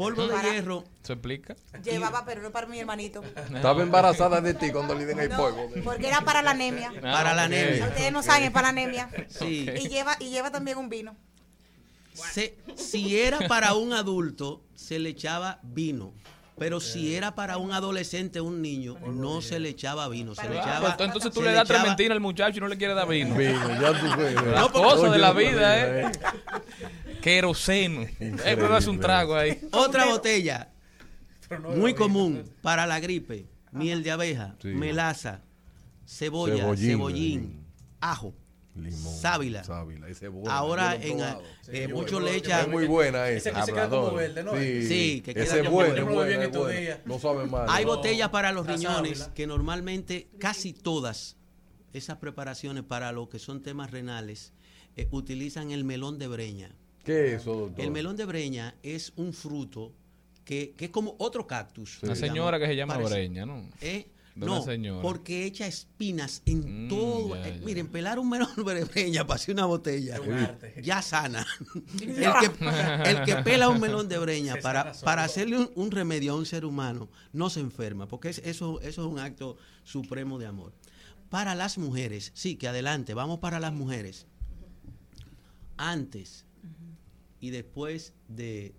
[0.00, 0.84] Polvo de Para- hierro.
[1.02, 1.56] ¿Se explica?
[1.84, 3.22] Llevaba, pero no para mi hermanito.
[3.54, 5.70] Estaba embarazada de ti cuando le den el No, polvo.
[5.84, 6.90] porque era para la anemia.
[7.02, 7.86] Para la anemia.
[7.86, 9.10] Ustedes no saben, es para la anemia.
[9.28, 9.68] Sí.
[9.78, 11.14] Y lleva, y lleva también un vino.
[12.14, 16.14] Se- si era para un adulto, se le echaba vino.
[16.58, 20.46] Pero si era para un adolescente o un niño, no se le echaba vino, se
[20.48, 20.96] le Ah, echaba.
[20.96, 23.08] pues entonces tú se le das echaba- trementina al muchacho y no le quieres dar
[23.08, 23.34] vino.
[23.34, 24.34] Vino, ya tú ves.
[24.34, 26.12] Las No, cosas de la vida, ¿eh?
[27.20, 28.02] Queroseno.
[28.20, 28.56] Eh,
[28.88, 29.60] un trago ahí.
[29.72, 30.68] Otra botella
[31.76, 34.68] muy común para la gripe, miel de abeja, Sí.
[34.68, 35.42] melaza,
[36.06, 37.64] cebolla, Cebollín, cebollín,
[38.00, 38.34] ajo,
[38.76, 39.14] Limón.
[39.14, 39.62] sábila.
[40.48, 41.42] Ahora en probado.
[41.68, 43.60] eh, Sí, yo- le echan Es muy buena Ese esa.
[43.60, 44.56] que se queda como verde, ¿no?
[44.56, 46.90] Sí, Sí, que queda ese es como bueno, verde.
[46.92, 46.98] es.
[47.06, 47.66] No sabe mal.
[47.68, 47.96] Hay No.
[47.96, 49.34] botellas para los la riñones sábila.
[49.34, 51.36] que normalmente casi todas
[51.92, 54.52] esas preparaciones para lo que son temas renales
[54.96, 56.74] eh, utilizan el melón de breña.
[57.04, 57.84] ¿Qué es eso, doctor?
[57.84, 59.92] El melón de breña es un fruto
[60.44, 62.02] que, que es como otro cactus.
[62.02, 63.68] Una digamos, señora que se llama parece- Breña, ¿no?
[63.80, 64.08] ¿Eh?
[64.36, 65.02] No, una señora.
[65.02, 67.34] porque echa espinas en Mm, todo.
[67.34, 67.64] ya, eh, ya.
[67.66, 70.18] Miren, pelar un melón de breña para hacer una botella,
[70.82, 71.44] ya sana.
[72.00, 72.50] el, que,
[73.10, 76.36] el que pela un melón de breña Se para, para hacerle un, un remedio a
[76.36, 80.46] un ser humano no se enferma, porque es- eso, eso es un acto supremo de
[80.46, 80.72] amor.
[81.28, 84.26] Para las mujeres, sí, que adelante, vamos para las mujeres.
[85.76, 86.44] Antes
[87.40, 88.74] y después de,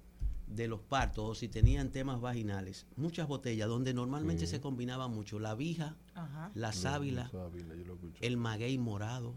[0.47, 5.39] de los partos, o si tenían temas vaginales, muchas botellas donde normalmente se combinaba mucho
[5.39, 6.51] la vija, Ajá.
[6.55, 8.25] la sábila, Sábila, yo lo escuché.
[8.25, 9.35] el maguey morado.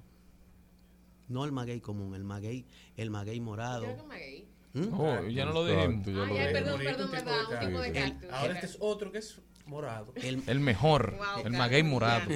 [1.26, 2.66] No el maguey común, el maguey,
[2.98, 3.84] el maguey morado.
[3.84, 4.48] Creo que maguey.
[4.74, 4.92] ¿Mm?
[5.00, 6.04] Oh, ya no lo dijimos.
[6.04, 6.52] ya ay, dije.
[6.52, 8.30] perdón, Bonito, perdón, un tipo de cactus.
[8.30, 10.12] Ahora este es otro que es morado.
[10.16, 11.16] El, El mejor.
[11.16, 12.30] Wow, el maguey morado.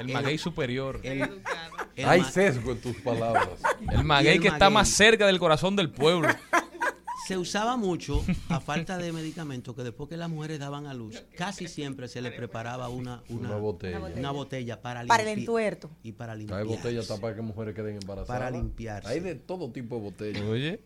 [0.00, 1.00] El maguey superior.
[1.02, 1.76] el- Educado.
[1.96, 3.48] el Hay sesgo en tus palabras.
[3.92, 6.28] El maguey el que está más cerca del corazón del pueblo.
[7.26, 11.22] se usaba mucho a falta de medicamentos que después que las mujeres daban a luz,
[11.36, 13.98] casi siempre se les preparaba una, una, Una botella.
[14.16, 15.90] una botella para Para limpi- el entuerto.
[16.02, 16.64] y para Hay limpiar.
[16.64, 18.28] botellas hasta para que mujeres queden embarazadas.
[18.28, 19.08] Para limpiarse.
[19.10, 20.42] Hay de todo tipo de botellas.
[20.42, 20.80] Oye,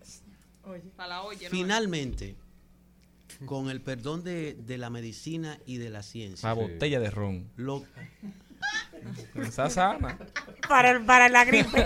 [0.97, 1.51] Para la olla, ¿no?
[1.51, 2.35] Finalmente,
[3.47, 7.49] con el perdón de, de la medicina y de la ciencia, la botella de ron.
[7.57, 7.85] lo,
[9.43, 10.17] Está sana.
[10.69, 11.85] Para, el- para la gripe.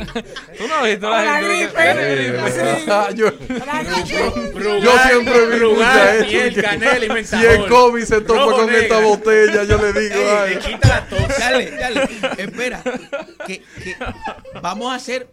[0.59, 2.51] ¿Tú no has visto la la gripe.
[2.51, 2.85] Sí.
[2.91, 3.31] Ah, yo,
[3.67, 4.81] La gripe.
[4.83, 8.45] yo siempre vi Brugal, mucha miel, eso, que canela y Si el COVID se topa
[8.53, 8.83] con negra.
[8.83, 11.39] esta botella, yo le digo, Ey, ay, le quita la tos.
[11.39, 12.83] dale, dale, espera,
[13.47, 13.97] que, que
[14.61, 15.29] vamos a hacer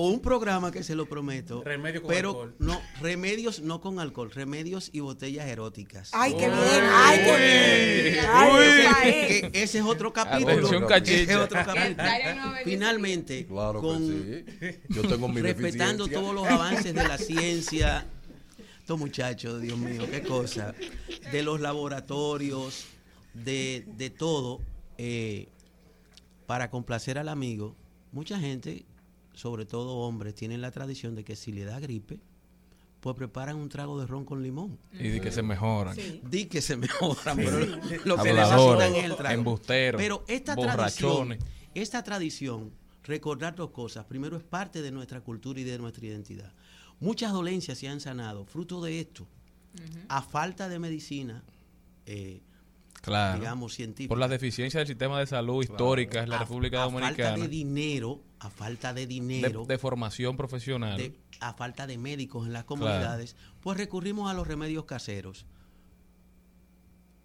[0.00, 2.54] o un programa que se lo prometo, Remedio con pero alcohol.
[2.58, 6.08] no remedios no con alcohol, remedios y botellas eróticas.
[6.14, 6.84] Ay, qué bien.
[6.90, 8.24] Ay, qué bien.
[8.32, 9.12] Ay,
[9.50, 10.52] que ese es otro capítulo.
[10.52, 12.08] Atención, Ese es otro capítulo.
[12.64, 14.80] Finalmente, claro con, que sí.
[14.88, 18.06] Yo tengo mi respetando todos los avances de la ciencia,
[18.78, 20.74] estos muchachos, Dios mío, qué cosa,
[21.30, 22.86] de los laboratorios,
[23.34, 24.62] de, de todo,
[24.96, 25.48] eh,
[26.46, 27.76] para complacer al amigo,
[28.12, 28.86] mucha gente,
[29.40, 32.20] sobre todo hombres, tienen la tradición de que si le da gripe,
[33.00, 34.78] pues preparan un trago de ron con limón.
[34.92, 35.96] Y di que se mejoran.
[36.28, 37.58] Di que se mejoran, pero
[38.04, 39.34] lo que necesitan es el trago.
[39.34, 41.38] embusteros, Pero esta tradición, borrachones.
[41.74, 42.70] esta tradición,
[43.02, 44.04] recordar dos cosas.
[44.04, 46.52] Primero, es parte de nuestra cultura y de nuestra identidad.
[47.00, 49.26] Muchas dolencias se han sanado fruto de esto.
[50.08, 51.42] A falta de medicina,
[52.04, 52.42] eh,
[53.00, 53.38] Claro.
[53.38, 54.08] digamos, científica.
[54.10, 57.30] Por las deficiencias del sistema de salud históricas en la a- República a Dominicana.
[57.30, 60.96] falta de dinero, a falta de de, dinero, de formación profesional.
[60.98, 65.46] de- a falta de médicos en las comunidades, pues recurrimos a los remedios caseros.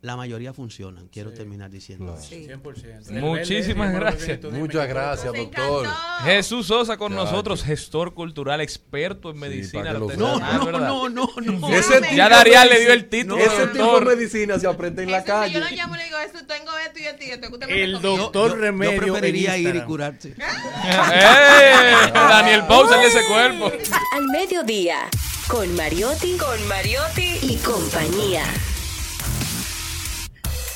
[0.06, 2.06] La mayoría funcionan, quiero terminar diciendo.
[2.14, 2.20] Claro.
[2.20, 2.30] eso.
[2.30, 2.46] Sí.
[2.48, 3.12] 100%.
[3.22, 4.40] Muchísimas gracias.
[4.52, 5.88] Muchas gracias, doctor.
[6.24, 10.00] Jesús Sosa con Ya, nosotros, gestor cultural, experto en Sí, medicina No,
[10.38, 11.70] no, no, no, no.
[11.70, 13.38] Ese Ya tipo Ya de Darial le dio el título.
[13.40, 15.76] Ese tipo de medicina se aprende en la Eso, si Yo lo calle.
[15.76, 17.48] llamo y le digo, eso, tengo esto y esto y esto.
[17.48, 20.36] que usted me El doctor Yo- yo Remedio preferiría ir y curarte.
[20.38, 22.12] ¡Eh!
[22.14, 23.72] Daniel Pausa en ese cuerpo.
[24.12, 25.00] Al mediodía,
[25.48, 28.44] con Mariotti, con Mariotti y compañía.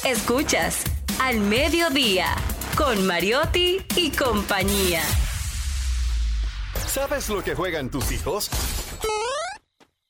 [0.05, 0.85] Escuchas
[1.19, 2.34] Al mediodía,
[2.77, 5.01] con Mariotti y compañía.
[6.88, 8.49] ¿Sabes lo que juegan tus hijos?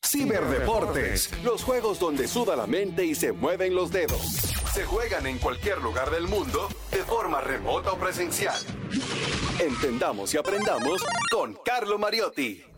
[0.05, 4.21] Ciberdeportes, los juegos donde suda la mente y se mueven los dedos.
[4.71, 8.59] Se juegan en cualquier lugar del mundo, de forma remota o presencial.
[9.59, 12.68] Entendamos y aprendamos con Carlo Mariotti.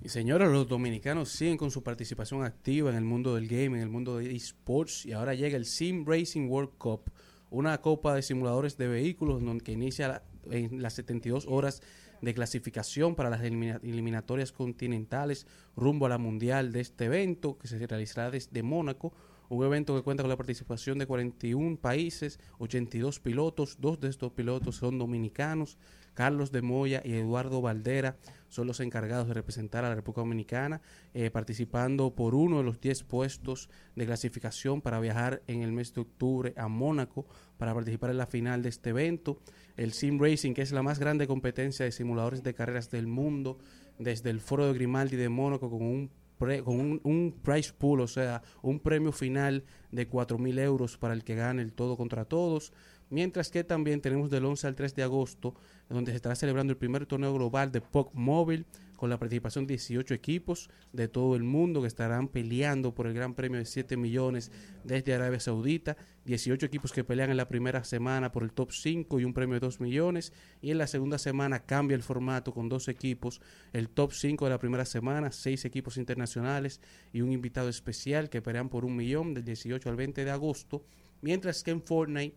[0.00, 3.82] Y señores, los dominicanos siguen con su participación activa en el mundo del game, en
[3.82, 7.10] el mundo de esports, y ahora llega el Sim Racing World Cup,
[7.50, 11.82] una copa de simuladores de vehículos que inicia en las 72 horas
[12.22, 15.46] de clasificación para las elimina- eliminatorias continentales
[15.76, 19.12] rumbo a la mundial de este evento que se realizará desde Mónaco,
[19.50, 23.78] Un evento que cuenta con la participación de 41 países, 82 pilotos.
[23.80, 25.78] Dos de estos pilotos son dominicanos.
[26.12, 28.18] Carlos de Moya y Eduardo Valdera
[28.48, 30.80] son los encargados de representar a la República Dominicana,
[31.14, 35.94] eh, participando por uno de los 10 puestos de clasificación para viajar en el mes
[35.94, 37.26] de octubre a Mónaco
[37.58, 39.40] para participar en la final de este evento.
[39.76, 43.58] El Sim Racing, que es la más grande competencia de simuladores de carreras del mundo,
[43.98, 48.06] desde el Foro de Grimaldi de Mónaco con un con un, un prize pool, o
[48.06, 52.24] sea, un premio final de 4 mil euros para el que gane el todo contra
[52.24, 52.72] todos.
[53.10, 55.54] Mientras que también tenemos del 11 al 3 de agosto,
[55.88, 58.66] donde se estará celebrando el primer torneo global de POC Móvil,
[58.98, 63.14] con la participación de 18 equipos de todo el mundo que estarán peleando por el
[63.14, 64.50] gran premio de 7 millones
[64.82, 65.96] desde Arabia Saudita.
[66.24, 69.54] 18 equipos que pelean en la primera semana por el top 5 y un premio
[69.54, 70.32] de 2 millones.
[70.60, 73.40] Y en la segunda semana cambia el formato con dos equipos.
[73.72, 76.80] El top 5 de la primera semana, 6 equipos internacionales
[77.12, 80.84] y un invitado especial que pelean por un millón del 18 al 20 de agosto.
[81.22, 82.36] Mientras que en Fortnite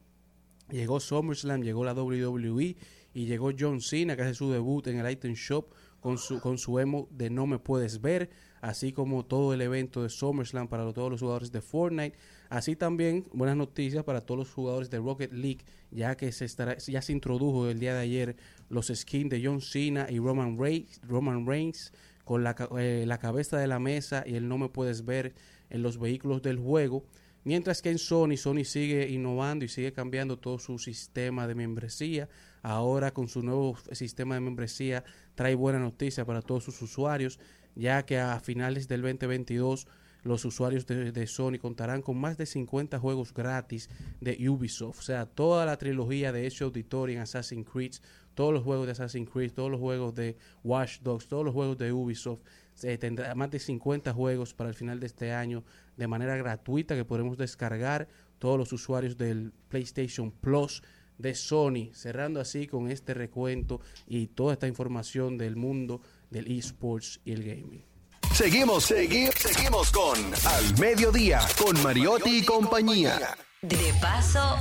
[0.72, 2.76] llegó SummerSlam, llegó la WWE
[3.14, 5.65] y llegó John Cena que hace su debut en el Item Shop
[5.99, 8.30] con su, con su emo de No Me Puedes Ver,
[8.60, 12.18] así como todo el evento de SummerSlam para todos los jugadores de Fortnite.
[12.49, 16.77] Así también buenas noticias para todos los jugadores de Rocket League, ya que se estará,
[16.77, 18.35] ya se introdujo el día de ayer
[18.69, 21.93] los skins de John Cena y Roman Reigns, Roman Reigns
[22.26, 25.34] con la, eh, la cabeza de la mesa y el No Me Puedes Ver
[25.69, 27.03] en los vehículos del juego.
[27.43, 32.30] Mientras que en Sony, Sony sigue innovando y sigue cambiando todo su sistema de membresía.
[32.61, 35.03] Ahora con su nuevo sistema de membresía
[35.34, 37.39] trae buena noticia para todos sus usuarios,
[37.76, 39.88] ya que a finales del 2022
[40.23, 43.89] los usuarios de, Sony contarán con más de 50 juegos gratis
[44.19, 44.99] de Ubisoft.
[44.99, 47.93] O sea, toda la trilogía de Ezio Auditore en Assassin's Creed,
[48.35, 51.77] todos los juegos de Assassin's Creed, todos los juegos de Watch Dogs, todos los juegos
[51.77, 52.41] de Ubisoft.
[52.82, 55.64] Se tendrá más de 50 juegos para el final de este año
[55.98, 58.08] de manera gratuita que podremos descargar
[58.40, 60.82] todos los usuarios del PlayStation Plus
[61.20, 66.02] de Sony, cerrando así con este recuento y toda esta información del mundo
[66.32, 67.86] del esports y el gaming.
[68.34, 70.18] Seguimos, segui- seguimos con
[70.48, 73.38] Al Mediodía, con Mariotti y compañía.
[73.62, 74.56] De paso,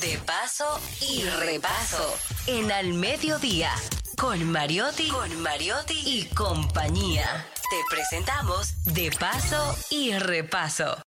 [0.00, 0.64] de paso
[1.12, 2.14] y repaso.
[2.46, 3.70] En Al Mediodía,
[4.16, 7.44] con Mariotti, con Mariotti y compañía.
[7.68, 11.05] Te presentamos De paso y repaso.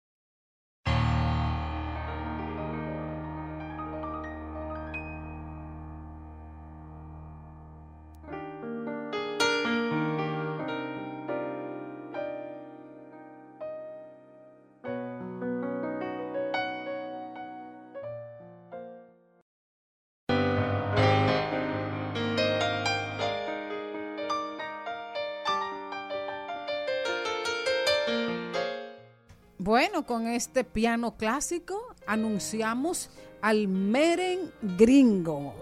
[29.82, 33.10] Bueno, con este piano clásico anunciamos
[33.42, 35.56] al Meren Gringo.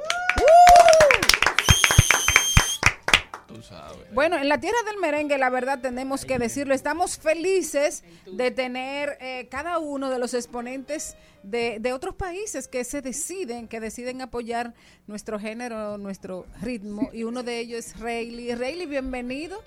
[3.48, 4.14] Tú sabes.
[4.14, 9.18] Bueno, en la tierra del merengue, la verdad tenemos que decirlo, estamos felices de tener
[9.22, 14.22] eh, cada uno de los exponentes de, de otros países que se deciden, que deciden
[14.22, 14.74] apoyar
[15.08, 18.58] nuestro género, nuestro ritmo, y uno de ellos es Rayleigh.
[18.58, 19.64] Rayleigh, bienvenido.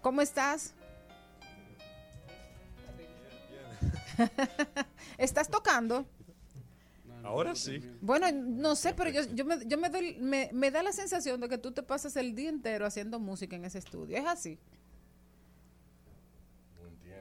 [0.00, 0.72] ¿Cómo estás?
[5.18, 6.06] ¿Estás tocando?
[7.22, 7.80] Ahora sí.
[8.00, 11.40] Bueno, no sé, pero yo, yo, me, yo me, doy- me, me da la sensación
[11.40, 14.16] de que tú te pasas el día entero haciendo música en ese estudio.
[14.16, 14.58] ¿Es así?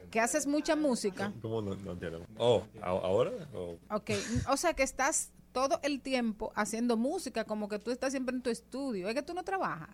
[0.09, 1.31] Que haces mucha música.
[1.41, 2.25] ¿Cómo no, no entiendo?
[2.37, 3.31] Oh, ¿a- ¿ahora?
[3.53, 4.09] Oh, Ok,
[4.49, 8.41] o sea que estás todo el tiempo haciendo música, como que tú estás siempre en
[8.41, 9.07] tu estudio.
[9.09, 9.89] Es que tú no trabajas.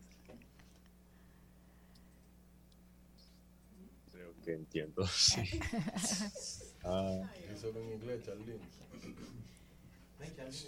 [4.12, 5.42] creo que entiendo, sí.
[6.86, 7.22] Ah,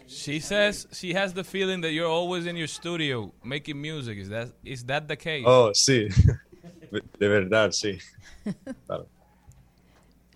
[0.07, 4.17] She says she has the feeling that you're always in your studio making music.
[4.17, 5.43] Is that is that the case?
[5.45, 6.09] oh, sí.
[7.19, 7.97] De verdad, sí.
[8.85, 9.07] Claro.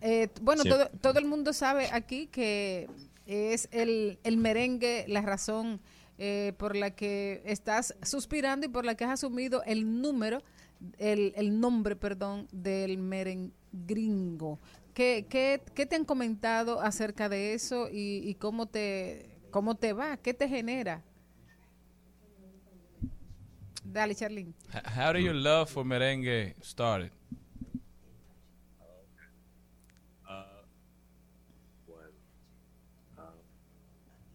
[0.01, 0.69] Eh, bueno, Sí.
[0.69, 2.87] todo, todo el mundo sabe aquí que
[3.25, 5.79] es el, el merengue la razón
[6.17, 10.41] eh, por la que estás suspirando y por la que has asumido el número,
[10.97, 14.59] el, el nombre, perdón, del merengringo.
[14.93, 19.93] ¿Qué, qué, qué te han comentado acerca de eso y, y cómo, te, cómo te
[19.93, 20.17] va?
[20.17, 21.03] ¿Qué te genera?
[23.83, 24.53] Dale, Charlene.
[24.95, 27.11] How did your love for merengue started?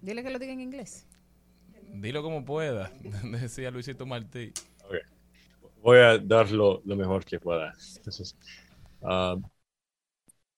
[0.03, 1.05] Dile que lo diga en inglés.
[1.95, 2.93] Dilo como pueda,
[3.25, 4.53] decía Luisito Martí.
[5.87, 7.73] Voy a dar lo, mejor que pueda.
[7.97, 8.37] Entonces,
[9.03, 9.37] ah,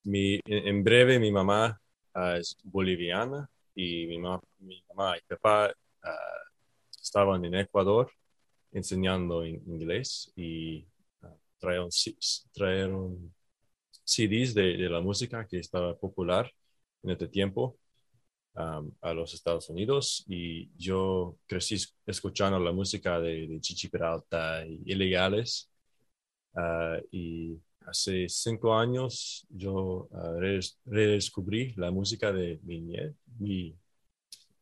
[0.03, 1.79] mi, en, breve, mi mamá
[2.15, 5.71] ah, es boliviana y mi, ma- mi mamá y papá
[6.03, 6.17] ah,
[6.99, 8.11] estaban en Ecuador
[8.71, 10.87] enseñando in- inglés y
[11.59, 11.89] trajeron,
[12.51, 13.35] trajeron
[14.03, 16.51] CDs de, de la música que estaba popular
[17.03, 17.77] en este tiempo
[18.55, 23.89] um, a los Estados Unidos y yo crecí es- escuchando la música de, de Chichi
[23.89, 25.69] Peralta y Ilegales
[26.55, 30.09] Ah, y hace cinco años yo
[30.39, 32.81] redes- redescubrí la música de mi,
[33.39, 33.75] mi,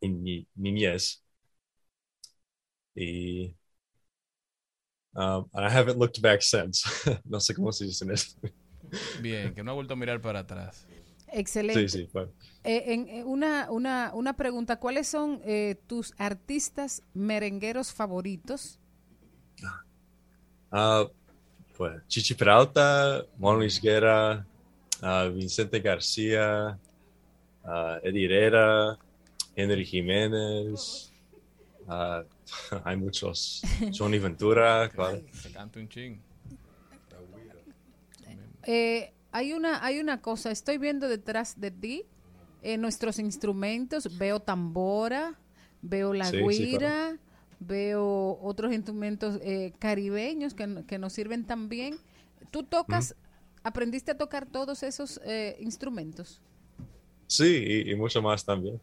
[0.01, 1.23] mi niñez
[2.95, 3.53] y
[5.15, 6.83] um, I haven't looked back since.
[7.25, 8.37] no sé cómo se dice en eso.
[9.21, 10.85] Bien, que no ha vuelto a mirar para atrás.
[11.31, 11.87] Excelente.
[11.89, 12.29] Sí, sí, fue.
[12.63, 18.79] Eh, en, eh, una, una, una pregunta, ¿cuáles son eh, tus artistas merengueros favoritos?
[20.71, 21.05] Ah,
[21.73, 24.45] fue Chichi Peralta, Juan Luis Guerra,
[25.01, 26.77] ah, Vicente García,
[27.63, 28.97] ah, Eddie Herrera,
[29.55, 31.13] Henry Jiménez.
[32.83, 33.61] hay muchos.
[33.97, 35.21] Johnny Ventura, claro.
[35.31, 36.19] Se canta un ching.
[38.63, 42.05] Eh, hay, una, hay una cosa, estoy viendo detrás de ti
[42.63, 45.39] eh, nuestros instrumentos, veo tambora,
[45.81, 47.17] veo la Sí, sí, guira,
[47.59, 51.97] veo otros instrumentos eh, caribeños que, que nos sirven también.
[52.51, 53.15] ¿Tú tocas,
[53.63, 56.41] aprendiste a tocar todos esos eh, instrumentos?
[57.27, 58.79] Sí, y, y mucho más también.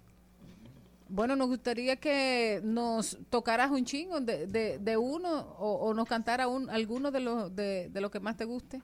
[1.08, 6.08] Bueno, nos gustaría que nos tocaras un chingo de, de, de uno o, o nos
[6.08, 8.82] cantara un, alguno de los de, de lo que más te guste.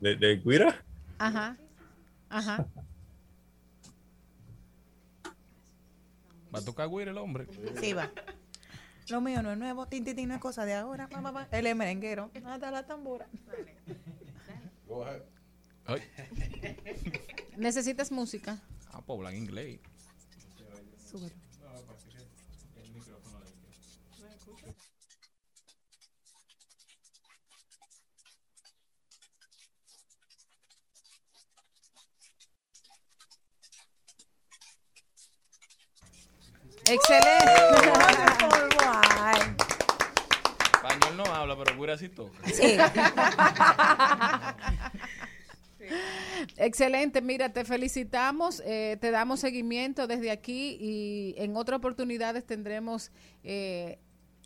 [0.00, 0.84] ¿De, de Guira?
[1.18, 1.56] Ajá,
[2.28, 2.66] ajá.
[6.54, 7.46] Va a tocar güey el hombre.
[7.80, 8.10] Sí, va.
[9.08, 11.08] Lo mío no es nuevo, tin, tin, tin, no es cosa de ahora.
[11.08, 11.48] pa, pa, pa.
[11.52, 12.30] Él es merenguero.
[12.44, 13.26] Hasta la tambora.
[15.86, 16.02] Ay.
[17.56, 18.60] ¿Necesitas música?
[18.90, 19.78] Ah, pues hablan inglés.
[36.88, 37.52] Excelente.
[40.74, 42.38] Español no habla, pero güira sí toca.
[46.56, 53.10] Excelente, mira, te felicitamos, eh, te damos seguimiento desde aquí y en otras oportunidades tendremos
[53.44, 53.98] eh,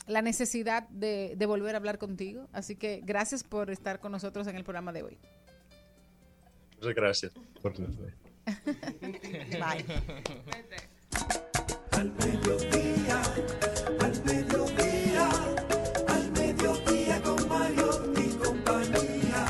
[0.07, 2.49] la necesidad de, de volver a hablar contigo.
[2.53, 5.19] Así que gracias por estar con nosotros en el programa de hoy.
[6.79, 7.33] Muchas gracias.
[7.61, 7.75] por-
[9.01, 9.85] Bye.
[12.01, 13.23] Al mediodía,
[14.01, 15.29] al mediodía,
[16.09, 19.47] al mediodía con Mario y compañía.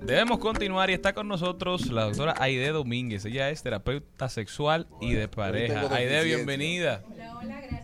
[0.00, 3.24] Debemos continuar y está con nosotros la doctora Aide Domínguez.
[3.24, 5.86] Ella es terapeuta sexual y de pareja.
[5.94, 7.04] Aide, bienvenida.
[7.06, 7.81] Hola, hola, gracias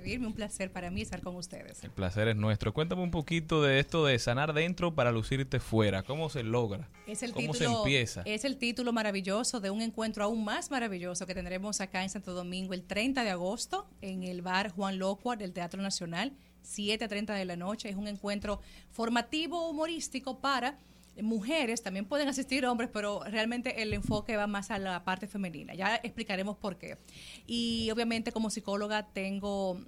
[0.00, 0.26] recibirme.
[0.26, 1.82] Un placer para mí estar con ustedes.
[1.84, 2.72] El placer es nuestro.
[2.72, 6.02] Cuéntame un poquito de esto de sanar dentro para lucirte fuera.
[6.02, 6.88] ¿Cómo se logra?
[7.06, 8.22] Es el ¿Cómo título, se empieza?
[8.24, 12.32] Es el título maravilloso de un encuentro aún más maravilloso que tendremos acá en Santo
[12.32, 16.32] Domingo el 30 de agosto en el bar Juan Locua del Teatro Nacional,
[16.62, 17.88] 7 a 30 de la noche.
[17.88, 18.60] Es un encuentro
[18.90, 20.78] formativo, humorístico para
[21.22, 25.74] mujeres, también pueden asistir hombres, pero realmente el enfoque va más a la parte femenina.
[25.74, 26.98] Ya explicaremos por qué.
[27.46, 29.80] Y obviamente como psicóloga tengo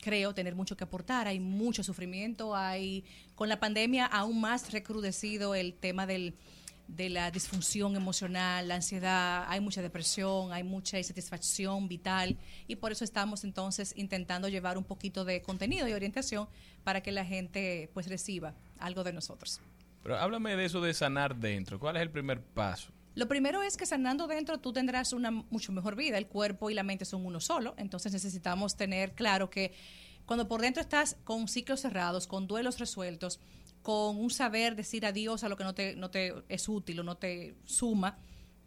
[0.00, 3.04] creo tener mucho que aportar, hay mucho sufrimiento, hay
[3.34, 6.34] con la pandemia aún más recrudecido el tema del
[6.96, 12.36] de la disfunción emocional, la ansiedad, hay mucha depresión, hay mucha insatisfacción vital
[12.66, 16.48] y por eso estamos entonces intentando llevar un poquito de contenido y orientación
[16.82, 19.60] para que la gente pues reciba algo de nosotros.
[20.02, 21.78] Pero háblame de eso de sanar dentro.
[21.78, 22.92] ¿Cuál es el primer paso?
[23.14, 26.16] Lo primero es que sanando dentro tú tendrás una mucho mejor vida.
[26.16, 27.74] El cuerpo y la mente son uno solo.
[27.76, 29.72] Entonces necesitamos tener claro que
[30.26, 33.40] cuando por dentro estás con ciclos cerrados, con duelos resueltos,
[33.82, 37.02] con un saber decir adiós a lo que no te, no te es útil o
[37.02, 38.16] no te suma,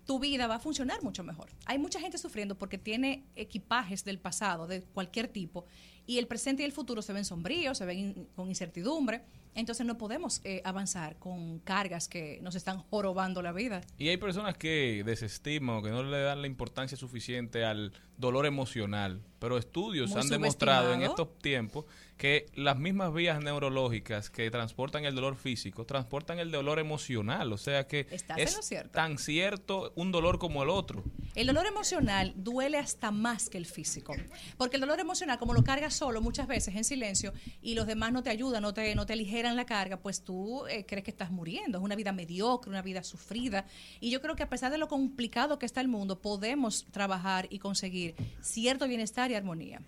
[0.05, 1.49] tu vida va a funcionar mucho mejor.
[1.65, 5.65] Hay mucha gente sufriendo porque tiene equipajes del pasado, de cualquier tipo,
[6.05, 9.23] y el presente y el futuro se ven sombríos, se ven con incertidumbre.
[9.55, 13.81] Entonces no podemos eh, avanzar con cargas que nos están jorobando la vida.
[13.97, 18.45] Y hay personas que desestiman o que no le dan la importancia suficiente al dolor
[18.45, 19.22] emocional.
[19.40, 21.84] Pero estudios Muy han demostrado en estos tiempos
[22.15, 27.52] que las mismas vías neurológicas que transportan el dolor físico transportan el dolor emocional.
[27.52, 28.91] O sea que Estás es cierto.
[28.91, 31.03] tan cierto un dolor como el otro.
[31.35, 34.15] El dolor emocional duele hasta más que el físico,
[34.57, 38.14] porque el dolor emocional, como lo cargas solo muchas veces en silencio y los demás
[38.14, 41.11] no te ayudan, no te, no te aligeran la carga, pues tú eh, crees que
[41.11, 41.80] estás muriendo.
[41.80, 43.65] Es una vida mediocre, una vida sufrida.
[43.99, 47.48] Y yo creo que a pesar de lo complicado que está el mundo, podemos trabajar
[47.49, 48.02] y conseguir
[48.41, 49.81] cierto bienestar y armonía.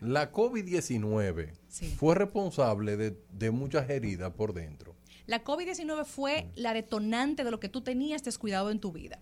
[0.00, 1.94] La COVID-19 Sí.
[1.98, 4.94] fue responsable de, de muchas heridas por dentro.
[5.26, 9.18] La COVID-19 fue la detonante de lo que tú tenías descuidado en tu vida.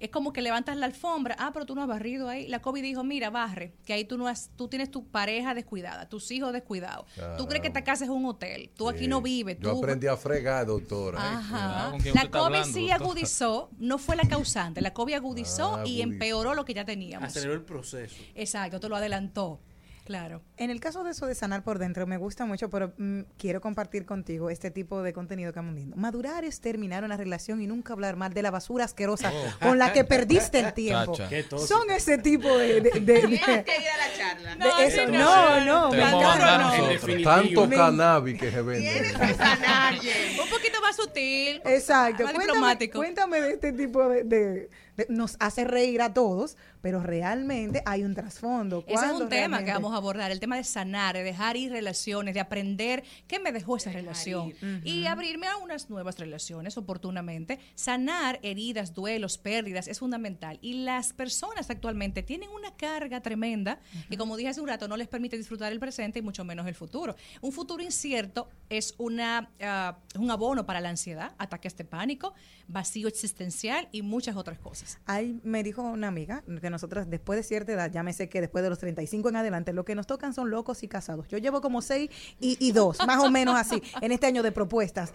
[0.00, 2.46] Es como que levantas la alfombra, ah, pero tú no has barrido ahí.
[2.48, 6.08] La COVID dijo, mira, barre, que ahí tú no has, tú tienes tu pareja descuidada,
[6.08, 7.06] tus hijos descuidados.
[7.38, 9.56] Tú crees que esta casa es un hotel, tú aquí no vives.
[9.60, 11.18] Yo tú- aprendí a fregar, doctora.
[11.38, 11.90] Ajá.
[11.92, 13.04] ¿Con quién La COVID hablando, sí doctora?
[13.04, 16.02] agudizó, no fue la causante, la COVID agudizó Ah, y agudizó.
[16.02, 17.28] empeoró lo que ya teníamos.
[17.28, 18.16] Aceleró el proceso.
[18.34, 19.60] Exacto, te lo adelantó.
[20.04, 20.42] Claro.
[20.58, 23.62] En el caso de eso de sanar por dentro, me gusta mucho, pero mm, quiero
[23.62, 25.96] compartir contigo este tipo de contenido que estamos viendo.
[25.96, 29.58] Madurar es terminar una relación y nunca hablar mal de la basura asquerosa Oh.
[29.68, 31.16] con la que perdiste el tiempo.
[31.58, 32.82] Son ese tipo de...
[32.82, 34.56] de, de- de- Tienes que ir a la charla.
[34.78, 35.06] de eso.
[35.10, 36.58] No, no, me vamos encanta.
[36.58, 37.24] No.
[37.24, 39.12] Tanto Me- cannabis que se vende.
[40.42, 41.62] Un poquito más sutil.
[41.64, 42.24] Exacto.
[42.24, 42.98] Más Cuéntame, diplomático.
[42.98, 44.68] cuéntame de este tipo de-
[45.08, 48.84] Nos hace reír a todos, pero realmente hay un trasfondo.
[48.86, 51.56] Ese es ¿Cuándo un tema que vamos a abordar, el tema de sanar, de dejar
[51.56, 54.52] ir relaciones, de aprender qué me dejó esa relación
[54.84, 57.58] y abrirme a unas nuevas relaciones oportunamente.
[57.74, 60.58] Sanar heridas, duelos, pérdidas es fundamental.
[60.62, 64.96] Y las personas actualmente tienen una carga tremenda que, como dije hace un rato, no
[64.96, 67.16] les permite disfrutar el presente y mucho menos el futuro.
[67.40, 72.34] Un futuro incierto es una, ah, un abono para la ansiedad, ataques de pánico,
[72.68, 74.83] vacío existencial y muchas otras cosas.
[75.06, 78.40] Ahí me dijo una amiga que nosotras después de cierta edad, ya me sé que
[78.40, 81.26] después de los 35 en adelante, lo que nos tocan son locos y casados.
[81.28, 84.52] Yo llevo como seis y, y dos, más o menos así, en este año de
[84.52, 85.12] propuestas.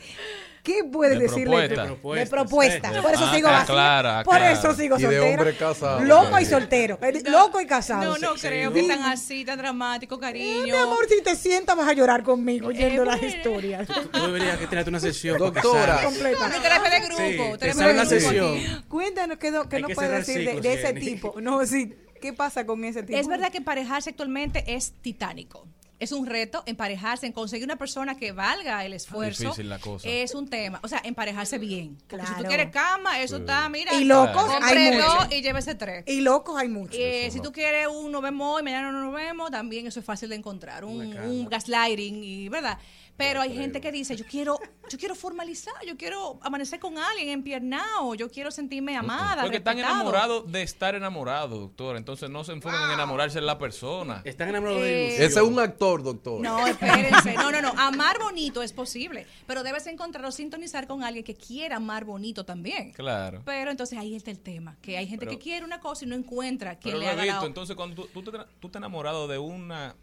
[0.64, 1.68] ¿Qué puedes De decirle?
[1.70, 1.88] propuestas.
[2.02, 2.12] tú?
[2.14, 2.94] De propuestas, De propuestas.
[2.96, 3.02] sí.
[3.02, 3.64] Por eso Ah, sigo así.
[3.72, 4.52] aclara, Por aclara.
[4.52, 5.30] eso sigo Y de soltera.
[5.38, 7.00] hombre casado Loco y soltero.
[7.02, 8.04] Eh, Loco y casado.
[8.04, 8.48] No, no Sí.
[8.48, 10.64] creo que tan así, tan dramático, cariño.
[10.64, 13.88] Mi amor, si te sientas vas a llorar conmigo oyendo Eh, las historias.
[14.12, 15.38] Tú deberías que tenerte una sesión.
[15.38, 16.02] Doctora.
[16.04, 16.46] Completa.
[16.46, 17.18] Una terapia de grupo.
[17.22, 18.58] Sí, te terapia sale una sesión.
[18.90, 21.36] Cuéntanos qué, no- qué puedes cerrar decir de, ese tipo.
[21.42, 21.94] No, sí.
[22.22, 23.18] ¿Qué pasa con ese tipo?
[23.18, 25.68] Es verdad que emparejarse actualmente es titánico.
[26.00, 29.44] Es un reto emparejarse, en conseguir una persona que valga el esfuerzo.
[29.44, 30.08] difícil la cosa.
[30.08, 30.80] Es un tema.
[30.82, 31.98] O sea, emparejarse bien.
[32.08, 32.48] Porque si tú Claro.
[32.48, 33.42] quieres cama, eso Sí.
[33.42, 33.94] está, mira.
[33.96, 35.34] Y locos hay dos muchos.
[35.34, 36.04] y llévese tres.
[36.08, 36.96] Y locos hay muchos.
[36.98, 40.06] Eh, si tú quieres un nos vemos hoy, mañana no nos vemos, también eso es
[40.06, 40.86] fácil de encontrar.
[40.86, 42.78] Un, un gaslighting, y ¿verdad?
[43.20, 44.58] Pero hay gente que dice, yo quiero,
[44.90, 49.78] yo quiero formalizar, yo quiero amanecer con alguien empiernado, yo quiero sentirme amada, Porque están
[49.78, 51.98] enamorados de estar enamorados, doctor.
[51.98, 54.22] Entonces no se enfocan en enamorarse de la persona.
[54.24, 55.28] Están enamorados de Eh, ilusión.
[55.32, 56.40] Ese es un actor, doctor.
[56.42, 57.34] No, espérense.
[57.34, 57.74] No, no, no.
[57.78, 62.46] Amar bonito es posible, pero debes encontrar o sintonizar con alguien que quiera amar bonito
[62.46, 62.94] también.
[62.94, 63.42] Claro.
[63.44, 66.08] Pero entonces ahí está el tema, que hay gente Pero- que quiere una cosa y
[66.08, 68.78] no encuentra quien Pero le haga visto, la entonces cuando tú, tú te, tú te
[68.78, 69.94] enamorado de una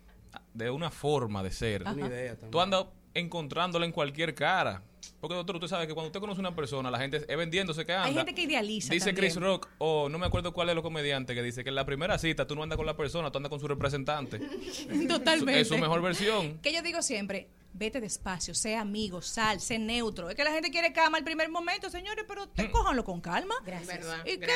[0.52, 1.82] de una forma de ser.
[1.82, 2.50] Una idea también.
[2.50, 2.84] tú andas
[3.18, 4.82] encontrándola en cualquier cara.
[5.20, 7.84] Porque doctor, usted sabe que cuando usted conoce a una persona, la gente es vendiéndose
[7.86, 8.06] que anda.
[8.06, 9.32] Hay gente que idealiza Dice también.
[9.32, 11.86] Chris Rock, o no me acuerdo cuál es los comediantes, que dice que en la
[11.86, 14.38] primera cita tú no andas con la persona, tú andas con su representante.
[15.08, 15.60] Totalmente.
[15.60, 16.58] Es su mejor versión.
[16.58, 17.48] Que yo digo siempre,
[17.78, 20.30] vete despacio, sé amigo, sal, sé neutro.
[20.30, 22.50] Es que la gente quiere cama al primer momento, señores, pero Mm.
[22.54, 23.54] te cójanlo con calma.
[23.64, 24.24] ¿Verdad?
[24.24, 24.46] ¿Y qué?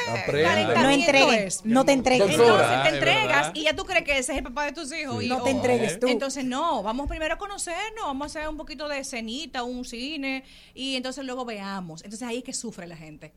[0.74, 1.64] No entregues, es.
[1.64, 2.30] no te entregues.
[2.30, 5.18] Entonces te entregas y ya tú crees que ese es el papá de tus hijos.
[5.20, 5.26] Sí.
[5.26, 6.08] y- No te oh, entregues tú.
[6.08, 10.44] Entonces no, vamos primero a conocernos, vamos a hacer un poquito de cenita, un cine
[10.74, 12.02] y entonces luego veamos.
[12.04, 13.32] Entonces ahí es que sufre la gente.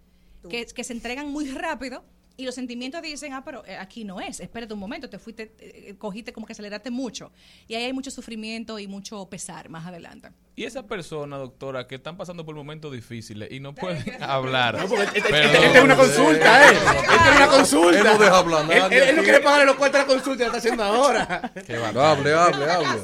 [0.49, 2.03] Que, que se entregan muy rápido
[2.35, 5.53] y los sentimientos dicen, ah, pero eh, aquí no es, espérate un momento, te fuiste,
[5.59, 7.31] eh, cogiste como que aceleraste mucho.
[7.67, 10.29] Y ahí hay mucho sufrimiento y mucho pesar más adelante.
[10.55, 14.77] Y esa persona, doctora, que están pasando por momentos difíciles y no pueden hablar.
[14.77, 16.73] No, porque este- este- este es una consulta, ¿eh?
[16.75, 17.97] Este es una consulta.
[17.97, 20.13] Él no deja hablar Él- nadie él- él no quiere pagarle los cuartos de la
[20.13, 21.51] consulta y lo está haciendo ahora.
[21.65, 21.75] Qué.
[21.75, 22.99] Hable, hable, hable.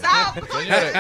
[0.60, 0.94] Señores,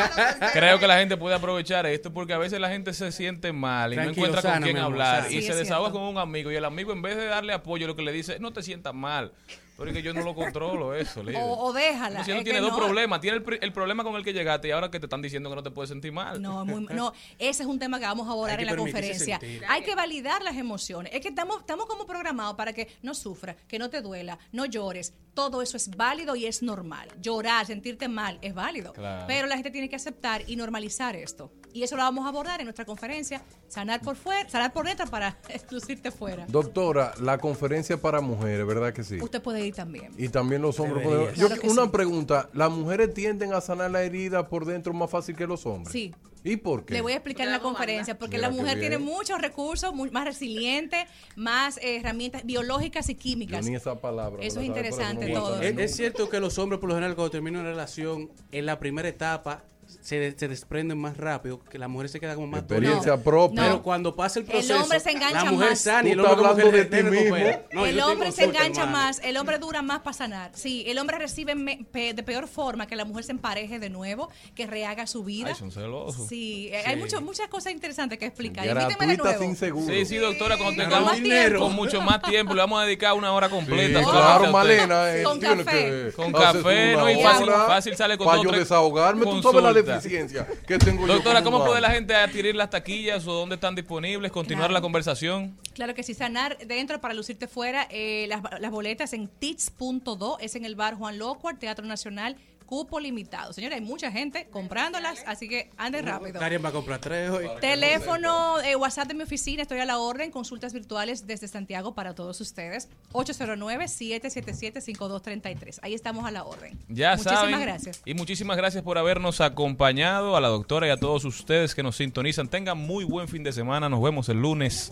[0.54, 3.94] creo que la gente puede aprovechar esto porque a veces la gente se siente mal
[3.94, 6.66] y no encuentra con quién hablar y se es desahoga con un amigo y el
[6.66, 9.34] amigo en vez de darle apoyo lo que le dice, no te sientas mal.
[9.80, 11.42] Pero es que yo no lo controlo eso, líder.
[11.42, 12.24] O, o déjala.
[12.24, 12.78] Si no tiene dos no.
[12.78, 13.22] problemas.
[13.22, 15.56] Tiene el, el problema con el que llegaste y ahora que te están diciendo que
[15.56, 16.42] no te puedes sentir mal.
[16.42, 19.40] No, muy- no, ese es un tema que vamos a abordar en la conferencia.
[19.40, 19.64] sentir.
[19.68, 21.14] Hay que validar las emociones.
[21.14, 24.66] Es que estamos, estamos como programados para que no sufra, que no te duela, no
[24.66, 25.14] llores.
[25.34, 27.08] Todo eso es válido y es normal.
[27.22, 28.92] Llorar, sentirte mal, es válido.
[28.94, 29.26] Claro.
[29.28, 31.52] Pero la gente tiene que aceptar y normalizar esto.
[31.74, 35.06] Y eso lo vamos a abordar en nuestra conferencia, sanar por fuera, sanar por dentro
[35.08, 35.38] para
[35.72, 36.46] lucirte fuera.
[36.48, 39.22] Doctora, la conferencia para mujeres, ¿verdad que sí?
[39.22, 40.12] Usted puede body también.
[40.18, 41.04] Y también los hombres.
[41.06, 41.90] Pueden- Yo- Claro una sí.
[41.90, 45.92] pregunta, ¿las mujeres tienden a sanar la herida por dentro más fácil que los hombres?
[45.92, 46.14] Sí.
[46.42, 46.94] ¿Y por qué?
[46.94, 50.24] Le voy a explicar en la conferencia, porque Mira la mujer tiene muchos recursos, más
[50.24, 51.06] resiliente,
[51.36, 53.66] más eh, herramientas biológicas y Yo químicas.
[53.66, 54.42] ni esa palabra.
[54.42, 55.62] Eso es interesante no todo.
[55.62, 58.80] Es, es cierto que los hombres, por lo general, cuando terminan una relación, en la
[58.80, 59.64] primera etapa
[60.02, 63.64] se, se desprenden más rápido, que la mujer se queda como más Experiencia propia.
[63.64, 65.80] Pero cuando pasa el El proceso, hombre se engancha la mujer más.
[65.82, 67.36] sana y el hombre hablando de ti mismo.
[67.74, 68.92] No, el hombre se engancha hermano.
[69.08, 70.52] más, el hombre dura más para sanar.
[70.54, 73.90] Sí, el hombre recibe me- pe- de peor forma que la mujer se empareje de
[73.90, 75.50] nuevo, que rehaga su vida.
[75.50, 76.28] Ay, son celosos.
[76.28, 78.64] Sí, eh, hay mucho- muchas cosas interesantes que explicar.
[78.66, 79.40] De Gratuita nuevo.
[79.40, 79.94] sin seguro.
[79.94, 81.60] Sí, sí, doctora, cuando Con tengamos tiempo.
[81.60, 84.00] con mucho más tiempo, le vamos a dedicar una hora completa.
[84.00, 84.52] Sí, claro, usted.
[84.52, 85.16] Malena.
[85.16, 85.64] eh, Con café.
[85.66, 87.10] que Con café, una ¿no?
[87.10, 89.26] Y fácil- sale con Para yo desahogarme.
[89.26, 89.79] Tú sabes la.
[89.84, 91.14] Deficiencia que tengo yo.
[91.14, 94.32] Doctora, ¿cómo puede la gente adquirir las taquillas o dónde están disponibles?
[94.32, 94.74] Continuar Claro.
[94.74, 95.58] la conversación.
[95.74, 97.88] Claro que sí, sanar dentro para lucirte fuera.
[97.90, 102.36] eh, las, las boletas en tits.do, es en el bar Juan Locuar, Teatro Nacional,
[102.70, 103.52] cupo limitado.
[103.52, 106.40] Señora, hay mucha gente comprándolas, así que anden rápido.
[106.40, 107.48] Karen va a comprar tres hoy.
[107.60, 112.14] Teléfono, eh, WhatsApp de mi oficina, estoy a la orden, consultas virtuales desde Santiago para
[112.14, 112.88] todos ustedes.
[113.14, 115.80] 809-777-5233.
[115.82, 116.78] Ahí estamos a la orden.
[116.90, 117.60] Ya Muchísimas saben.
[117.60, 118.04] gracias.
[118.06, 121.96] Y muchísimas gracias por habernos acompañado, a la doctora y a todos ustedes que nos
[121.96, 122.50] sintonizan.
[122.50, 123.90] Tengan muy buen fin de semana.
[123.90, 124.92] Nos vemos el lunes.